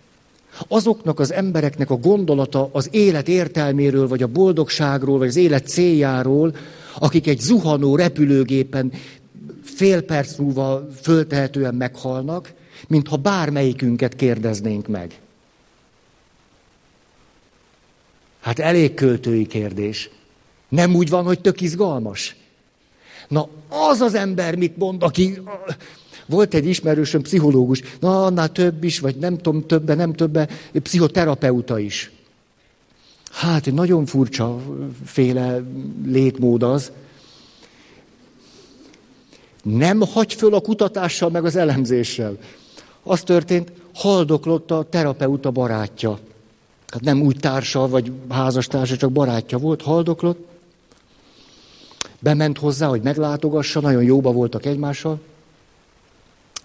azoknak 0.68 1.18
az 1.18 1.32
embereknek 1.32 1.90
a 1.90 1.96
gondolata 1.96 2.68
az 2.72 2.88
élet 2.92 3.28
értelméről, 3.28 4.08
vagy 4.08 4.22
a 4.22 4.26
boldogságról, 4.26 5.18
vagy 5.18 5.28
az 5.28 5.36
élet 5.36 5.66
céljáról, 5.66 6.56
akik 6.98 7.26
egy 7.26 7.40
zuhanó 7.40 7.96
repülőgépen 7.96 8.92
fél 9.62 10.02
perc 10.02 10.36
múlva 10.36 10.86
föltehetően 11.02 11.74
meghalnak, 11.74 12.52
mintha 12.88 13.16
bármelyikünket 13.16 14.14
kérdeznénk 14.16 14.86
meg. 14.86 15.20
Hát 18.40 18.58
elég 18.58 18.94
költői 18.94 19.46
kérdés. 19.46 20.10
Nem 20.68 20.94
úgy 20.94 21.08
van, 21.08 21.24
hogy 21.24 21.40
tök 21.40 21.60
izgalmas. 21.60 22.36
Na, 23.28 23.48
az 23.68 24.00
az 24.00 24.14
ember 24.14 24.54
mit 24.54 24.76
mond, 24.76 25.02
aki 25.02 25.42
volt 26.26 26.54
egy 26.54 26.66
ismerősöm, 26.66 27.22
pszichológus, 27.22 27.82
na, 28.00 28.24
annál 28.24 28.52
több 28.52 28.84
is, 28.84 28.98
vagy 28.98 29.16
nem 29.16 29.36
tudom, 29.36 29.66
többe, 29.66 29.94
nem 29.94 30.12
többe, 30.12 30.48
pszichoterapeuta 30.72 31.78
is. 31.78 32.10
Hát, 33.30 33.66
egy 33.66 33.74
nagyon 33.74 34.06
furcsa 34.06 34.60
féle 35.04 35.62
létmód 36.04 36.62
az. 36.62 36.92
Nem 39.62 40.00
hagy 40.00 40.34
föl 40.34 40.54
a 40.54 40.60
kutatással, 40.60 41.30
meg 41.30 41.44
az 41.44 41.56
elemzéssel. 41.56 42.38
Az 43.02 43.22
történt, 43.22 43.72
haldoklott 43.94 44.70
a 44.70 44.86
terapeuta 44.90 45.50
barátja. 45.50 46.18
Hát 46.86 47.02
nem 47.02 47.22
úgy 47.22 47.36
társa, 47.36 47.88
vagy 47.88 48.12
házastársa, 48.28 48.96
csak 48.96 49.12
barátja 49.12 49.58
volt, 49.58 49.82
haldoklott. 49.82 50.46
Bement 52.20 52.58
hozzá, 52.58 52.86
hogy 52.86 53.02
meglátogassa, 53.02 53.80
nagyon 53.80 54.02
jóba 54.02 54.32
voltak 54.32 54.66
egymással. 54.66 55.20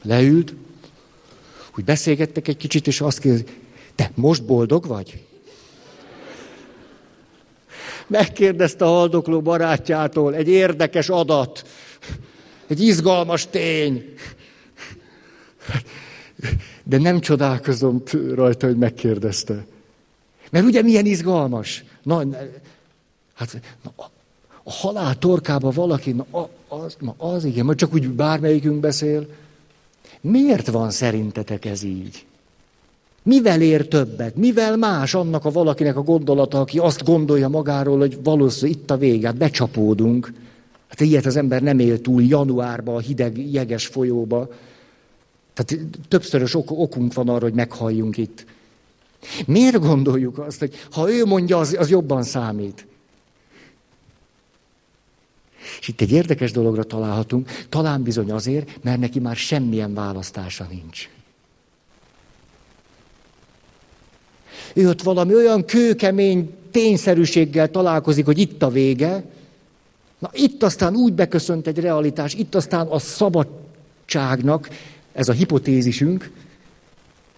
Leült, 0.02 0.54
hogy 1.72 1.84
beszélgettek 1.84 2.48
egy 2.48 2.58
kicsit, 2.58 2.88
és 2.88 3.02
azt 3.02 3.20
kérdezi, 3.20 3.46
te 3.96 4.12
most 4.16 4.44
boldog 4.44 4.88
vagy? 4.88 5.26
Megkérdezte 8.08 8.86
a 8.86 8.88
haldokló 8.88 9.42
barátjától 9.42 10.36
egy 10.36 10.48
érdekes 10.48 11.10
adat, 11.10 11.68
egy 12.68 12.82
izgalmas 12.82 13.48
tény. 13.48 14.14
De 16.84 16.98
nem 16.98 17.20
csodálkozom 17.20 18.04
rajta, 18.34 18.68
hogy 18.68 18.78
megkérdezte. 18.78 19.66
Mert 20.50 20.66
ugye 20.66 20.82
milyen 20.82 21.06
izgalmas? 21.06 21.84
Na, 22.04 22.24
hát 23.34 23.62
na, 23.84 24.12
a 24.64 24.72
halál 24.72 25.18
torkába 25.18 25.70
valaki, 25.70 26.12
na, 26.12 26.50
az, 26.68 26.96
na, 27.00 27.14
az 27.18 27.44
igen, 27.44 27.66
majd 27.66 27.78
csak 27.78 27.94
úgy 27.94 28.10
bármelyikünk 28.10 28.80
beszél. 28.80 29.28
Miért 30.22 30.68
van 30.68 30.92
szerintetek 30.92 31.66
ez 31.66 31.84
így? 31.84 32.26
Mivel 33.24 33.62
ér 33.62 33.88
többet? 33.88 34.36
Mivel 34.36 34.78
más 34.78 35.14
annak 35.14 35.46
a 35.46 35.52
valakinek 35.52 35.98
a 35.98 36.02
gondolata, 36.02 36.60
aki 36.60 36.80
azt 36.80 37.04
gondolja 37.04 37.50
magáról, 37.50 37.98
hogy 37.98 38.18
valószínűleg 38.24 38.80
itt 38.80 38.92
a 38.92 38.98
vége, 38.98 39.28
hát 39.28 39.36
becsapódunk. 39.36 40.34
Hát 40.88 41.02
ilyet 41.02 41.26
az 41.26 41.36
ember 41.36 41.62
nem 41.62 41.80
él 41.80 42.02
túl 42.02 42.24
januárba, 42.24 42.96
a 42.96 43.00
hideg, 43.00 43.52
jeges 43.52 43.86
folyóba. 43.86 44.50
Tehát 45.54 45.86
többszörös 46.08 46.56
ok- 46.56 46.72
okunk 46.72 47.14
van 47.14 47.30
arra, 47.30 47.44
hogy 47.44 47.54
meghalljunk 47.54 48.18
itt. 48.18 48.46
Miért 49.46 49.80
gondoljuk 49.80 50.38
azt, 50.38 50.60
hogy 50.60 50.74
ha 50.92 51.12
ő 51.12 51.26
mondja, 51.26 51.58
az, 51.58 51.76
az 51.80 51.90
jobban 51.90 52.24
számít? 52.24 52.86
És 55.80 55.88
itt 55.88 56.02
egy 56.02 56.12
érdekes 56.12 56.52
dologra 56.52 56.84
találhatunk, 56.84 57.50
talán 57.70 58.04
bizony 58.04 58.32
azért, 58.32 58.84
mert 58.84 59.00
neki 59.00 59.20
már 59.20 59.36
semmilyen 59.36 59.94
választása 59.94 60.68
nincs. 60.70 61.10
Ő 64.74 64.90
ott 64.90 65.02
valami 65.02 65.36
olyan 65.36 65.66
kőkemény 65.66 66.54
tényszerűséggel 66.72 67.72
találkozik, 67.72 68.26
hogy 68.26 68.38
itt 68.38 68.64
a 68.64 68.70
vége. 68.70 69.24
Na 70.20 70.30
itt 70.34 70.64
aztán 70.64 70.96
úgy 70.96 71.14
beköszönt 71.14 71.68
egy 71.68 71.80
realitás, 71.80 72.34
itt 72.34 72.56
aztán 72.56 72.88
a 72.88 73.00
szabadságnak, 73.00 74.70
ez 75.12 75.30
a 75.30 75.34
hipotézisünk, 75.34 76.32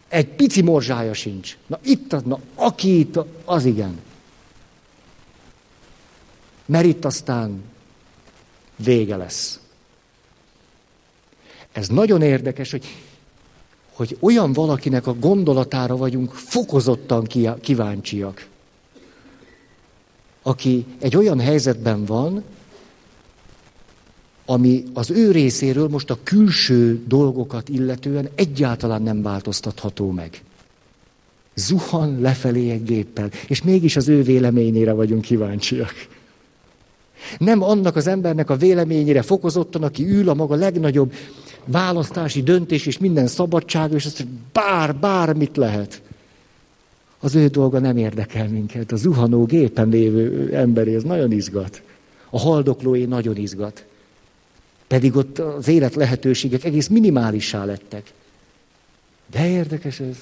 egy 0.08 0.28
pici 0.28 0.62
morzsája 0.62 1.14
sincs. 1.14 1.58
Na 1.68 1.80
itt, 1.84 2.26
na 2.26 2.40
aki 2.56 3.00
itt, 3.00 3.20
az 3.46 3.66
igen. 3.66 4.00
Mert 6.66 6.86
itt 6.86 7.06
aztán 7.06 7.64
vége 8.76 9.16
lesz. 9.16 9.60
Ez 11.72 11.88
nagyon 11.88 12.22
érdekes, 12.22 12.72
hogy, 12.72 12.86
hogy 13.94 14.18
olyan 14.20 14.54
valakinek 14.54 15.08
a 15.08 15.16
gondolatára 15.20 15.98
vagyunk 15.98 16.34
fokozottan 16.34 17.28
kíváncsiak, 17.62 18.48
aki 20.42 20.86
egy 21.00 21.16
olyan 21.16 21.40
helyzetben 21.40 22.06
van, 22.06 22.44
ami 24.46 24.84
az 24.94 25.10
ő 25.10 25.32
részéről 25.32 25.88
most 25.88 26.10
a 26.10 26.18
külső 26.24 27.04
dolgokat 27.08 27.70
illetően 27.70 28.30
egyáltalán 28.36 29.02
nem 29.02 29.22
változtatható 29.22 30.12
meg. 30.12 30.44
Zuhan 31.56 32.22
lefelé 32.22 32.70
egy 32.70 32.84
géppel, 32.84 33.30
és 33.48 33.62
mégis 33.62 33.96
az 33.96 34.08
ő 34.08 34.24
véleményére 34.24 34.92
vagyunk 34.92 35.22
kíváncsiak. 35.22 35.94
Nem 37.38 37.64
annak 37.64 37.96
az 37.96 38.08
embernek 38.08 38.50
a 38.50 38.56
véleményére 38.56 39.22
fokozottan, 39.22 39.84
aki 39.84 40.10
ül 40.10 40.30
a 40.30 40.34
maga 40.34 40.56
legnagyobb 40.56 41.14
választási 41.66 42.44
döntés 42.44 42.86
és 42.86 42.98
minden 42.98 43.28
szabadság, 43.28 43.92
és 43.92 44.06
azt 44.06 44.28
bár, 44.52 44.96
bármit 44.96 45.58
lehet. 45.58 46.02
Az 47.20 47.36
ő 47.36 47.48
dolga 47.48 47.80
nem 47.80 47.98
érdekel 47.98 48.48
minket. 48.48 48.92
A 48.92 48.96
zuhanó 48.96 49.46
gépen 49.46 49.90
lévő 49.90 50.50
emberé, 50.54 50.96
ez 50.96 51.04
nagyon 51.04 51.32
izgat. 51.32 51.82
A 52.30 52.40
haldoklóé 52.40 53.06
nagyon 53.06 53.38
izgat. 53.38 53.86
Pedig 54.88 55.16
ott 55.16 55.40
az 55.40 55.68
élet 55.68 55.96
lehetőségek 55.96 56.64
egész 56.64 56.88
minimálissá 56.88 57.66
lettek. 57.66 58.14
De 59.32 59.50
érdekes 59.50 60.00
ez. 60.00 60.18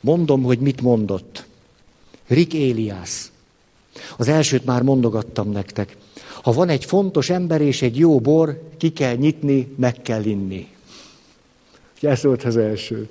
Mondom, 0.00 0.42
hogy 0.42 0.58
mit 0.58 0.80
mondott. 0.80 1.46
Rick 2.26 2.54
Elias. 2.54 3.30
Az 4.16 4.28
elsőt 4.28 4.64
már 4.64 4.82
mondogattam 4.82 5.50
nektek. 5.50 5.96
Ha 6.42 6.52
van 6.52 6.68
egy 6.68 6.84
fontos 6.84 7.30
ember 7.30 7.60
és 7.60 7.82
egy 7.82 7.98
jó 7.98 8.20
bor, 8.20 8.62
ki 8.76 8.92
kell 8.92 9.14
nyitni, 9.14 9.74
meg 9.76 10.02
kell 10.02 10.24
inni. 10.24 10.68
Ez 12.00 12.22
volt 12.22 12.42
az 12.42 12.56
első. 12.56 13.08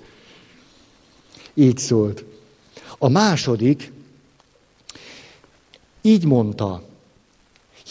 Így 1.53 1.77
szólt. 1.77 2.23
A 2.97 3.09
második 3.09 3.91
így 6.01 6.25
mondta, 6.25 6.83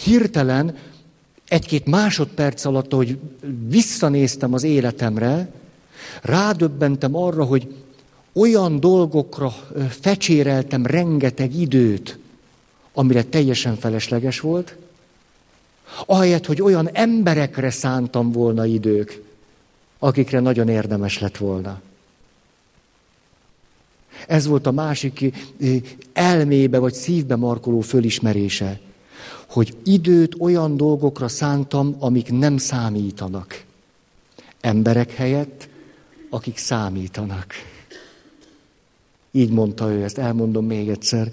hirtelen 0.05 0.77
egy-két 1.49 1.87
másodperc 1.87 2.65
alatt, 2.65 2.93
hogy 2.93 3.19
visszanéztem 3.69 4.55
az 4.55 4.63
életemre, 4.63 5.53
rádöbbentem 6.23 7.17
arra, 7.17 7.45
hogy 7.45 7.75
olyan 8.33 8.81
dolgokra 8.81 9.55
fecséreltem 10.01 10.87
rengeteg 10.87 11.55
időt, 11.55 12.19
amire 12.99 13.23
teljesen 13.23 13.77
felesleges 13.77 14.41
volt, 14.41 14.77
ahelyett, 16.07 16.47
hogy 16.47 16.63
olyan 16.63 16.89
emberekre 16.93 17.71
szántam 17.71 18.33
volna 18.33 18.65
idők, 18.65 19.23
akikre 19.99 20.41
nagyon 20.41 20.69
érdemes 20.69 21.19
lett 21.19 21.37
volna. 21.37 21.81
Ez 24.27 24.47
volt 24.47 24.67
a 24.67 24.71
másik 24.71 25.33
elmébe 26.13 26.79
vagy 26.79 26.93
szívbe 26.93 27.37
markoló 27.37 27.81
fölismerése, 27.81 28.81
hogy 29.47 29.77
időt 29.85 30.35
olyan 30.39 30.77
dolgokra 30.77 31.29
szántam, 31.29 31.97
amik 31.99 32.31
nem 32.31 32.57
számítanak. 32.57 33.65
Emberek 34.61 35.13
helyett, 35.13 35.69
akik 36.31 36.57
számítanak. 36.57 37.47
Így 39.31 39.51
mondta 39.51 39.93
ő 39.93 40.03
ezt, 40.03 40.19
elmondom 40.19 40.67
még 40.67 40.89
egyszer. 40.89 41.33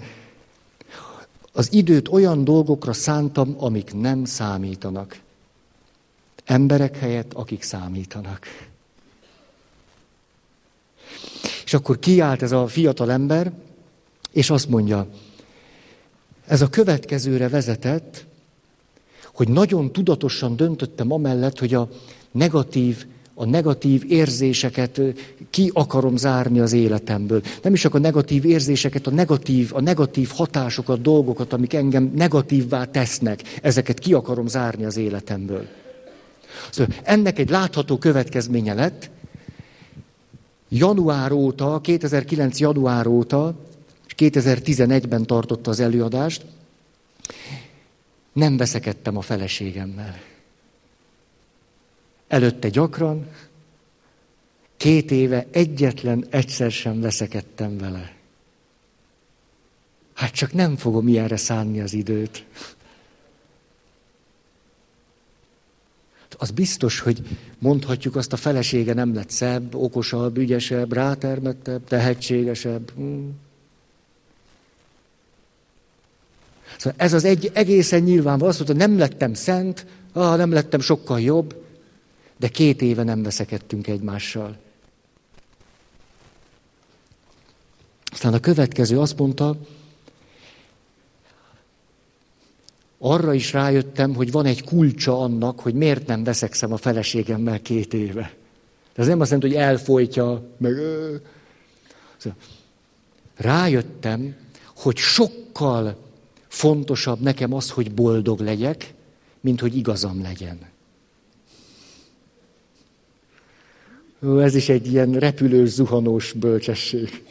Az 1.56 1.72
időt 1.72 2.08
olyan 2.08 2.44
dolgokra 2.44 2.92
szántam, 2.92 3.54
amik 3.58 3.94
nem 3.94 4.24
számítanak. 4.24 5.20
Emberek 6.44 6.96
helyett, 6.96 7.32
akik 7.32 7.62
számítanak. 7.62 8.46
És 11.64 11.74
akkor 11.74 11.98
kiállt 11.98 12.42
ez 12.42 12.52
a 12.52 12.66
fiatal 12.66 13.10
ember, 13.10 13.52
és 14.32 14.50
azt 14.50 14.68
mondja, 14.68 15.06
ez 16.46 16.60
a 16.60 16.68
következőre 16.68 17.48
vezetett, 17.48 18.26
hogy 19.34 19.48
nagyon 19.48 19.92
tudatosan 19.92 20.56
döntöttem 20.56 21.12
amellett, 21.12 21.58
hogy 21.58 21.74
a 21.74 21.88
negatív 22.30 23.06
a 23.38 23.44
negatív 23.44 24.04
érzéseket 24.08 25.00
ki 25.50 25.70
akarom 25.74 26.16
zárni 26.16 26.60
az 26.60 26.72
életemből. 26.72 27.42
Nem 27.62 27.72
is 27.72 27.80
csak 27.80 27.94
a 27.94 27.98
negatív 27.98 28.44
érzéseket, 28.44 29.06
a 29.06 29.10
negatív, 29.10 29.70
a 29.74 29.80
negatív 29.80 30.30
hatásokat, 30.34 31.00
dolgokat, 31.00 31.52
amik 31.52 31.74
engem 31.74 32.12
negatívvá 32.14 32.84
tesznek, 32.84 33.42
ezeket 33.62 33.98
ki 33.98 34.12
akarom 34.12 34.46
zárni 34.46 34.84
az 34.84 34.96
életemből. 34.96 35.66
Szóval 36.70 36.94
ennek 37.02 37.38
egy 37.38 37.50
látható 37.50 37.98
következménye 37.98 38.74
lett, 38.74 39.10
január 40.68 41.32
óta, 41.32 41.80
2009. 41.80 42.60
január 42.60 43.06
óta, 43.06 43.54
és 44.06 44.14
2011-ben 44.16 45.26
tartotta 45.26 45.70
az 45.70 45.80
előadást, 45.80 46.44
nem 48.32 48.56
veszekedtem 48.56 49.16
a 49.16 49.20
feleségemmel. 49.20 50.16
Előtte 52.28 52.68
gyakran, 52.68 53.26
két 54.76 55.10
éve 55.10 55.46
egyetlen 55.50 56.26
egyszer 56.30 56.70
sem 56.70 57.00
veszekedtem 57.00 57.78
vele. 57.78 58.14
Hát 60.14 60.32
csak 60.32 60.52
nem 60.52 60.76
fogom 60.76 61.08
ilyenre 61.08 61.36
szánni 61.36 61.80
az 61.80 61.92
időt. 61.92 62.44
Az 66.38 66.50
biztos, 66.50 67.00
hogy 67.00 67.22
mondhatjuk, 67.58 68.16
azt 68.16 68.32
a 68.32 68.36
felesége 68.36 68.94
nem 68.94 69.14
lett 69.14 69.30
szebb, 69.30 69.74
okosabb, 69.74 70.36
ügyesebb, 70.36 70.92
rátermettebb, 70.92 71.84
tehetségesebb. 71.84 72.92
Hmm. 72.94 73.34
Szóval 76.76 76.98
ez 76.98 77.12
az 77.12 77.24
egy 77.24 77.50
egészen 77.54 78.02
nyilvánvaló. 78.02 78.50
Azt 78.50 78.58
mondta, 78.58 78.86
nem 78.86 78.98
lettem 78.98 79.34
szent, 79.34 79.86
ah, 80.12 80.36
nem 80.36 80.52
lettem 80.52 80.80
sokkal 80.80 81.20
jobb, 81.20 81.65
de 82.38 82.48
két 82.48 82.82
éve 82.82 83.02
nem 83.02 83.22
veszekedtünk 83.22 83.86
egymással. 83.86 84.56
Aztán 88.12 88.34
a 88.34 88.40
következő 88.40 89.00
azt 89.00 89.18
mondta, 89.18 89.56
arra 92.98 93.34
is 93.34 93.52
rájöttem, 93.52 94.14
hogy 94.14 94.30
van 94.30 94.46
egy 94.46 94.64
kulcsa 94.64 95.20
annak, 95.20 95.60
hogy 95.60 95.74
miért 95.74 96.06
nem 96.06 96.24
veszekszem 96.24 96.72
a 96.72 96.76
feleségemmel 96.76 97.62
két 97.62 97.94
éve. 97.94 98.34
De 98.94 99.02
ez 99.02 99.08
nem 99.08 99.20
azt 99.20 99.30
jelenti, 99.30 99.54
hogy 99.54 99.64
elfolytja, 99.64 100.42
meg... 100.56 100.72
Rájöttem, 103.36 104.36
hogy 104.76 104.96
sokkal 104.96 105.96
fontosabb 106.48 107.20
nekem 107.20 107.52
az, 107.52 107.70
hogy 107.70 107.94
boldog 107.94 108.40
legyek, 108.40 108.94
mint 109.40 109.60
hogy 109.60 109.76
igazam 109.76 110.22
legyen. 110.22 110.58
Ez 114.40 114.54
is 114.54 114.68
egy 114.68 114.92
ilyen 114.92 115.12
repülős, 115.12 115.68
zuhanós 115.68 116.32
bölcsesség. 116.32 117.22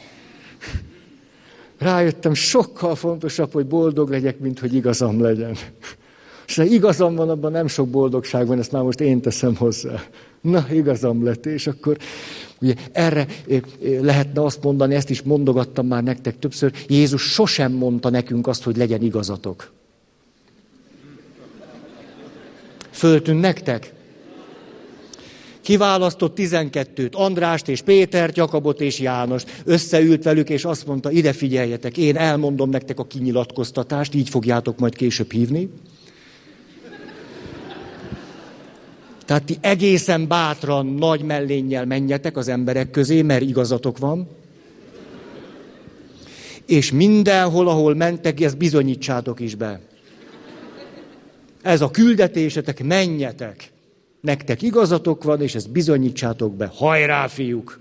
Rájöttem, 1.77 2.33
sokkal 2.33 2.95
fontosabb, 2.95 3.51
hogy 3.51 3.65
boldog 3.65 4.09
legyek, 4.09 4.39
mint 4.39 4.59
hogy 4.59 4.73
igazam 4.73 5.21
legyen. 5.21 5.55
És 6.47 6.55
ha 6.55 6.63
igazam 6.63 7.15
van, 7.15 7.29
abban 7.29 7.51
nem 7.51 7.67
sok 7.67 7.87
boldogság 7.87 8.47
van, 8.47 8.59
ezt 8.59 8.71
már 8.71 8.83
most 8.83 8.99
én 8.99 9.21
teszem 9.21 9.55
hozzá. 9.55 10.03
Na, 10.41 10.65
igazam 10.71 11.23
lett, 11.23 11.45
és 11.45 11.67
akkor 11.67 11.97
ugye 12.61 12.73
erre 12.91 13.27
lehetne 13.79 14.43
azt 14.43 14.63
mondani, 14.63 14.95
ezt 14.95 15.09
is 15.09 15.21
mondogattam 15.21 15.87
már 15.87 16.03
nektek 16.03 16.39
többször, 16.39 16.71
Jézus 16.87 17.21
sosem 17.21 17.71
mondta 17.71 18.09
nekünk 18.09 18.47
azt, 18.47 18.63
hogy 18.63 18.77
legyen 18.77 19.01
igazatok. 19.01 19.71
Föltűn 22.91 23.35
nektek? 23.35 23.94
Kiválasztott 25.65 26.35
tizenkettőt, 26.35 27.15
Andrást 27.15 27.67
és 27.67 27.81
Pétert, 27.81 28.37
Jakabot 28.37 28.81
és 28.81 28.99
Jánost. 28.99 29.61
Összeült 29.63 30.23
velük, 30.23 30.49
és 30.49 30.65
azt 30.65 30.85
mondta, 30.87 31.11
ide 31.11 31.33
figyeljetek, 31.33 31.97
én 31.97 32.17
elmondom 32.17 32.69
nektek 32.69 32.99
a 32.99 33.05
kinyilatkoztatást, 33.05 34.15
így 34.15 34.29
fogjátok 34.29 34.79
majd 34.79 34.95
később 34.95 35.31
hívni. 35.31 35.69
Tehát 39.25 39.43
ti 39.43 39.57
egészen 39.61 40.27
bátran, 40.27 40.85
nagy 40.85 41.21
mellénnyel 41.21 41.85
menjetek 41.85 42.37
az 42.37 42.47
emberek 42.47 42.91
közé, 42.91 43.21
mert 43.21 43.41
igazatok 43.41 43.97
van. 43.97 44.27
És 46.65 46.91
mindenhol, 46.91 47.67
ahol 47.67 47.95
mentek, 47.95 48.41
ezt 48.41 48.57
bizonyítsátok 48.57 49.39
is 49.39 49.55
be. 49.55 49.79
Ez 51.61 51.81
a 51.81 51.91
küldetésetek, 51.91 52.83
menjetek. 52.83 53.73
Nektek 54.25 54.61
igazatok 54.61 55.23
van, 55.23 55.41
és 55.41 55.55
ezt 55.55 55.71
bizonyítsátok 55.71 56.55
be. 56.55 56.71
Hajrá, 56.73 57.27
fiúk! 57.27 57.79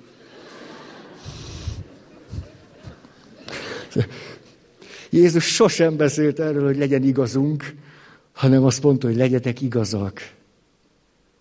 Jézus 5.10 5.44
sosem 5.44 5.96
beszélt 5.96 6.40
erről, 6.40 6.64
hogy 6.64 6.76
legyen 6.76 7.02
igazunk, 7.02 7.74
hanem 8.32 8.64
azt 8.64 8.82
mondta, 8.82 9.06
hogy 9.06 9.16
legyetek 9.16 9.60
igazak. 9.60 10.32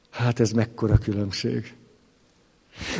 Hát 0.09 0.39
ez 0.39 0.51
mekkora 0.51 0.97
különbség. 0.97 1.73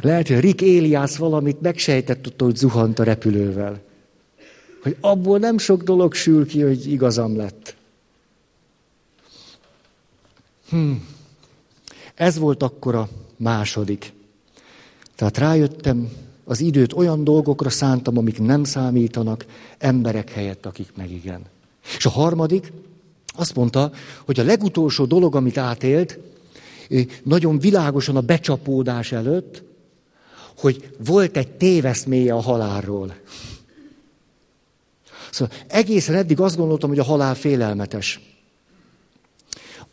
Lehet, 0.02 0.28
hogy 0.28 0.40
Rick 0.40 0.62
Éliász 0.62 1.16
valamit 1.16 1.62
megsejtett, 1.62 2.42
hogy 2.42 2.56
zuhant 2.56 3.00
a 3.00 3.04
repülővel. 3.04 3.82
Hogy 4.82 4.98
abból 5.00 5.40
nem 5.40 5.58
sok 5.58 5.84
dolog 5.84 6.14
sül 6.14 6.48
ki, 6.48 6.62
hogy 6.62 6.92
igazam 6.92 7.38
lett. 7.38 7.76
Hm. 10.70 10.92
Ez 12.16 12.38
volt 12.38 12.64
akkor 12.64 12.96
a 12.96 13.10
második. 13.38 14.14
Tehát 15.16 15.38
rájöttem, 15.38 16.12
az 16.46 16.60
időt 16.60 16.94
olyan 16.94 17.24
dolgokra 17.24 17.70
szántam, 17.70 18.18
amik 18.18 18.40
nem 18.40 18.64
számítanak, 18.64 19.46
emberek 19.78 20.30
helyett, 20.30 20.66
akik 20.66 20.92
meg 20.96 21.12
igen. 21.12 21.42
És 21.98 22.06
a 22.06 22.10
harmadik 22.10 22.72
azt 23.36 23.56
mondta, 23.56 23.92
hogy 24.26 24.40
a 24.40 24.44
legutolsó 24.44 25.06
dolog, 25.06 25.36
amit 25.36 25.58
átélt, 25.58 26.20
nagyon 27.24 27.60
világosan 27.60 28.16
a 28.16 28.22
becsapódás 28.22 29.12
előtt, 29.12 29.64
hogy 30.58 30.96
volt 31.06 31.38
egy 31.38 31.52
téveszméje 31.52 32.34
a 32.34 32.42
halálról. 32.42 33.16
Szóval 35.32 35.56
egészen 35.68 36.16
eddig 36.16 36.40
azt 36.40 36.58
gondoltam, 36.58 36.90
hogy 36.90 37.00
a 37.00 37.04
halál 37.04 37.36
félelmetes. 37.36 38.20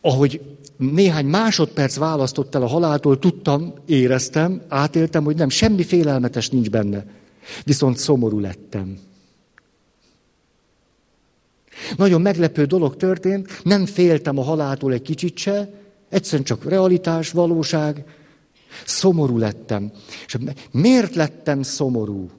Ahogy 0.00 0.40
néhány 0.80 1.26
másodperc 1.26 1.96
választott 1.96 2.54
el 2.54 2.62
a 2.62 2.66
haláltól, 2.66 3.18
tudtam, 3.18 3.74
éreztem, 3.86 4.62
átéltem, 4.68 5.24
hogy 5.24 5.36
nem, 5.36 5.48
semmi 5.48 5.82
félelmetes 5.82 6.48
nincs 6.48 6.70
benne. 6.70 7.04
Viszont 7.64 7.96
szomorú 7.96 8.38
lettem. 8.38 8.98
Nagyon 11.96 12.20
meglepő 12.20 12.64
dolog 12.64 12.96
történt, 12.96 13.64
nem 13.64 13.86
féltem 13.86 14.38
a 14.38 14.42
haláltól 14.42 14.92
egy 14.92 15.02
kicsit 15.02 15.36
se, 15.36 15.72
egyszerűen 16.08 16.44
csak 16.44 16.64
realitás, 16.64 17.30
valóság. 17.30 18.04
Szomorú 18.84 19.38
lettem. 19.38 19.92
És 20.26 20.36
miért 20.70 21.14
lettem 21.14 21.62
szomorú? 21.62 22.30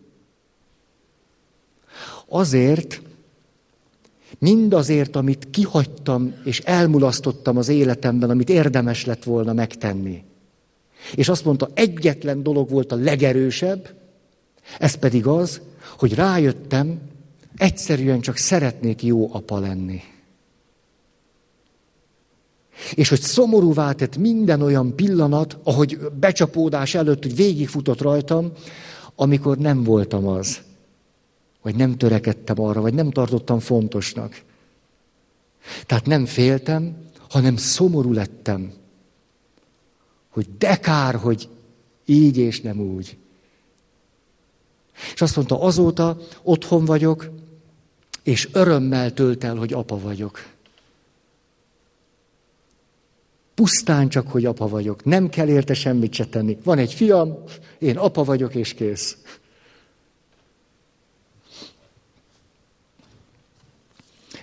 Azért, 2.28 3.02
Mindazért, 4.40 5.16
amit 5.16 5.48
kihagytam 5.52 6.34
és 6.44 6.60
elmulasztottam 6.60 7.58
az 7.58 7.68
életemben, 7.68 8.30
amit 8.30 8.50
érdemes 8.50 9.06
lett 9.06 9.24
volna 9.24 9.54
megtenni. 9.54 10.24
És 11.16 11.30
azt 11.30 11.46
mondta, 11.46 11.70
egyetlen 11.74 12.44
dolog 12.44 12.70
volt 12.70 12.92
a 12.92 12.96
legerősebb, 12.96 13.94
ez 14.80 14.96
pedig 14.96 15.28
az, 15.28 15.62
hogy 15.98 16.14
rájöttem, 16.14 17.00
egyszerűen 17.58 18.22
csak 18.22 18.38
szeretnék 18.38 19.04
jó 19.04 19.34
apa 19.34 19.60
lenni. 19.60 20.02
És 22.94 23.10
hogy 23.10 23.20
szomorúvá 23.20 23.92
tett 23.92 24.18
minden 24.18 24.62
olyan 24.62 24.96
pillanat, 24.96 25.58
ahogy 25.64 26.00
becsapódás 26.20 26.96
előtt, 26.96 27.24
hogy 27.24 27.36
végigfutott 27.36 28.02
rajtam, 28.02 28.52
amikor 29.16 29.58
nem 29.58 29.84
voltam 29.84 30.28
az. 30.28 30.62
Vagy 31.62 31.76
nem 31.76 31.98
törekedtem 31.98 32.62
arra, 32.62 32.82
vagy 32.82 32.94
nem 32.94 33.12
tartottam 33.12 33.60
fontosnak. 33.60 34.42
Tehát 35.86 36.06
nem 36.06 36.26
féltem, 36.26 37.10
hanem 37.30 37.56
szomorú 37.56 38.14
lettem, 38.14 38.74
hogy 40.30 40.48
de 40.58 40.76
kár, 40.76 41.16
hogy 41.16 41.50
így 42.06 42.38
és 42.38 42.62
nem 42.62 42.80
úgy. 42.80 43.18
És 45.14 45.22
azt 45.22 45.36
mondta, 45.36 45.62
azóta 45.62 46.18
otthon 46.44 46.86
vagyok, 46.86 47.30
és 48.24 48.50
örömmel 48.52 49.14
tölt 49.14 49.44
el, 49.44 49.56
hogy 49.56 49.74
apa 49.74 50.00
vagyok. 50.00 50.46
Pusztán 53.54 54.10
csak, 54.10 54.28
hogy 54.28 54.46
apa 54.46 54.68
vagyok. 54.68 55.04
Nem 55.06 55.30
kell 55.30 55.48
érte 55.48 55.74
semmit 55.74 56.14
se 56.14 56.26
tenni. 56.26 56.58
Van 56.64 56.78
egy 56.78 56.94
fiam, 56.94 57.44
én 57.80 57.98
apa 57.98 58.24
vagyok, 58.24 58.56
és 58.56 58.74
kész. 58.74 59.18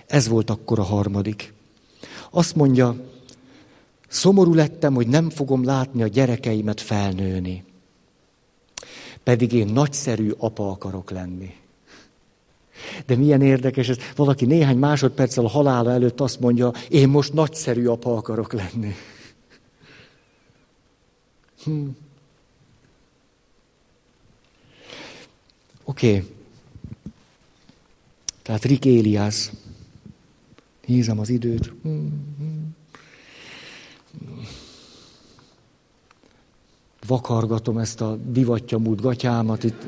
Ez 0.09 0.27
volt 0.27 0.49
akkor 0.49 0.79
a 0.79 0.83
harmadik. 0.83 1.53
Azt 2.29 2.55
mondja, 2.55 2.95
szomorú 4.07 4.53
lettem, 4.53 4.93
hogy 4.93 5.07
nem 5.07 5.29
fogom 5.29 5.63
látni 5.63 6.03
a 6.03 6.07
gyerekeimet 6.07 6.81
felnőni. 6.81 7.63
Pedig 9.23 9.51
én 9.51 9.67
nagyszerű 9.67 10.31
apa 10.37 10.69
akarok 10.69 11.11
lenni. 11.11 11.55
De 13.05 13.15
milyen 13.15 13.41
érdekes 13.41 13.89
ez. 13.89 13.97
Valaki 14.15 14.45
néhány 14.45 14.77
másodperccel 14.77 15.45
a 15.45 15.49
halála 15.49 15.91
előtt 15.91 16.21
azt 16.21 16.39
mondja, 16.39 16.73
én 16.89 17.09
most 17.09 17.33
nagyszerű 17.33 17.85
apa 17.85 18.15
akarok 18.15 18.53
lenni. 18.53 18.95
Hm. 21.63 21.87
Oké. 25.83 26.15
Okay. 26.15 26.37
Tehát 28.41 28.63
Rick 28.63 28.85
Elias 28.85 29.51
Nézem 30.89 31.19
az 31.19 31.29
időt. 31.29 31.73
Vakargatom 37.07 37.77
ezt 37.77 38.01
a 38.01 38.15
divatja 38.15 38.77
múlt 38.77 39.01
gatyámat 39.01 39.63
itt. 39.63 39.85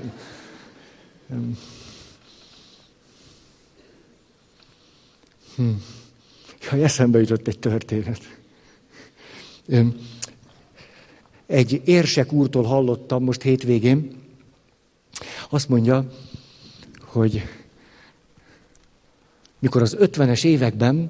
Hm. 5.55 5.69
Ja, 6.61 6.83
eszembe 6.83 7.19
jutott 7.19 7.47
egy 7.47 7.59
történet. 7.59 8.37
Egy 11.45 11.81
érsek 11.85 12.31
úrtól 12.31 12.63
hallottam 12.63 13.23
most 13.23 13.41
hétvégén, 13.41 14.15
azt 15.49 15.69
mondja, 15.69 16.11
hogy 17.01 17.41
mikor 19.61 19.81
az 19.81 19.95
ötvenes 19.99 20.43
években 20.43 21.09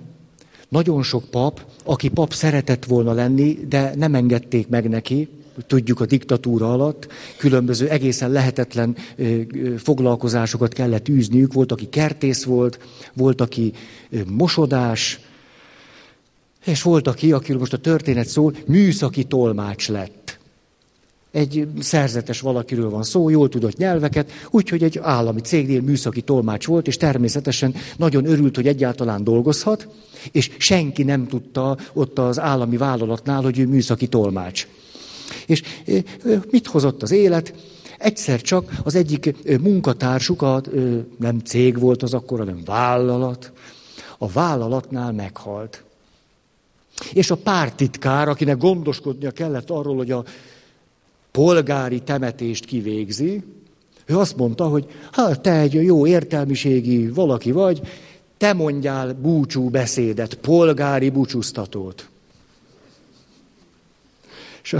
nagyon 0.70 1.04
sok 1.04 1.24
pap, 1.24 1.66
aki 1.84 2.10
pap 2.10 2.34
szeretett 2.34 2.86
volna 2.86 3.14
lenni, 3.14 3.60
de 3.70 3.94
nem 3.96 4.16
engedték 4.16 4.68
meg 4.68 4.90
neki, 4.90 5.30
tudjuk 5.68 6.00
a 6.00 6.06
diktatúra 6.06 6.74
alatt, 6.74 7.08
különböző 7.38 7.90
egészen 7.90 8.32
lehetetlen 8.32 8.96
foglalkozásokat 9.78 10.74
kellett 10.74 11.10
űzniük. 11.10 11.54
Volt, 11.54 11.72
aki 11.72 11.90
kertész 11.90 12.44
volt, 12.44 12.80
volt, 13.14 13.42
aki 13.42 13.74
mosodás, 14.28 15.20
és 16.66 16.82
volt, 16.82 17.08
aki, 17.08 17.32
akiről 17.32 17.60
most 17.60 17.74
a 17.74 17.78
történet 17.78 18.28
szól, 18.28 18.54
műszaki 18.66 19.24
tolmács 19.24 19.90
lett. 19.90 20.21
Egy 21.32 21.68
szerzetes 21.80 22.40
valakiről 22.40 22.90
van 22.90 23.04
szó, 23.04 23.30
jól 23.30 23.50
tudott 23.50 23.78
nyelveket, 23.78 24.32
úgyhogy 24.50 24.84
egy 24.84 25.00
állami 25.02 25.42
cégnél 25.42 25.82
műszaki 25.82 26.22
tolmács 26.22 26.66
volt, 26.66 26.88
és 26.88 26.98
természetesen 26.98 27.76
nagyon 27.98 28.26
örült, 28.26 28.56
hogy 28.56 28.68
egyáltalán 28.68 29.24
dolgozhat, 29.24 29.88
és 30.32 30.52
senki 30.58 31.04
nem 31.04 31.28
tudta 31.28 31.78
ott 31.94 32.20
az 32.20 32.40
állami 32.40 32.78
vállalatnál, 32.78 33.42
hogy 33.42 33.60
ő 33.60 33.68
műszaki 33.68 34.08
tolmács. 34.08 34.68
És 35.46 35.64
mit 36.52 36.68
hozott 36.68 37.04
az 37.04 37.12
élet? 37.12 37.54
Egyszer 37.98 38.42
csak 38.42 38.72
az 38.84 38.96
egyik 38.96 39.36
munkatársuk, 39.62 40.42
a, 40.42 40.62
nem 41.20 41.40
cég 41.40 41.80
volt 41.80 42.04
az 42.04 42.14
akkor, 42.14 42.40
hanem 42.40 42.62
vállalat, 42.66 43.52
a 44.18 44.28
vállalatnál 44.28 45.12
meghalt. 45.12 45.84
És 47.14 47.32
a 47.32 47.36
pártitkár, 47.36 48.28
akinek 48.28 48.58
gondoskodnia 48.58 49.32
kellett 49.32 49.70
arról, 49.70 49.96
hogy 49.96 50.12
a 50.12 50.24
polgári 51.32 52.02
temetést 52.02 52.66
kivégzi, 52.66 53.44
ő 54.06 54.18
azt 54.18 54.38
mondta, 54.38 54.68
hogy 54.68 54.86
hát 55.12 55.42
te 55.42 55.60
egy 55.60 55.74
jó 55.74 56.08
értelmiségi 56.08 57.10
valaki 57.10 57.52
vagy, 57.52 57.82
te 58.38 58.54
mondjál 58.54 59.14
búcsú 59.14 59.70
beszédet, 59.70 60.34
polgári 60.36 61.10
búcsúztatót. 61.10 62.10
És, 64.64 64.76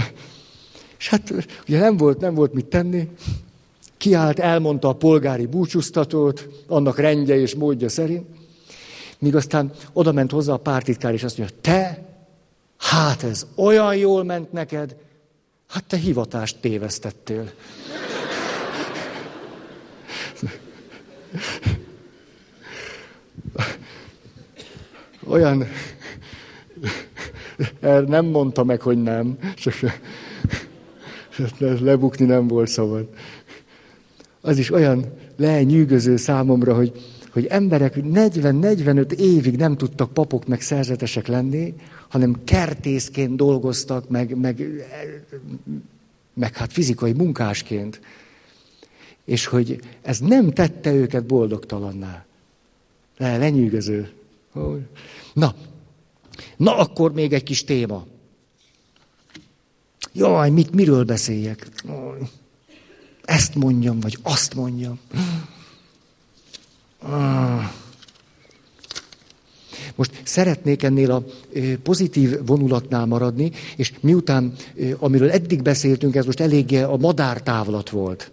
és 0.98 1.08
hát 1.08 1.32
ugye 1.68 1.78
nem 1.78 1.96
volt, 1.96 2.20
nem 2.20 2.34
volt 2.34 2.52
mit 2.52 2.66
tenni, 2.66 3.08
kiállt, 3.96 4.38
elmondta 4.38 4.88
a 4.88 4.92
polgári 4.92 5.46
búcsúztatót, 5.46 6.48
annak 6.66 6.98
rendje 6.98 7.36
és 7.36 7.54
módja 7.54 7.88
szerint, 7.88 8.26
míg 9.18 9.36
aztán 9.36 9.72
oda 9.92 10.12
ment 10.12 10.30
hozzá 10.30 10.52
a 10.52 10.56
pártitkár, 10.56 11.12
és 11.12 11.22
azt 11.22 11.38
mondja, 11.38 11.56
te, 11.60 12.06
hát 12.76 13.22
ez 13.22 13.46
olyan 13.54 13.96
jól 13.96 14.24
ment 14.24 14.52
neked, 14.52 14.96
hát 15.72 15.84
te 15.84 15.96
hivatást 15.96 16.56
tévesztettél. 16.60 17.50
Olyan, 25.26 25.66
nem 28.06 28.24
mondta 28.24 28.64
meg, 28.64 28.80
hogy 28.80 29.02
nem, 29.02 29.38
csak 29.56 29.74
lebukni 31.80 32.24
nem 32.24 32.46
volt 32.46 32.68
szabad. 32.68 33.08
Az 34.40 34.58
is 34.58 34.70
olyan 34.70 35.04
lenyűgöző 35.36 36.16
számomra, 36.16 36.74
hogy, 36.74 37.11
hogy 37.32 37.46
emberek 37.46 37.94
40-45 37.96 39.12
évig 39.12 39.56
nem 39.56 39.76
tudtak 39.76 40.12
papok 40.12 40.46
meg 40.46 40.60
szerzetesek 40.60 41.26
lenni, 41.26 41.74
hanem 42.08 42.44
kertészként 42.44 43.36
dolgoztak, 43.36 44.08
meg, 44.08 44.36
meg, 44.36 44.66
meg 46.34 46.56
hát 46.56 46.72
fizikai 46.72 47.12
munkásként. 47.12 48.00
És 49.24 49.46
hogy 49.46 49.80
ez 50.02 50.18
nem 50.18 50.50
tette 50.50 50.92
őket 50.92 51.26
boldogtalanná. 51.26 52.24
Le, 53.16 53.36
lenyűgöző. 53.36 54.10
Na, 55.32 55.54
na 56.56 56.76
akkor 56.76 57.12
még 57.12 57.32
egy 57.32 57.42
kis 57.42 57.64
téma. 57.64 58.06
Jaj, 60.12 60.50
mit, 60.50 60.74
miről 60.74 61.04
beszéljek? 61.04 61.68
Ezt 63.24 63.54
mondjam, 63.54 64.00
vagy 64.00 64.18
azt 64.22 64.54
mondjam. 64.54 64.98
Most 69.94 70.20
szeretnék 70.24 70.82
ennél 70.82 71.10
a 71.10 71.24
pozitív 71.82 72.38
vonulatnál 72.46 73.06
maradni, 73.06 73.50
és 73.76 73.92
miután, 74.00 74.52
amiről 74.98 75.30
eddig 75.30 75.62
beszéltünk, 75.62 76.14
ez 76.14 76.24
most 76.24 76.40
eléggé 76.40 76.80
a 76.80 76.96
madártávlat 76.96 77.90
volt. 77.90 78.30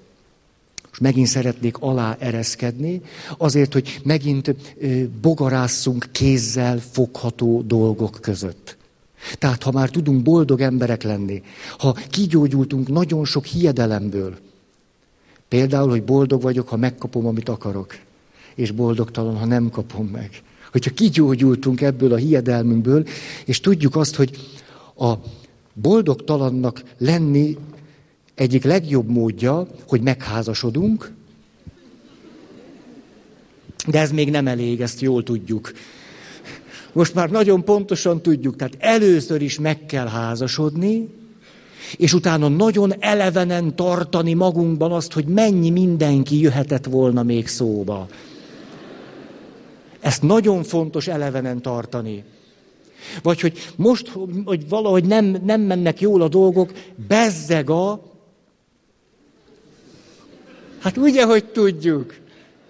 Most 0.90 1.02
megint 1.02 1.28
szeretnék 1.28 1.78
alá 1.78 2.18
ereszkedni, 2.20 3.02
azért, 3.38 3.74
hogy 3.74 4.00
megint 4.04 4.56
bogarásszunk 5.22 6.08
kézzel 6.12 6.80
fogható 6.92 7.62
dolgok 7.62 8.18
között. 8.22 8.78
Tehát, 9.38 9.64
ha 9.64 9.72
már 9.72 9.90
tudunk 9.90 10.24
boldog 10.24 10.62
emberek 10.62 11.04
lenni, 11.04 11.42
ha 11.78 11.98
kigyógyultunk 12.10 12.88
nagyon 12.88 13.26
sok 13.26 13.46
hiedelemből, 13.46 14.38
például, 15.48 15.90
hogy 15.90 16.04
boldog 16.04 16.42
vagyok, 16.42 16.68
ha 16.68 16.78
megkapom, 16.78 17.26
amit 17.26 17.50
akarok, 17.50 17.98
és 18.60 18.72
boldogtalan, 18.72 19.38
ha 19.38 19.46
nem 19.46 19.70
kapom 19.70 20.08
meg. 20.08 20.30
Hogyha 20.72 20.92
kigyógyultunk 20.92 21.82
ebből 21.82 22.14
a 22.14 22.16
hiedelmünkből, 22.16 23.08
és 23.46 23.60
tudjuk 23.60 23.96
azt, 23.96 24.16
hogy 24.16 24.38
a 24.98 25.14
boldogtalannak 25.74 26.84
lenni 26.98 27.58
egyik 28.36 28.64
legjobb 28.64 29.10
módja, 29.10 29.68
hogy 29.88 30.02
megházasodunk, 30.02 31.12
de 33.88 34.00
ez 34.00 34.12
még 34.12 34.30
nem 34.30 34.48
elég, 34.48 34.82
ezt 34.82 35.02
jól 35.02 35.24
tudjuk. 35.24 35.72
Most 36.94 37.14
már 37.14 37.30
nagyon 37.30 37.64
pontosan 37.64 38.22
tudjuk, 38.22 38.56
tehát 38.56 38.78
először 38.80 39.42
is 39.42 39.60
meg 39.60 39.86
kell 39.86 40.08
házasodni, 40.08 41.08
és 41.98 42.14
utána 42.14 42.48
nagyon 42.48 42.94
elevenen 43.00 43.76
tartani 43.76 44.34
magunkban 44.34 44.92
azt, 44.92 45.14
hogy 45.14 45.26
mennyi 45.26 45.70
mindenki 45.70 46.40
jöhetett 46.40 46.86
volna 46.86 47.24
még 47.24 47.48
szóba. 47.48 48.08
Ezt 50.00 50.22
nagyon 50.22 50.64
fontos 50.64 51.08
elevenen 51.08 51.62
tartani. 51.62 52.24
Vagy 53.22 53.40
hogy 53.42 53.72
most, 53.76 54.12
hogy 54.46 54.70
valahogy 54.70 55.04
nem, 55.04 55.26
nem 55.44 55.62
mennek 55.62 56.02
jól 56.02 56.22
a 56.22 56.28
dolgok, 56.28 56.72
bezzeg 57.08 57.70
a... 57.70 58.02
Hát 60.80 60.98
ugye, 60.98 61.26
hogy 61.26 61.46
tudjuk. 61.46 62.16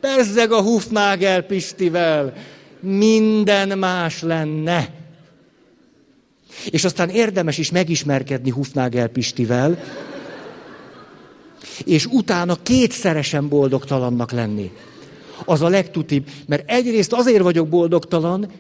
Bezzeg 0.02 0.52
a 0.52 0.62
Hufnagel 0.62 1.42
Pistivel. 1.42 2.34
Minden 2.80 3.78
más 3.78 4.22
lenne. 4.22 4.90
És 6.72 6.84
aztán 6.84 7.10
érdemes 7.10 7.58
is 7.58 7.72
megismerkedni 7.72 8.50
Hufnagel 8.50 9.08
Pistivel, 9.08 9.84
és 11.86 12.06
utána 12.06 12.56
kétszeresen 12.64 13.48
boldogtalannak 13.48 14.32
lenni 14.32 14.72
az 15.46 15.62
a 15.62 15.68
legtutibb. 15.68 16.28
Mert 16.48 16.70
egyrészt 16.70 17.14
azért 17.14 17.44
vagyok 17.44 17.70
boldogtalan, 17.70 18.52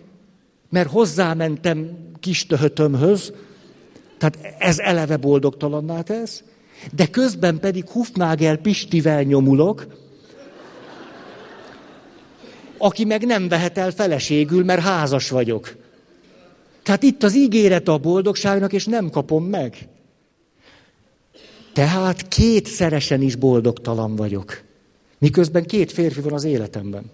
mert 0.69 0.89
hozzámentem 0.89 1.97
kis 2.19 2.45
töhötömhöz, 2.45 3.33
tehát 4.17 4.55
ez 4.59 4.79
eleve 4.79 5.17
boldogtalanná 5.17 6.01
tesz, 6.01 6.43
de 6.95 7.07
közben 7.07 7.59
pedig 7.59 7.89
Hufnagel 7.89 8.57
Pistivel 8.57 9.21
nyomulok, 9.21 9.87
aki 12.77 13.05
meg 13.05 13.25
nem 13.25 13.47
vehet 13.47 13.77
el 13.77 13.91
feleségül, 13.91 14.63
mert 14.63 14.81
házas 14.81 15.29
vagyok. 15.29 15.75
Tehát 16.83 17.03
itt 17.03 17.23
az 17.23 17.35
ígéret 17.35 17.87
a 17.87 17.97
boldogságnak, 17.97 18.73
és 18.73 18.85
nem 18.85 19.09
kapom 19.09 19.45
meg. 19.45 19.87
Tehát 21.73 22.27
kétszeresen 22.27 23.21
is 23.21 23.35
boldogtalan 23.35 24.15
vagyok. 24.15 24.61
Miközben 25.19 25.65
két 25.65 25.91
férfi 25.91 26.21
van 26.21 26.33
az 26.33 26.43
életemben. 26.43 27.11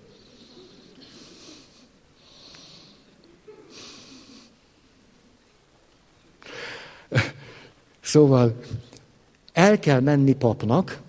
Szóval 8.01 8.59
el 9.53 9.79
kell 9.79 9.99
menni 9.99 10.33
papnak. 10.35 10.99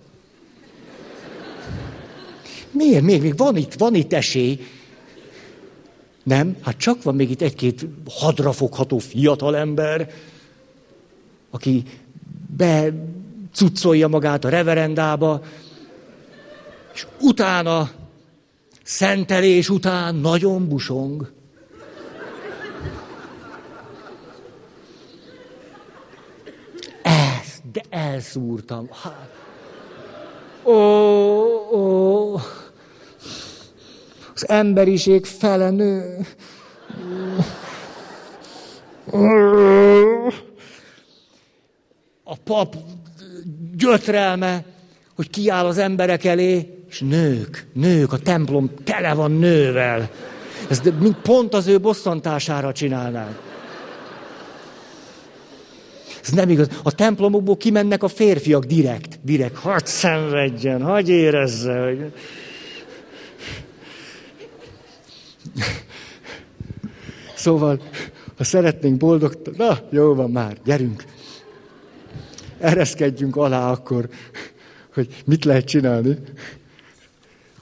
Miért? 2.71 3.03
Még, 3.03 3.21
még 3.21 3.37
van 3.37 3.55
itt, 3.55 3.73
van 3.73 3.95
itt 3.95 4.13
esély. 4.13 4.59
Nem? 6.23 6.57
Hát 6.61 6.77
csak 6.77 7.03
van 7.03 7.15
még 7.15 7.29
itt 7.29 7.41
egy-két 7.41 7.85
hadrafogható 8.09 8.97
fiatalember, 8.97 10.11
aki 11.49 11.83
becuccolja 12.57 14.07
magát 14.07 14.45
a 14.45 14.49
reverendába, 14.49 15.41
és 16.97 17.07
utána, 17.21 17.89
szentelés 18.83 19.69
után 19.69 20.15
nagyon 20.15 20.67
busong. 20.67 21.31
Ezt, 27.01 27.71
de 27.71 27.81
elszúrtam. 27.89 28.89
Hát. 28.91 29.29
Ó, 30.63 30.73
ó, 31.71 32.33
az 34.33 34.49
emberiség 34.49 35.25
fele 35.25 35.69
nő. 35.69 36.25
A 42.23 42.35
pap 42.43 42.75
gyötrelme, 43.75 44.65
hogy 45.15 45.29
kiáll 45.29 45.65
az 45.65 45.77
emberek 45.77 46.23
elé, 46.23 46.76
és 46.89 46.99
nők, 46.99 47.67
nők, 47.73 48.13
a 48.13 48.17
templom 48.17 48.71
tele 48.83 49.13
van 49.13 49.31
nővel. 49.31 50.09
Ez 50.69 50.81
pont 51.21 51.53
az 51.53 51.67
ő 51.67 51.79
bosszantására 51.79 52.71
csinálnák. 52.71 53.39
Ez 56.21 56.29
nem 56.33 56.49
igaz. 56.49 56.69
A 56.83 56.91
templomokból 56.91 57.57
kimennek 57.57 58.03
a 58.03 58.07
férfiak 58.07 58.65
direkt. 58.65 59.19
Direkt. 59.21 59.57
Hadd 59.57 59.81
szenvedjen, 59.83 60.81
hadd 60.81 61.09
érezze. 61.09 61.79
Hogy... 61.79 62.13
Szóval, 67.35 67.81
ha 68.37 68.43
szeretnénk 68.43 68.97
boldog... 68.97 69.41
Na, 69.57 69.79
jó 69.89 70.15
van 70.15 70.31
már, 70.31 70.57
gyerünk. 70.65 71.03
Ereszkedjünk 72.59 73.35
alá 73.35 73.71
akkor, 73.71 74.09
hogy 74.93 75.07
mit 75.25 75.45
lehet 75.45 75.65
csinálni. 75.65 76.17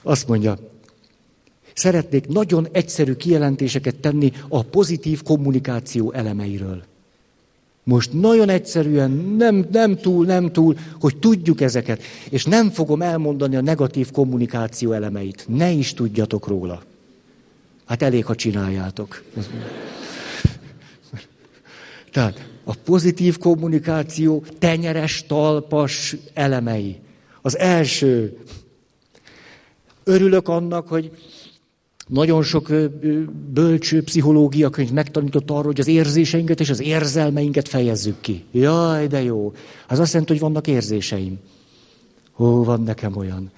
Azt 0.06 0.28
mondja, 0.28 0.58
szeretnék 1.74 2.26
nagyon 2.26 2.68
egyszerű 2.72 3.14
kijelentéseket 3.14 3.96
tenni 3.96 4.32
a 4.48 4.62
pozitív 4.62 5.22
kommunikáció 5.22 6.12
elemeiről. 6.12 6.82
Most 7.84 8.12
nagyon 8.12 8.48
egyszerűen, 8.48 9.10
nem, 9.10 9.66
nem 9.72 9.96
túl, 9.96 10.26
nem 10.26 10.52
túl, 10.52 10.76
hogy 11.00 11.16
tudjuk 11.16 11.60
ezeket. 11.60 12.02
És 12.30 12.44
nem 12.44 12.70
fogom 12.70 13.02
elmondani 13.02 13.56
a 13.56 13.60
negatív 13.60 14.10
kommunikáció 14.10 14.92
elemeit. 14.92 15.44
Ne 15.48 15.70
is 15.70 15.94
tudjatok 15.94 16.46
róla. 16.46 16.82
Hát 17.86 18.02
elég, 18.02 18.24
ha 18.24 18.34
csináljátok. 18.34 19.22
Tehát 22.12 22.48
a 22.64 22.74
pozitív 22.84 23.38
kommunikáció 23.38 24.44
tenyeres, 24.58 25.24
talpas 25.26 26.16
elemei. 26.34 26.96
Az 27.42 27.58
első. 27.58 28.38
Örülök 30.08 30.48
annak, 30.48 30.88
hogy 30.88 31.10
nagyon 32.06 32.42
sok 32.42 32.72
bölcső 33.52 34.02
pszichológia 34.02 34.70
könyv 34.70 34.90
megtanított 34.90 35.50
arról, 35.50 35.62
hogy 35.62 35.80
az 35.80 35.86
érzéseinket 35.86 36.60
és 36.60 36.70
az 36.70 36.80
érzelmeinket 36.80 37.68
fejezzük 37.68 38.20
ki. 38.20 38.44
Jaj, 38.52 39.06
de 39.06 39.22
jó. 39.22 39.52
Az 39.88 39.98
azt 39.98 40.12
jelenti, 40.12 40.32
hogy 40.32 40.42
vannak 40.42 40.66
érzéseim. 40.66 41.38
Ó, 42.38 42.64
van 42.64 42.82
nekem 42.82 43.16
olyan. 43.16 43.50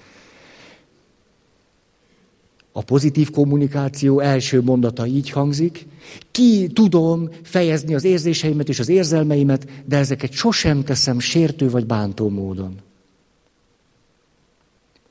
A 2.73 2.83
pozitív 2.83 3.31
kommunikáció 3.31 4.21
első 4.21 4.63
mondata 4.63 5.07
így 5.07 5.31
hangzik. 5.31 5.87
Ki 6.31 6.67
tudom 6.67 7.29
fejezni 7.43 7.95
az 7.95 8.05
érzéseimet 8.05 8.69
és 8.69 8.79
az 8.79 8.89
érzelmeimet, 8.89 9.67
de 9.85 9.97
ezeket 9.97 10.33
sosem 10.33 10.85
teszem 10.85 11.19
sértő 11.19 11.71
vagy 11.71 11.87
bántó 11.87 12.29
módon. 12.29 12.75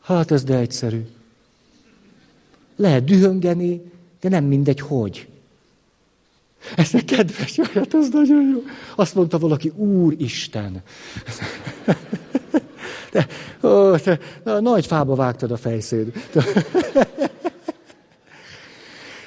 Hát 0.01 0.31
ez 0.31 0.43
de 0.43 0.57
egyszerű. 0.57 1.05
Lehet 2.77 3.03
dühöngeni, 3.03 3.81
de 4.21 4.29
nem 4.29 4.43
mindegy, 4.43 4.79
hogy. 4.79 5.27
Ez 6.75 6.93
a 6.93 6.99
kedves, 7.05 7.59
hát 7.59 7.93
ez 7.93 8.09
nagyon 8.11 8.49
jó. 8.49 8.63
Azt 8.95 9.15
mondta 9.15 9.39
valaki, 9.39 9.71
Úristen. 9.75 10.81
De, 13.11 13.27
ó, 13.67 13.95
te, 13.95 14.19
na, 14.43 14.59
nagy 14.59 14.85
fába 14.85 15.15
vágtad 15.15 15.51
a 15.51 15.57
fejszéd. 15.57 16.11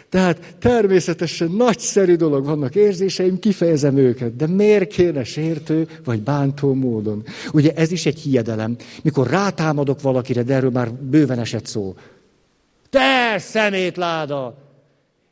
Tehát 0.09 0.55
természetesen 0.59 1.51
nagyszerű 1.51 2.15
dolog, 2.15 2.45
vannak 2.45 2.75
érzéseim, 2.75 3.39
kifejezem 3.39 3.97
őket, 3.97 4.37
de 4.37 4.47
miért 4.47 4.89
kéne 4.89 5.25
sértő 5.25 5.89
vagy 6.05 6.21
bántó 6.21 6.75
módon? 6.75 7.23
Ugye 7.53 7.73
ez 7.75 7.93
is 7.93 8.07
egy 8.07 8.19
hiedelem. 8.19 8.77
Mikor 9.03 9.27
rátámadok 9.27 10.03
valakire, 10.03 10.43
de 10.43 10.55
erről 10.55 10.71
már 10.71 10.93
bőven 10.93 11.39
esett 11.39 11.67
szó. 11.67 11.95
Te 12.91 13.39
szemétláda! 13.39 14.57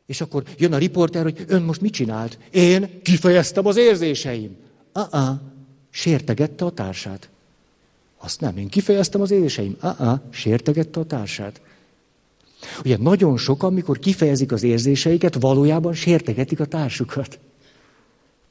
És 0.05 0.21
akkor 0.21 0.43
jön 0.57 0.73
a 0.73 0.77
riporter, 0.77 1.23
hogy 1.23 1.45
ön 1.47 1.61
most 1.61 1.81
mit 1.81 1.93
csinált? 1.93 2.37
Én 2.51 3.01
kifejeztem 3.01 3.65
az 3.65 3.77
érzéseim. 3.77 4.55
Ah, 4.91 5.35
sértegette 5.89 6.65
a 6.65 6.69
társát. 6.69 7.29
Azt 8.17 8.41
nem, 8.41 8.57
én 8.57 8.67
kifejeztem 8.67 9.21
az 9.21 9.31
érzéseim. 9.31 9.75
Ah, 9.79 10.19
sértegette 10.29 10.99
a 10.99 11.05
társát. 11.05 11.61
Ugye 12.83 12.97
nagyon 12.97 13.37
sokan, 13.37 13.71
amikor 13.71 13.99
kifejezik 13.99 14.51
az 14.51 14.63
érzéseiket, 14.63 15.35
valójában 15.39 15.93
sértegetik 15.93 16.59
a 16.59 16.65
társukat. 16.65 17.39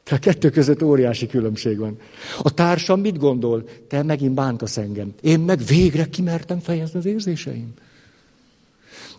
Tehát 0.04 0.26
a 0.26 0.30
kettő 0.30 0.50
között 0.50 0.82
óriási 0.82 1.26
különbség 1.26 1.78
van. 1.78 1.98
A 2.42 2.54
társam 2.54 3.00
mit 3.00 3.18
gondol? 3.18 3.64
Te 3.88 4.02
megint 4.02 4.34
bántasz 4.34 4.76
engem. 4.76 5.14
Én 5.20 5.40
meg 5.40 5.64
végre 5.64 6.04
kimertem 6.04 6.58
fejezni 6.58 6.98
az 6.98 7.04
érzéseim. 7.04 7.74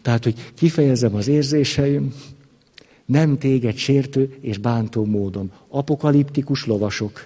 Tehát, 0.01 0.23
hogy 0.23 0.51
kifejezem 0.53 1.15
az 1.15 1.27
érzéseim, 1.27 2.13
nem 3.05 3.37
téged 3.37 3.75
sértő 3.75 4.37
és 4.41 4.57
bántó 4.57 5.05
módon. 5.05 5.51
Apokaliptikus 5.67 6.65
lovasok. 6.65 7.25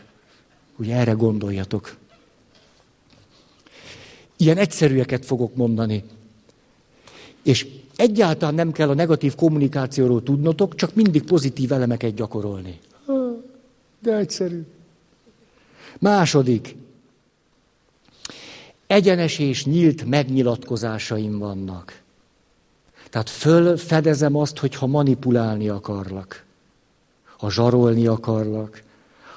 Ugye 0.77 0.95
erre 0.95 1.11
gondoljatok. 1.11 1.95
Ilyen 4.37 4.57
egyszerűeket 4.57 5.25
fogok 5.25 5.55
mondani. 5.55 6.03
És 7.43 7.67
egyáltalán 7.95 8.55
nem 8.55 8.71
kell 8.71 8.89
a 8.89 8.93
negatív 8.93 9.35
kommunikációról 9.35 10.23
tudnotok, 10.23 10.75
csak 10.75 10.95
mindig 10.95 11.23
pozitív 11.23 11.71
elemeket 11.71 12.13
gyakorolni. 12.13 12.79
De 13.99 14.15
egyszerű. 14.15 14.61
Második. 15.99 16.75
Egyenes 18.87 19.39
és 19.39 19.65
nyílt 19.65 20.05
megnyilatkozásaim 20.05 21.37
vannak. 21.37 22.02
Tehát 23.13 23.29
fölfedezem 23.29 24.35
azt, 24.35 24.57
hogy 24.57 24.75
ha 24.75 24.87
manipulálni 24.87 25.69
akarlak, 25.69 26.43
ha 27.37 27.51
zsarolni 27.51 28.07
akarlak, 28.07 28.83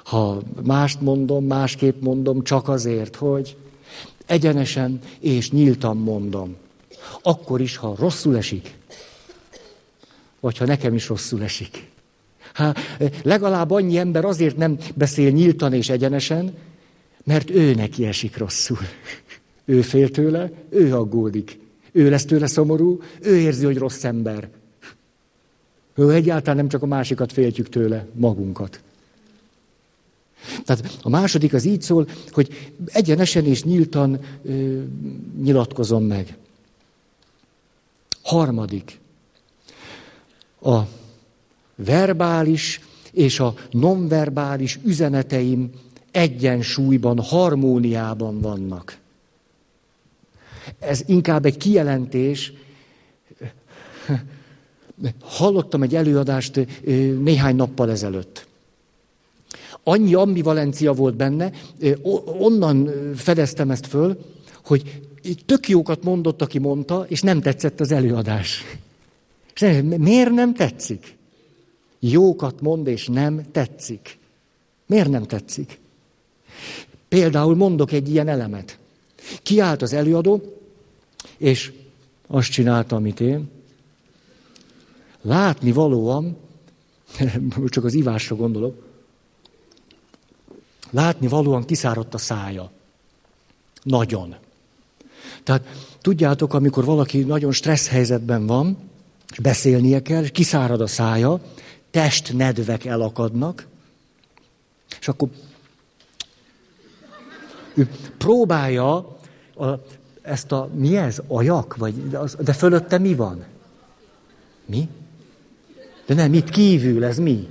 ha 0.03 0.41
mást 0.63 1.01
mondom, 1.01 1.45
másképp 1.45 2.01
mondom, 2.01 2.43
csak 2.43 2.69
azért, 2.69 3.15
hogy 3.15 3.57
egyenesen 4.25 4.99
és 5.19 5.51
nyíltan 5.51 5.97
mondom. 5.97 6.55
Akkor 7.21 7.61
is, 7.61 7.75
ha 7.75 7.95
rosszul 7.99 8.37
esik, 8.37 8.77
vagy 10.39 10.57
ha 10.57 10.65
nekem 10.65 10.93
is 10.93 11.07
rosszul 11.07 11.43
esik. 11.43 11.89
Hát 12.53 12.79
legalább 13.23 13.71
annyi 13.71 13.97
ember 13.97 14.25
azért 14.25 14.57
nem 14.57 14.77
beszél 14.95 15.31
nyíltan 15.31 15.73
és 15.73 15.89
egyenesen, 15.89 16.57
mert 17.23 17.49
ő 17.49 17.73
neki 17.73 18.05
esik 18.05 18.37
rosszul. 18.37 18.79
Ő 19.65 19.81
fél 19.81 20.09
tőle, 20.09 20.51
ő 20.69 20.95
aggódik. 20.95 21.65
Ő 21.97 22.09
lesz 22.09 22.25
tőle 22.25 22.47
szomorú, 22.47 23.01
ő 23.21 23.37
érzi, 23.37 23.65
hogy 23.65 23.77
rossz 23.77 24.03
ember. 24.03 24.49
Ő 25.95 26.11
egyáltalán 26.11 26.55
nem 26.55 26.67
csak 26.67 26.81
a 26.81 26.85
másikat 26.85 27.31
féltjük 27.31 27.69
tőle, 27.69 28.07
magunkat. 28.13 28.81
Tehát 30.65 30.97
a 31.01 31.09
második 31.09 31.53
az 31.53 31.65
így 31.65 31.81
szól, 31.81 32.07
hogy 32.31 32.71
egyenesen 32.85 33.45
és 33.45 33.63
nyíltan 33.63 34.19
ö, 34.43 34.81
nyilatkozom 35.41 36.03
meg. 36.03 36.37
Harmadik. 38.21 38.99
A 40.61 40.79
verbális 41.75 42.81
és 43.11 43.39
a 43.39 43.53
nonverbális 43.71 44.79
üzeneteim 44.83 45.69
egyensúlyban, 46.11 47.19
harmóniában 47.19 48.41
vannak. 48.41 48.97
Ez 50.79 51.01
inkább 51.05 51.45
egy 51.45 51.57
kijelentés. 51.57 52.53
Hallottam 55.21 55.81
egy 55.81 55.95
előadást 55.95 56.67
néhány 57.21 57.55
nappal 57.55 57.91
ezelőtt. 57.91 58.47
Annyi 59.83 60.13
ambivalencia 60.13 60.93
volt 60.93 61.15
benne, 61.15 61.51
onnan 62.39 62.89
fedeztem 63.15 63.71
ezt 63.71 63.87
föl, 63.87 64.17
hogy 64.65 65.01
tök 65.45 65.69
jókat 65.69 66.03
mondott, 66.03 66.41
aki 66.41 66.59
mondta, 66.59 67.05
és 67.07 67.21
nem 67.21 67.41
tetszett 67.41 67.79
az 67.79 67.91
előadás. 67.91 68.63
Miért 69.83 70.31
nem 70.31 70.53
tetszik? 70.53 71.15
Jókat 71.99 72.61
mond, 72.61 72.87
és 72.87 73.07
nem 73.07 73.41
tetszik. 73.51 74.17
Miért 74.85 75.09
nem 75.09 75.23
tetszik? 75.23 75.79
Például 77.07 77.55
mondok 77.55 77.91
egy 77.91 78.09
ilyen 78.09 78.27
elemet. 78.27 78.77
Kiállt 79.43 79.81
az 79.81 79.93
előadó, 79.93 80.56
és 81.37 81.73
azt 82.27 82.51
csinálta, 82.51 82.95
amit 82.95 83.19
én. 83.19 83.49
Látni 85.21 85.71
valóan, 85.71 86.37
csak 87.65 87.83
az 87.83 87.93
ivásra 87.93 88.35
gondolok, 88.35 88.85
látni 90.89 91.27
valóan 91.27 91.65
kiszáradt 91.65 92.13
a 92.13 92.17
szája. 92.17 92.71
Nagyon. 93.83 94.35
Tehát 95.43 95.67
tudjátok, 96.01 96.53
amikor 96.53 96.85
valaki 96.85 97.19
nagyon 97.19 97.51
stressz 97.51 97.87
helyzetben 97.87 98.45
van, 98.45 98.77
és 99.31 99.39
beszélnie 99.39 100.01
kell, 100.01 100.23
és 100.23 100.31
kiszárad 100.31 100.81
a 100.81 100.87
szája, 100.87 101.41
testnedvek 101.91 102.85
elakadnak, 102.85 103.67
és 104.99 105.07
akkor 105.07 105.29
ő 107.73 107.89
próbálja 108.17 108.95
a 109.55 109.83
ezt 110.27 110.51
a, 110.51 110.69
mi 110.73 110.97
ez, 110.97 111.21
ajak? 111.27 111.75
Vagy, 111.75 112.09
de, 112.09 112.17
az, 112.17 112.37
de 112.39 112.53
fölötte 112.53 112.97
mi 112.97 113.15
van? 113.15 113.45
Mi? 114.65 114.89
De 116.05 116.13
nem, 116.13 116.33
itt 116.33 116.49
kívül, 116.49 117.03
ez 117.03 117.17
mi? 117.17 117.47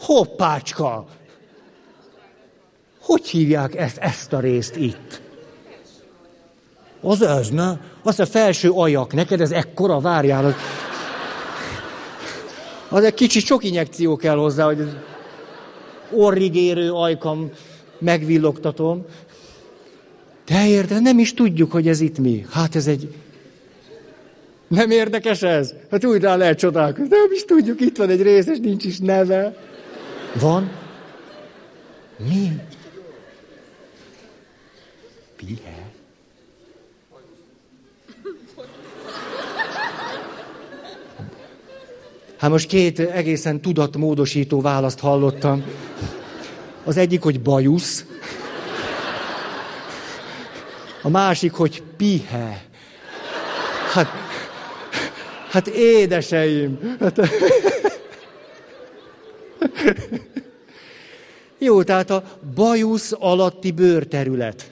Hoppácska! 0.00 1.06
Hogy 3.00 3.26
hívják 3.26 3.74
ezt, 3.74 3.96
ezt 3.96 4.32
a 4.32 4.40
részt 4.40 4.76
itt? 4.76 5.20
Az 7.00 7.22
ez, 7.22 7.48
ne? 7.48 7.76
Az 8.02 8.20
a 8.20 8.26
felső 8.26 8.70
ajak, 8.70 9.12
neked 9.12 9.40
ez 9.40 9.50
ekkora, 9.50 10.00
várjál. 10.00 10.44
Az, 10.44 10.54
az 12.88 13.04
egy 13.04 13.14
kicsit 13.14 13.44
sok 13.44 13.64
injekció 13.64 14.16
kell 14.16 14.36
hozzá, 14.36 14.64
hogy 14.64 14.80
ez 14.80 14.88
orrigérő 16.10 16.92
ajkam 16.92 17.50
megvillogtatom. 17.98 19.04
Te 20.44 20.68
érde, 20.68 21.00
nem 21.00 21.18
is 21.18 21.34
tudjuk, 21.34 21.72
hogy 21.72 21.88
ez 21.88 22.00
itt 22.00 22.18
mi. 22.18 22.46
Hát 22.50 22.74
ez 22.74 22.86
egy... 22.86 23.14
Nem 24.68 24.90
érdekes 24.90 25.42
ez? 25.42 25.74
Hát 25.90 26.04
úgy 26.04 26.20
rá 26.20 26.36
lehet 26.36 26.58
csodálkozni. 26.58 27.08
Nem 27.08 27.32
is 27.32 27.44
tudjuk, 27.44 27.80
itt 27.80 27.96
van 27.96 28.08
egy 28.08 28.22
rész, 28.22 28.46
és 28.46 28.58
nincs 28.58 28.84
is 28.84 28.98
neve. 28.98 29.56
Van? 30.40 30.70
Mi? 32.28 32.52
Pihe? 35.36 35.86
Hát 42.36 42.50
most 42.50 42.68
két 42.68 42.98
egészen 42.98 43.60
tudatmódosító 43.60 44.60
választ 44.60 44.98
hallottam. 44.98 45.64
Az 46.88 46.96
egyik, 46.96 47.22
hogy 47.22 47.40
bajusz. 47.40 48.04
A 51.02 51.08
másik, 51.08 51.52
hogy 51.52 51.82
pihe. 51.96 52.64
Hát, 53.92 54.08
hát 55.50 55.66
édeseim. 55.66 56.96
Hát, 57.00 57.20
jó, 61.58 61.82
tehát 61.82 62.10
a 62.10 62.24
bajusz 62.54 63.12
alatti 63.18 63.70
bőrterület. 63.70 64.70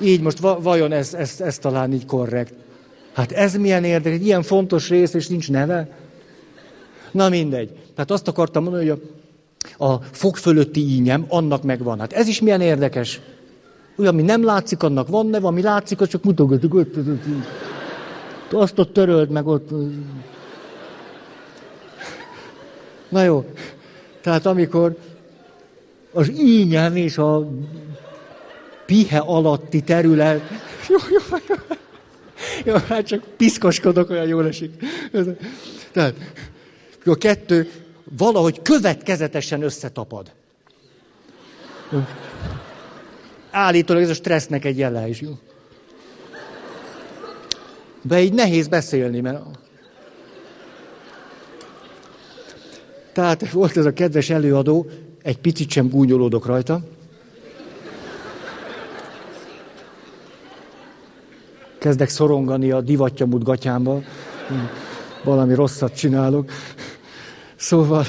Így 0.00 0.20
most 0.20 0.38
vajon 0.38 0.92
ez, 0.92 1.14
ez, 1.14 1.40
ez 1.40 1.58
talán 1.58 1.92
így 1.92 2.06
korrekt. 2.06 2.54
Hát 3.12 3.32
ez 3.32 3.54
milyen 3.54 3.84
érdekes, 3.84 4.20
ilyen 4.20 4.42
fontos 4.42 4.88
rész, 4.88 5.14
és 5.14 5.26
nincs 5.26 5.50
neve? 5.50 5.88
Na 7.10 7.28
mindegy. 7.28 7.70
Tehát 7.94 8.10
azt 8.10 8.28
akartam 8.28 8.62
mondani, 8.62 8.88
hogy 8.88 9.00
a, 9.02 9.16
a 9.78 9.96
fog 9.96 10.36
fölötti 10.36 10.80
ínyem, 10.80 11.24
annak 11.28 11.62
megvan. 11.62 11.98
Hát 11.98 12.12
ez 12.12 12.28
is 12.28 12.40
milyen 12.40 12.60
érdekes. 12.60 13.20
Olyan, 13.96 14.12
ami 14.12 14.22
nem 14.22 14.44
látszik, 14.44 14.82
annak 14.82 15.08
van 15.08 15.26
neve, 15.26 15.46
ami 15.46 15.62
látszik, 15.62 16.00
az 16.00 16.08
csak 16.08 16.24
mutogatok. 16.24 16.74
Ott, 16.74 16.96
ott, 16.96 17.06
ott. 17.06 18.52
Azt 18.52 18.78
ott 18.78 18.92
töröld 18.92 19.30
meg 19.30 19.46
ott. 19.46 19.70
Na 23.08 23.22
jó. 23.22 23.44
Tehát 24.20 24.46
amikor 24.46 24.96
az 26.12 26.30
ínyem 26.38 26.96
és 26.96 27.18
a 27.18 27.48
pihe 28.86 29.18
alatti 29.18 29.80
terület... 29.80 30.40
Jó, 30.88 30.96
jó, 31.10 31.36
jó. 31.48 31.54
Jó, 32.64 32.74
hát 32.88 33.06
csak 33.06 33.22
piszkoskodok, 33.36 34.10
olyan 34.10 34.26
jól 34.26 34.46
esik. 34.46 34.72
Tehát 35.92 36.14
a 37.04 37.14
kettő 37.14 37.70
valahogy 38.10 38.62
következetesen 38.62 39.62
összetapad. 39.62 40.32
Állítólag 43.50 44.02
ez 44.02 44.10
a 44.10 44.14
stressznek 44.14 44.64
egy 44.64 44.78
jele 44.78 45.08
is. 45.08 45.22
De 48.02 48.22
így 48.22 48.32
nehéz 48.32 48.68
beszélni, 48.68 49.20
mert... 49.20 49.44
Tehát 53.12 53.50
volt 53.50 53.76
ez 53.76 53.84
a 53.84 53.92
kedves 53.92 54.30
előadó, 54.30 54.86
egy 55.22 55.38
picit 55.38 55.70
sem 55.70 55.88
gúnyolódok 55.88 56.46
rajta. 56.46 56.80
Kezdek 61.78 62.08
szorongani 62.08 62.70
a 62.70 62.80
divattyamut 62.80 63.42
gatyámba. 63.42 64.02
Valami 65.24 65.54
rosszat 65.54 65.96
csinálok. 65.96 66.50
Szóval 67.56 68.06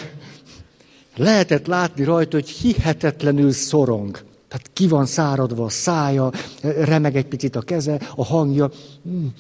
lehetett 1.16 1.68
látni 1.68 2.04
rajta, 2.04 2.36
hogy 2.36 2.50
hihetetlenül 2.50 3.52
szorong. 3.52 4.12
Tehát 4.48 4.70
ki 4.74 4.88
van 4.88 5.06
száradva 5.06 5.66
a 5.66 5.70
szája, 5.70 6.32
remeg 6.62 7.16
egy 7.16 7.26
picit 7.26 7.56
a 7.56 7.62
keze, 7.62 8.02
a 8.16 8.26
hangja. 8.26 8.72
Hmm. 9.04 9.34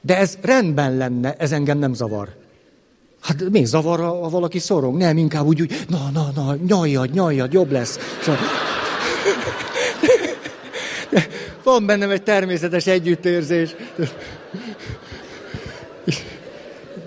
De 0.00 0.16
ez 0.16 0.38
rendben 0.40 0.96
lenne, 0.96 1.34
ez 1.34 1.52
engem 1.52 1.78
nem 1.78 1.94
zavar. 1.94 2.28
Hát 3.20 3.50
még 3.50 3.66
zavar, 3.66 4.00
ha 4.00 4.28
valaki 4.28 4.58
szorong? 4.58 4.96
Nem, 4.96 5.16
inkább 5.16 5.46
úgy, 5.46 5.60
úgy 5.60 5.84
na, 5.88 6.10
na, 6.12 6.30
na, 6.34 6.56
nyaljad, 6.66 7.10
nyaljad, 7.12 7.52
jobb 7.52 7.70
lesz. 7.70 7.98
Szóval... 8.22 8.40
Van 11.64 11.86
bennem 11.86 12.10
egy 12.10 12.22
természetes 12.22 12.86
együttérzés. 12.86 13.74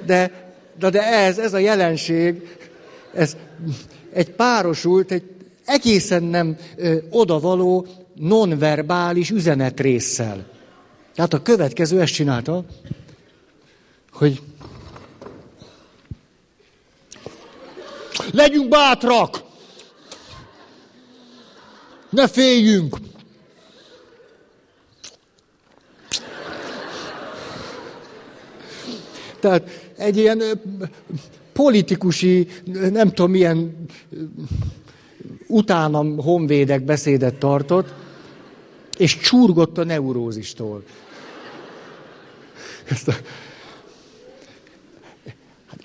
De, 0.05 0.31
de, 0.79 0.89
de 0.89 1.01
ez, 1.01 1.37
ez 1.37 1.53
a 1.53 1.57
jelenség, 1.57 2.57
ez 3.13 3.37
egy 4.13 4.29
párosult, 4.29 5.11
egy 5.11 5.23
egészen 5.65 6.23
nem 6.23 6.57
ö, 6.75 6.97
odavaló, 7.09 7.87
nonverbális 8.15 9.29
üzenetrésszel. 9.29 10.45
Tehát 11.15 11.33
a 11.33 11.41
következő 11.41 12.01
ezt 12.01 12.13
csinálta, 12.13 12.65
hogy 14.11 14.41
legyünk 18.31 18.69
bátrak, 18.69 19.41
ne 22.09 22.27
féljünk, 22.27 22.97
Tehát 29.43 29.91
egy 29.97 30.17
ilyen 30.17 30.41
politikusi, 31.53 32.47
nem 32.91 33.07
tudom 33.07 33.31
milyen 33.31 33.85
utánam 35.47 36.17
honvédek 36.17 36.83
beszédet 36.83 37.35
tartott, 37.35 37.93
és 38.97 39.17
csurgott 39.17 39.77
a 39.77 39.83
neurózistól. 39.83 40.83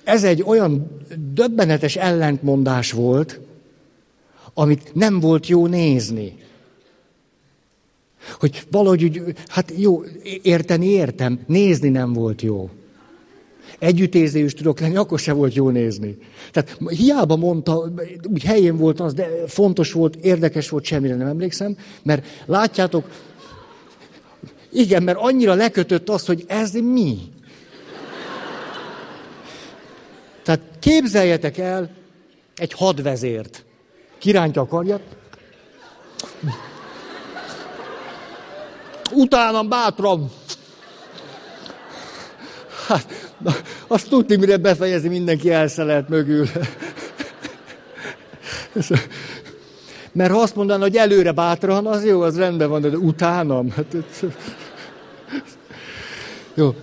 Ez 0.03 0.23
egy 0.23 0.43
olyan 0.45 1.01
döbbenetes 1.33 1.95
ellentmondás 1.95 2.91
volt, 2.91 3.39
amit 4.53 4.93
nem 4.93 5.19
volt 5.19 5.47
jó 5.47 5.67
nézni. 5.67 6.37
Hogy 8.39 8.63
valahogy 8.71 9.35
hát 9.47 9.73
jó, 9.77 10.03
érteni 10.41 10.85
értem, 10.85 11.39
nézni 11.47 11.89
nem 11.89 12.13
volt 12.13 12.41
jó 12.41 12.69
együttérző 13.79 14.39
is 14.39 14.53
tudok 14.53 14.79
lenni, 14.79 14.95
akkor 14.95 15.19
se 15.19 15.33
volt 15.33 15.53
jó 15.53 15.69
nézni. 15.69 16.17
Tehát 16.51 16.77
hiába 16.87 17.35
mondta, 17.35 17.91
úgy 18.23 18.43
helyén 18.43 18.77
volt 18.77 18.99
az, 18.99 19.13
de 19.13 19.27
fontos 19.47 19.91
volt, 19.91 20.15
érdekes 20.15 20.69
volt, 20.69 20.83
semmire 20.83 21.15
nem 21.15 21.27
emlékszem, 21.27 21.77
mert 22.03 22.25
látjátok, 22.45 23.09
igen, 24.71 25.03
mert 25.03 25.17
annyira 25.21 25.53
lekötött 25.53 26.09
az, 26.09 26.25
hogy 26.25 26.43
ez 26.47 26.71
mi. 26.71 27.17
Tehát 30.43 30.61
képzeljetek 30.79 31.57
el 31.57 31.89
egy 32.55 32.73
hadvezért. 32.73 33.65
Kirántja 34.17 34.61
a 34.61 34.67
karjat. 34.67 35.01
Utánam 39.11 39.69
bátran. 39.69 40.31
Hát, 42.87 43.28
Na, 43.39 43.51
azt 43.87 44.09
tudni, 44.09 44.35
mire 44.35 44.57
befejezi, 44.57 45.07
mindenki 45.07 45.51
elszelelt 45.51 46.09
mögül. 46.09 46.47
Mert 50.11 50.31
ha 50.31 50.39
azt 50.39 50.55
mondaná, 50.55 50.81
hogy 50.81 50.95
előre 50.95 51.31
bátran, 51.31 51.87
az 51.87 52.05
jó, 52.05 52.21
az 52.21 52.37
rendben 52.37 52.69
van, 52.69 52.81
de 52.81 52.87
utánam. 52.87 53.69
Hát, 53.69 53.95
jó. 56.53 56.75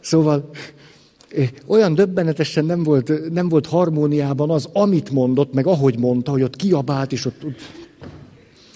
Szóval 0.00 0.50
eh, 1.28 1.48
olyan 1.66 1.94
döbbenetesen 1.94 2.64
nem 2.64 2.82
volt, 2.82 3.30
nem 3.32 3.48
volt 3.48 3.66
harmóniában 3.66 4.50
az, 4.50 4.68
amit 4.72 5.10
mondott, 5.10 5.52
meg 5.52 5.66
ahogy 5.66 5.98
mondta, 5.98 6.30
hogy 6.30 6.42
ott 6.42 6.56
kiabált, 6.56 7.12
és 7.12 7.24
ott, 7.24 7.42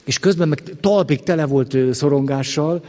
és 0.05 0.19
közben 0.19 0.49
meg 0.49 0.63
talpig 0.81 1.23
tele 1.23 1.47
volt 1.47 1.77
szorongással, 1.93 2.83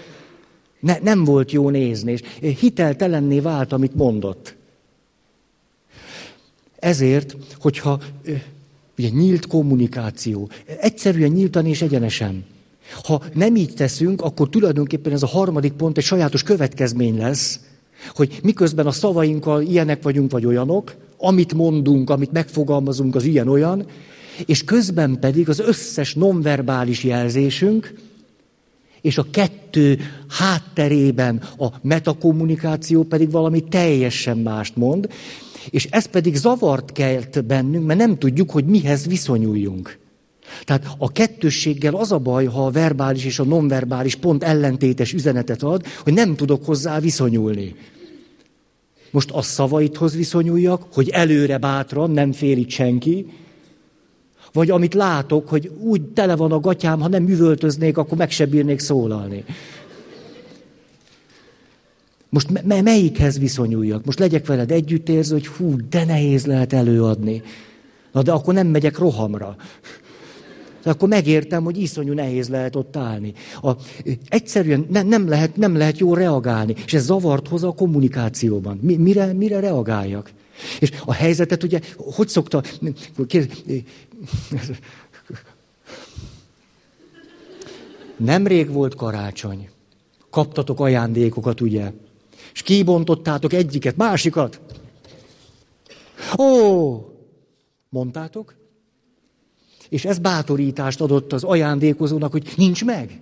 ne, 0.86 0.98
nem 1.02 1.24
volt 1.24 1.52
jó 1.52 1.70
nézni, 1.70 2.12
és 2.12 2.22
hiteltelenné 2.60 3.40
vált, 3.40 3.74
amit 3.74 3.96
mondott. 3.96 4.56
Ezért, 6.80 7.36
hogyha 7.60 8.00
ugye 8.98 9.10
nyílt 9.10 9.48
kommunikáció, 9.48 10.50
egyszerűen 10.80 11.32
nyíltan 11.32 11.66
és 11.66 11.82
egyenesen. 11.82 12.46
Ha 13.04 13.24
nem 13.34 13.56
így 13.56 13.74
teszünk, 13.74 14.22
akkor 14.22 14.50
tulajdonképpen 14.50 15.14
ez 15.14 15.24
a 15.24 15.28
harmadik 15.28 15.74
pont 15.74 15.98
egy 15.98 16.04
sajátos 16.04 16.44
következmény 16.44 17.18
lesz, 17.18 17.60
hogy 18.16 18.40
miközben 18.44 18.88
a 18.88 18.92
szavainkkal 18.92 19.62
ilyenek 19.62 20.04
vagyunk, 20.04 20.32
vagy 20.32 20.46
olyanok, 20.46 20.96
amit 21.18 21.54
mondunk, 21.54 22.10
amit 22.10 22.32
megfogalmazunk, 22.32 23.16
az 23.16 23.24
ilyen-olyan, 23.24 23.86
és 24.46 24.64
közben 24.64 25.20
pedig 25.20 25.50
az 25.50 25.60
összes 25.60 26.14
nonverbális 26.14 27.04
jelzésünk, 27.04 27.94
és 29.06 29.18
a 29.18 29.26
kettő 29.32 30.00
hátterében 30.28 31.42
a 31.58 31.68
metakommunikáció 31.82 33.04
pedig 33.04 33.32
valami 33.32 33.62
teljesen 33.62 34.38
mást 34.38 34.76
mond, 34.76 35.10
és 35.70 35.88
ez 35.92 36.06
pedig 36.06 36.36
zavart 36.36 36.92
kelt 36.92 37.46
bennünk, 37.46 37.86
mert 37.86 38.00
nem 38.00 38.18
tudjuk, 38.18 38.52
hogy 38.52 38.66
mihez 38.66 39.08
viszonyuljunk. 39.08 39.98
Tehát 40.64 40.88
a 40.98 41.12
kettősséggel 41.12 41.96
az 41.96 42.12
a 42.12 42.18
baj, 42.18 42.46
ha 42.46 42.66
a 42.66 42.72
verbális 42.72 43.26
és 43.26 43.40
a 43.40 43.44
nonverbális 43.44 44.16
pont 44.16 44.44
ellentétes 44.44 45.14
üzenetet 45.14 45.64
ad, 45.64 45.86
hogy 46.04 46.14
nem 46.14 46.36
tudok 46.36 46.66
hozzá 46.66 47.00
viszonyulni. 47.00 47.76
Most 49.12 49.32
a 49.32 49.42
szavaithoz 49.42 50.16
viszonyuljak, 50.16 50.84
hogy 50.94 51.10
előre 51.10 51.58
bátran, 51.58 52.12
nem 52.12 52.32
fél 52.32 52.66
senki, 52.68 53.26
vagy 54.56 54.70
amit 54.70 54.94
látok, 54.94 55.50
hogy 55.50 55.72
úgy 55.80 56.02
tele 56.02 56.36
van 56.36 56.52
a 56.52 56.60
gatyám, 56.60 57.00
ha 57.00 57.08
nem 57.08 57.30
üvöltöznék, 57.30 57.98
akkor 57.98 58.18
meg 58.18 58.32
se 58.32 58.46
bírnék 58.46 58.80
szólalni. 58.80 59.44
Most 62.30 62.64
me- 62.64 62.84
melyikhez 62.84 63.40
viszonyuljak? 63.40 64.06
Most 64.06 64.20
legyek 64.20 64.46
veled 64.46 64.72
együttérző, 64.72 65.34
hogy 65.34 65.48
hú, 65.48 65.76
de 65.90 66.06
nehéz 66.06 66.46
lehet 66.46 66.74
előadni. 66.74 67.42
Na 68.12 68.22
de 68.22 68.32
akkor 68.32 68.54
nem 68.54 68.68
megyek 68.68 68.98
rohamra. 68.98 69.56
De 70.84 70.90
akkor 70.90 71.10
megértem, 71.10 71.64
hogy 71.64 71.78
iszonyú 71.78 72.14
nehéz 72.14 72.50
lehet 72.50 72.76
ott 72.76 72.96
állni. 72.96 73.34
A, 73.62 73.72
egyszerűen 74.28 74.86
ne, 74.90 75.02
nem, 75.02 75.28
lehet, 75.28 75.56
nem 75.56 75.78
lehet 75.78 75.98
jól 75.98 76.18
reagálni, 76.18 76.76
és 76.86 76.94
ez 76.94 77.06
zavart 77.06 77.48
hoz 77.48 77.64
a 77.64 77.72
kommunikációban. 77.72 78.80
Mi, 78.82 78.96
mire, 78.96 79.34
mire 79.34 79.60
reagáljak? 79.60 80.32
És 80.80 80.92
a 81.06 81.14
helyzetet 81.14 81.64
ugye, 81.64 81.80
hogy 81.98 82.28
szokta... 82.28 82.64
Nemrég 88.18 88.72
volt 88.72 88.96
karácsony. 88.96 89.70
Kaptatok 90.30 90.80
ajándékokat, 90.80 91.62
ugye? 91.62 91.92
És 92.54 92.62
kibontottátok 92.62 93.54
egyiket, 93.54 93.96
másikat. 93.96 94.60
Ó, 96.38 97.14
mondtátok? 97.90 98.56
És 99.90 100.06
ez 100.06 100.20
bátorítást 100.20 101.02
adott 101.02 101.34
az 101.34 101.44
ajándékozónak, 101.44 102.32
hogy 102.32 102.54
nincs 102.58 102.86
meg. 102.86 103.20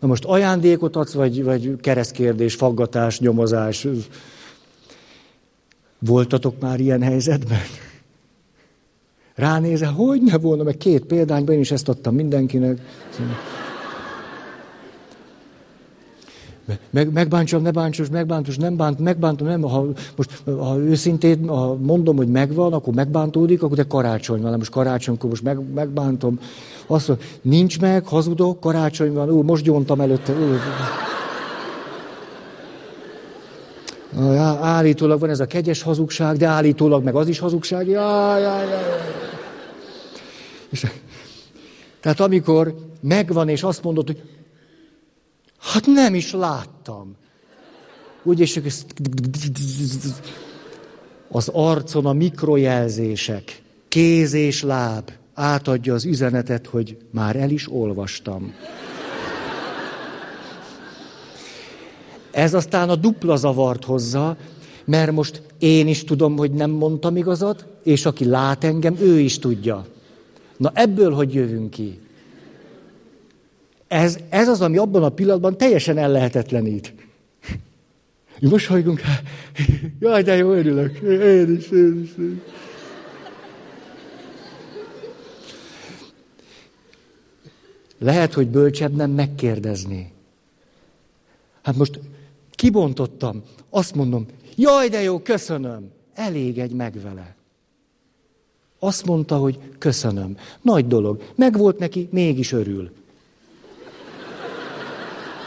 Na 0.00 0.06
most 0.06 0.24
ajándékot 0.24 0.96
adsz, 0.96 1.12
vagy, 1.12 1.44
vagy 1.44 1.76
keresztkérdés, 1.80 2.54
faggatás, 2.54 3.20
nyomozás. 3.20 3.86
Voltatok 6.06 6.60
már 6.60 6.80
ilyen 6.80 7.02
helyzetben? 7.02 7.62
Ránézel, 9.34 9.92
hogy 9.92 10.22
ne 10.22 10.38
volna, 10.38 10.62
meg 10.62 10.76
két 10.76 11.04
példányban 11.04 11.54
én 11.54 11.60
is 11.60 11.70
ezt 11.70 11.88
adtam 11.88 12.14
mindenkinek. 12.14 12.78
Meg, 16.90 17.12
megbántsam, 17.12 17.62
ne 17.62 17.70
bántsos, 17.70 18.08
megbántos, 18.08 18.56
nem 18.56 18.76
bánt, 18.76 18.98
megbántom, 18.98 19.46
nem. 19.46 19.62
Ha, 19.62 19.86
most, 20.16 20.42
ha 20.46 20.78
őszintén 20.78 21.48
ha 21.48 21.74
mondom, 21.74 22.16
hogy 22.16 22.28
megvan, 22.28 22.72
akkor 22.72 22.94
megbántódik, 22.94 23.62
akkor 23.62 23.76
de 23.76 23.82
karácsony 23.82 24.40
van. 24.40 24.58
Most 24.58 24.70
karácsonykor 24.70 25.30
most 25.30 25.42
meg, 25.42 25.72
megbántom. 25.74 26.38
Azt 26.86 27.08
mondja, 27.08 27.26
nincs 27.42 27.80
meg, 27.80 28.06
hazudok, 28.06 28.60
karácsony 28.60 29.12
van, 29.12 29.30
ú, 29.30 29.42
most 29.42 29.64
gyóntam 29.64 30.00
előtte. 30.00 30.32
Ú. 30.32 30.56
Állítólag 34.60 35.20
van 35.20 35.30
ez 35.30 35.40
a 35.40 35.46
kegyes 35.46 35.82
hazugság, 35.82 36.36
de 36.36 36.46
állítólag 36.46 37.04
meg 37.04 37.14
az 37.14 37.28
is 37.28 37.38
hazugság. 37.38 37.88
Jaj, 37.88 38.42
jaj, 38.42 38.68
jaj. 38.68 38.82
És, 40.70 40.86
tehát 42.00 42.20
amikor 42.20 42.74
megvan, 43.00 43.48
és 43.48 43.62
azt 43.62 43.82
mondod, 43.82 44.06
hogy 44.06 44.22
Hát 45.72 45.86
nem 45.86 46.14
is 46.14 46.32
láttam. 46.32 47.16
Úgy 48.22 48.40
és 48.40 48.60
az 51.28 51.48
arcon 51.52 52.06
a 52.06 52.12
mikrojelzések, 52.12 53.62
kéz 53.88 54.32
és 54.32 54.62
láb 54.62 55.10
átadja 55.34 55.94
az 55.94 56.04
üzenetet, 56.04 56.66
hogy 56.66 56.96
már 57.10 57.36
el 57.36 57.50
is 57.50 57.72
olvastam. 57.72 58.54
Ez 62.34 62.54
aztán 62.54 62.88
a 62.88 62.96
dupla 62.96 63.36
zavart 63.36 63.84
hozza, 63.84 64.36
mert 64.84 65.12
most 65.12 65.42
én 65.58 65.88
is 65.88 66.04
tudom, 66.04 66.36
hogy 66.36 66.50
nem 66.50 66.70
mondtam 66.70 67.16
igazat, 67.16 67.66
és 67.82 68.06
aki 68.06 68.24
lát 68.24 68.64
engem, 68.64 68.96
ő 69.00 69.18
is 69.18 69.38
tudja. 69.38 69.86
Na 70.56 70.70
ebből 70.74 71.12
hogy 71.12 71.34
jövünk 71.34 71.70
ki? 71.70 71.98
Ez, 73.88 74.18
ez 74.28 74.48
az, 74.48 74.60
ami 74.60 74.76
abban 74.76 75.02
a 75.02 75.08
pillanatban 75.08 75.56
teljesen 75.56 75.98
ellehetetlenít. 75.98 76.94
Most 78.50 78.66
hajgunk, 78.66 79.00
jaj, 80.00 80.22
de 80.22 80.36
jó, 80.36 80.52
örülök. 80.52 80.98
Én 80.98 81.56
is, 81.56 81.70
én 81.70 82.02
is. 82.02 82.10
Én 82.18 82.42
is. 82.46 82.52
Lehet, 87.98 88.32
hogy 88.32 88.48
bölcsebb 88.48 88.94
nem 88.94 89.10
megkérdezni. 89.10 90.12
Hát 91.62 91.76
most 91.76 92.00
kibontottam, 92.64 93.42
azt 93.70 93.94
mondom, 93.94 94.26
jaj, 94.56 94.88
de 94.88 95.02
jó, 95.02 95.18
köszönöm. 95.18 95.90
Elég 96.14 96.58
egy 96.58 96.72
meg 96.72 97.00
vele. 97.02 97.34
Azt 98.78 99.06
mondta, 99.06 99.36
hogy 99.36 99.58
köszönöm. 99.78 100.36
Nagy 100.62 100.86
dolog. 100.86 101.22
Megvolt 101.34 101.78
neki, 101.78 102.08
mégis 102.10 102.52
örül. 102.52 102.90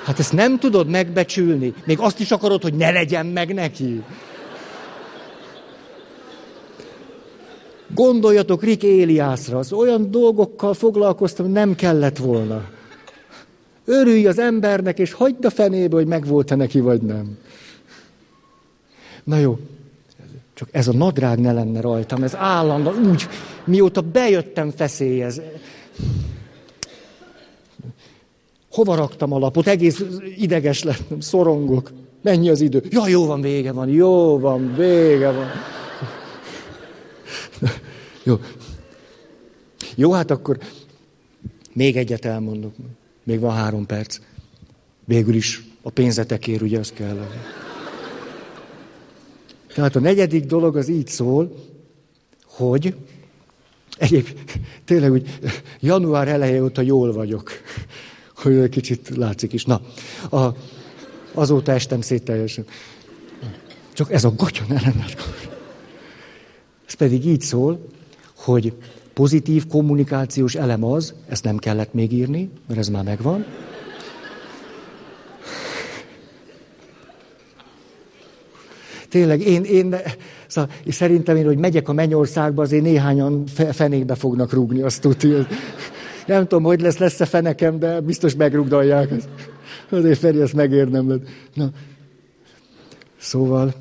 Hát 0.05 0.19
ezt 0.19 0.33
nem 0.33 0.59
tudod 0.59 0.87
megbecsülni. 0.87 1.73
Még 1.85 1.99
azt 1.99 2.19
is 2.19 2.31
akarod, 2.31 2.61
hogy 2.61 2.73
ne 2.73 2.91
legyen 2.91 3.25
meg 3.25 3.53
neki. 3.53 4.03
Gondoljatok 7.93 8.63
Rick 8.63 8.83
Éliászra, 8.83 9.57
az 9.57 9.73
olyan 9.73 10.11
dolgokkal 10.11 10.73
foglalkoztam, 10.73 11.51
nem 11.51 11.75
kellett 11.75 12.17
volna. 12.17 12.76
Örülj 13.89 14.27
az 14.27 14.39
embernek, 14.39 14.99
és 14.99 15.13
hagyd 15.13 15.45
a 15.45 15.49
fenébe, 15.49 15.95
hogy 15.95 16.07
megvolt-e 16.07 16.55
neki, 16.55 16.79
vagy 16.79 17.01
nem. 17.01 17.37
Na 19.23 19.37
jó, 19.37 19.59
csak 20.53 20.69
ez 20.71 20.87
a 20.87 20.93
nadrág 20.93 21.39
ne 21.39 21.51
lenne 21.51 21.81
rajtam, 21.81 22.23
ez 22.23 22.35
állandóan 22.35 23.09
úgy, 23.09 23.27
mióta 23.65 24.01
bejöttem 24.01 24.69
feszélyez. 24.69 25.41
Hova 28.71 28.95
raktam 28.95 29.33
a 29.33 29.39
lapot? 29.39 29.67
Egész 29.67 30.03
ideges 30.37 30.83
lettem, 30.83 31.19
szorongok. 31.19 31.91
Mennyi 32.21 32.49
az 32.49 32.61
idő? 32.61 32.83
Ja, 32.89 33.07
jó 33.07 33.25
van, 33.25 33.41
vége 33.41 33.71
van, 33.71 33.89
jó 33.89 34.39
van, 34.39 34.75
vége 34.75 35.31
van. 35.31 35.47
Jó. 38.23 38.39
Jó, 39.95 40.11
hát 40.11 40.31
akkor 40.31 40.57
még 41.73 41.97
egyet 41.97 42.25
elmondok. 42.25 42.73
Még 43.27 43.39
van 43.39 43.55
három 43.55 43.85
perc. 43.85 44.19
Végül 45.05 45.35
is 45.35 45.63
a 45.81 45.89
pénzetekért, 45.89 46.61
ugye, 46.61 46.79
az 46.79 46.91
kell. 46.91 47.27
Tehát 49.73 49.95
a 49.95 49.99
negyedik 49.99 50.45
dolog 50.45 50.77
az 50.77 50.87
így 50.87 51.07
szól, 51.07 51.55
hogy 52.45 52.95
egyéb, 53.97 54.27
tényleg 54.85 55.11
úgy 55.11 55.39
január 55.79 56.27
eleje 56.27 56.63
óta 56.63 56.81
jól 56.81 57.13
vagyok 57.13 57.51
hogy 58.37 58.55
egy 58.55 58.69
kicsit 58.69 59.09
látszik 59.15 59.53
is. 59.53 59.65
Na, 59.65 59.81
a, 60.29 60.55
azóta 61.33 61.71
estem 61.71 62.01
szét 62.01 62.23
teljesen. 62.23 62.65
Csak 63.93 64.11
ez 64.11 64.23
a 64.23 64.33
gatya 64.35 64.63
ne 64.67 64.81
lenne. 64.81 65.05
Ez 66.87 66.93
pedig 66.93 67.25
így 67.25 67.41
szól, 67.41 67.87
hogy 68.35 68.73
pozitív 69.17 69.67
kommunikációs 69.67 70.55
elem 70.55 70.83
az, 70.83 71.13
ezt 71.29 71.43
nem 71.43 71.57
kellett 71.57 71.93
még 71.93 72.11
írni, 72.11 72.49
mert 72.67 72.79
ez 72.79 72.87
már 72.87 73.03
megvan. 73.03 73.45
Tényleg, 79.09 79.41
én, 79.41 79.63
én 79.63 79.95
szóval, 80.47 80.71
szerintem 80.87 81.35
én, 81.35 81.45
hogy 81.45 81.57
megyek 81.57 81.89
a 81.89 81.93
mennyországba, 81.93 82.61
azért 82.61 82.83
néhányan 82.83 83.45
fenékbe 83.71 84.15
fognak 84.15 84.53
rúgni, 84.53 84.81
azt 84.81 85.01
tudja. 85.01 85.47
Nem 86.27 86.41
tudom, 86.41 86.63
hogy 86.63 86.81
lesz, 86.81 86.97
lesz-e 86.97 87.25
fenekem, 87.25 87.79
de 87.79 87.99
biztos 87.99 88.35
megrugdalják. 88.35 89.13
Azért 89.89 90.19
Feri, 90.19 90.41
ezt 90.41 90.53
megérdemled. 90.53 91.27
Na. 91.53 91.69
Szóval, 93.17 93.73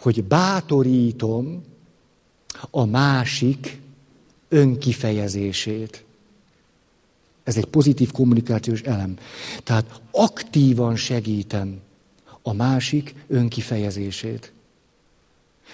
hogy 0.00 0.24
bátorítom 0.24 1.64
a 2.70 2.84
másik 2.84 3.82
önkifejezését. 4.54 6.04
Ez 7.42 7.56
egy 7.56 7.64
pozitív 7.64 8.10
kommunikációs 8.10 8.80
elem. 8.80 9.16
Tehát 9.62 10.00
aktívan 10.10 10.96
segítem 10.96 11.80
a 12.42 12.52
másik 12.52 13.14
önkifejezését. 13.26 14.52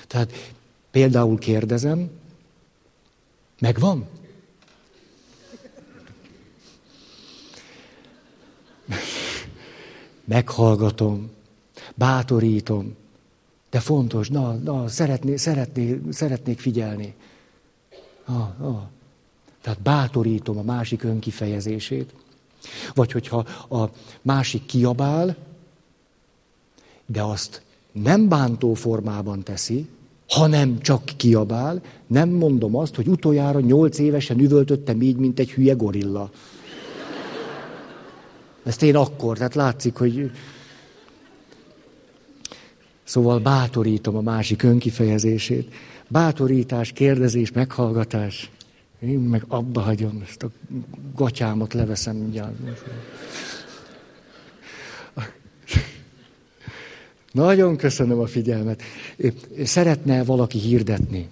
Tehát 0.07 0.55
például 0.91 1.39
kérdezem, 1.39 2.11
megvan? 3.59 4.09
meghallgatom, 10.25 11.31
bátorítom, 11.95 12.97
de 13.71 13.81
fontos, 13.81 14.29
na, 14.29 14.53
na, 14.53 14.89
szeretné, 14.89 15.37
szeretné, 15.37 16.01
szeretnék 16.11 16.59
figyelni. 16.61 17.15
Ah, 18.31 18.69
ah. 18.69 18.83
Tehát 19.61 19.81
bátorítom 19.83 20.59
a 20.59 20.63
másik 20.63 21.03
önkifejezését. 21.03 22.15
Vagy 22.95 23.13
hogyha 23.13 23.39
a 23.69 23.91
másik 24.23 24.67
kiabál, 24.67 25.37
de 27.07 27.23
azt 27.23 27.63
nem 27.93 28.29
bántó 28.29 28.75
formában 28.75 29.43
teszi, 29.43 29.89
hanem 30.29 30.81
csak 30.81 31.05
kiabál, 31.17 31.83
nem 32.07 32.29
mondom 32.29 32.77
azt, 32.77 32.95
hogy 32.95 33.09
utoljára 33.09 33.61
nyolc 33.61 33.99
évesen 33.99 34.39
üvöltöttem 34.39 35.03
így, 35.03 35.17
mint 35.17 35.39
egy 35.39 35.51
hülye 35.51 35.75
gorilla. 35.75 36.31
Ezt 38.63 38.83
én 38.83 38.97
akkor, 38.97 39.37
tehát 39.37 39.55
látszik, 39.55 39.97
hogy... 39.97 40.31
Szóval 43.05 43.39
bátorítom 43.39 44.17
a 44.17 44.21
másik 44.21 44.63
önkifejezését. 44.63 45.75
Bátorítás, 46.11 46.93
kérdezés, 46.93 47.53
meghallgatás. 47.53 48.51
Én 48.99 49.19
meg 49.19 49.45
abba 49.49 49.81
hagyom, 49.81 50.23
ezt 50.29 50.43
a 50.43 50.51
gatyámat 51.15 51.75
leveszem 51.75 52.17
mindjárt. 52.17 52.55
Nagyon 57.33 57.77
köszönöm 57.77 58.19
a 58.19 58.27
figyelmet. 58.27 58.83
Szeretne 59.65 60.25
valaki 60.25 60.59
hirdetni? 60.59 61.29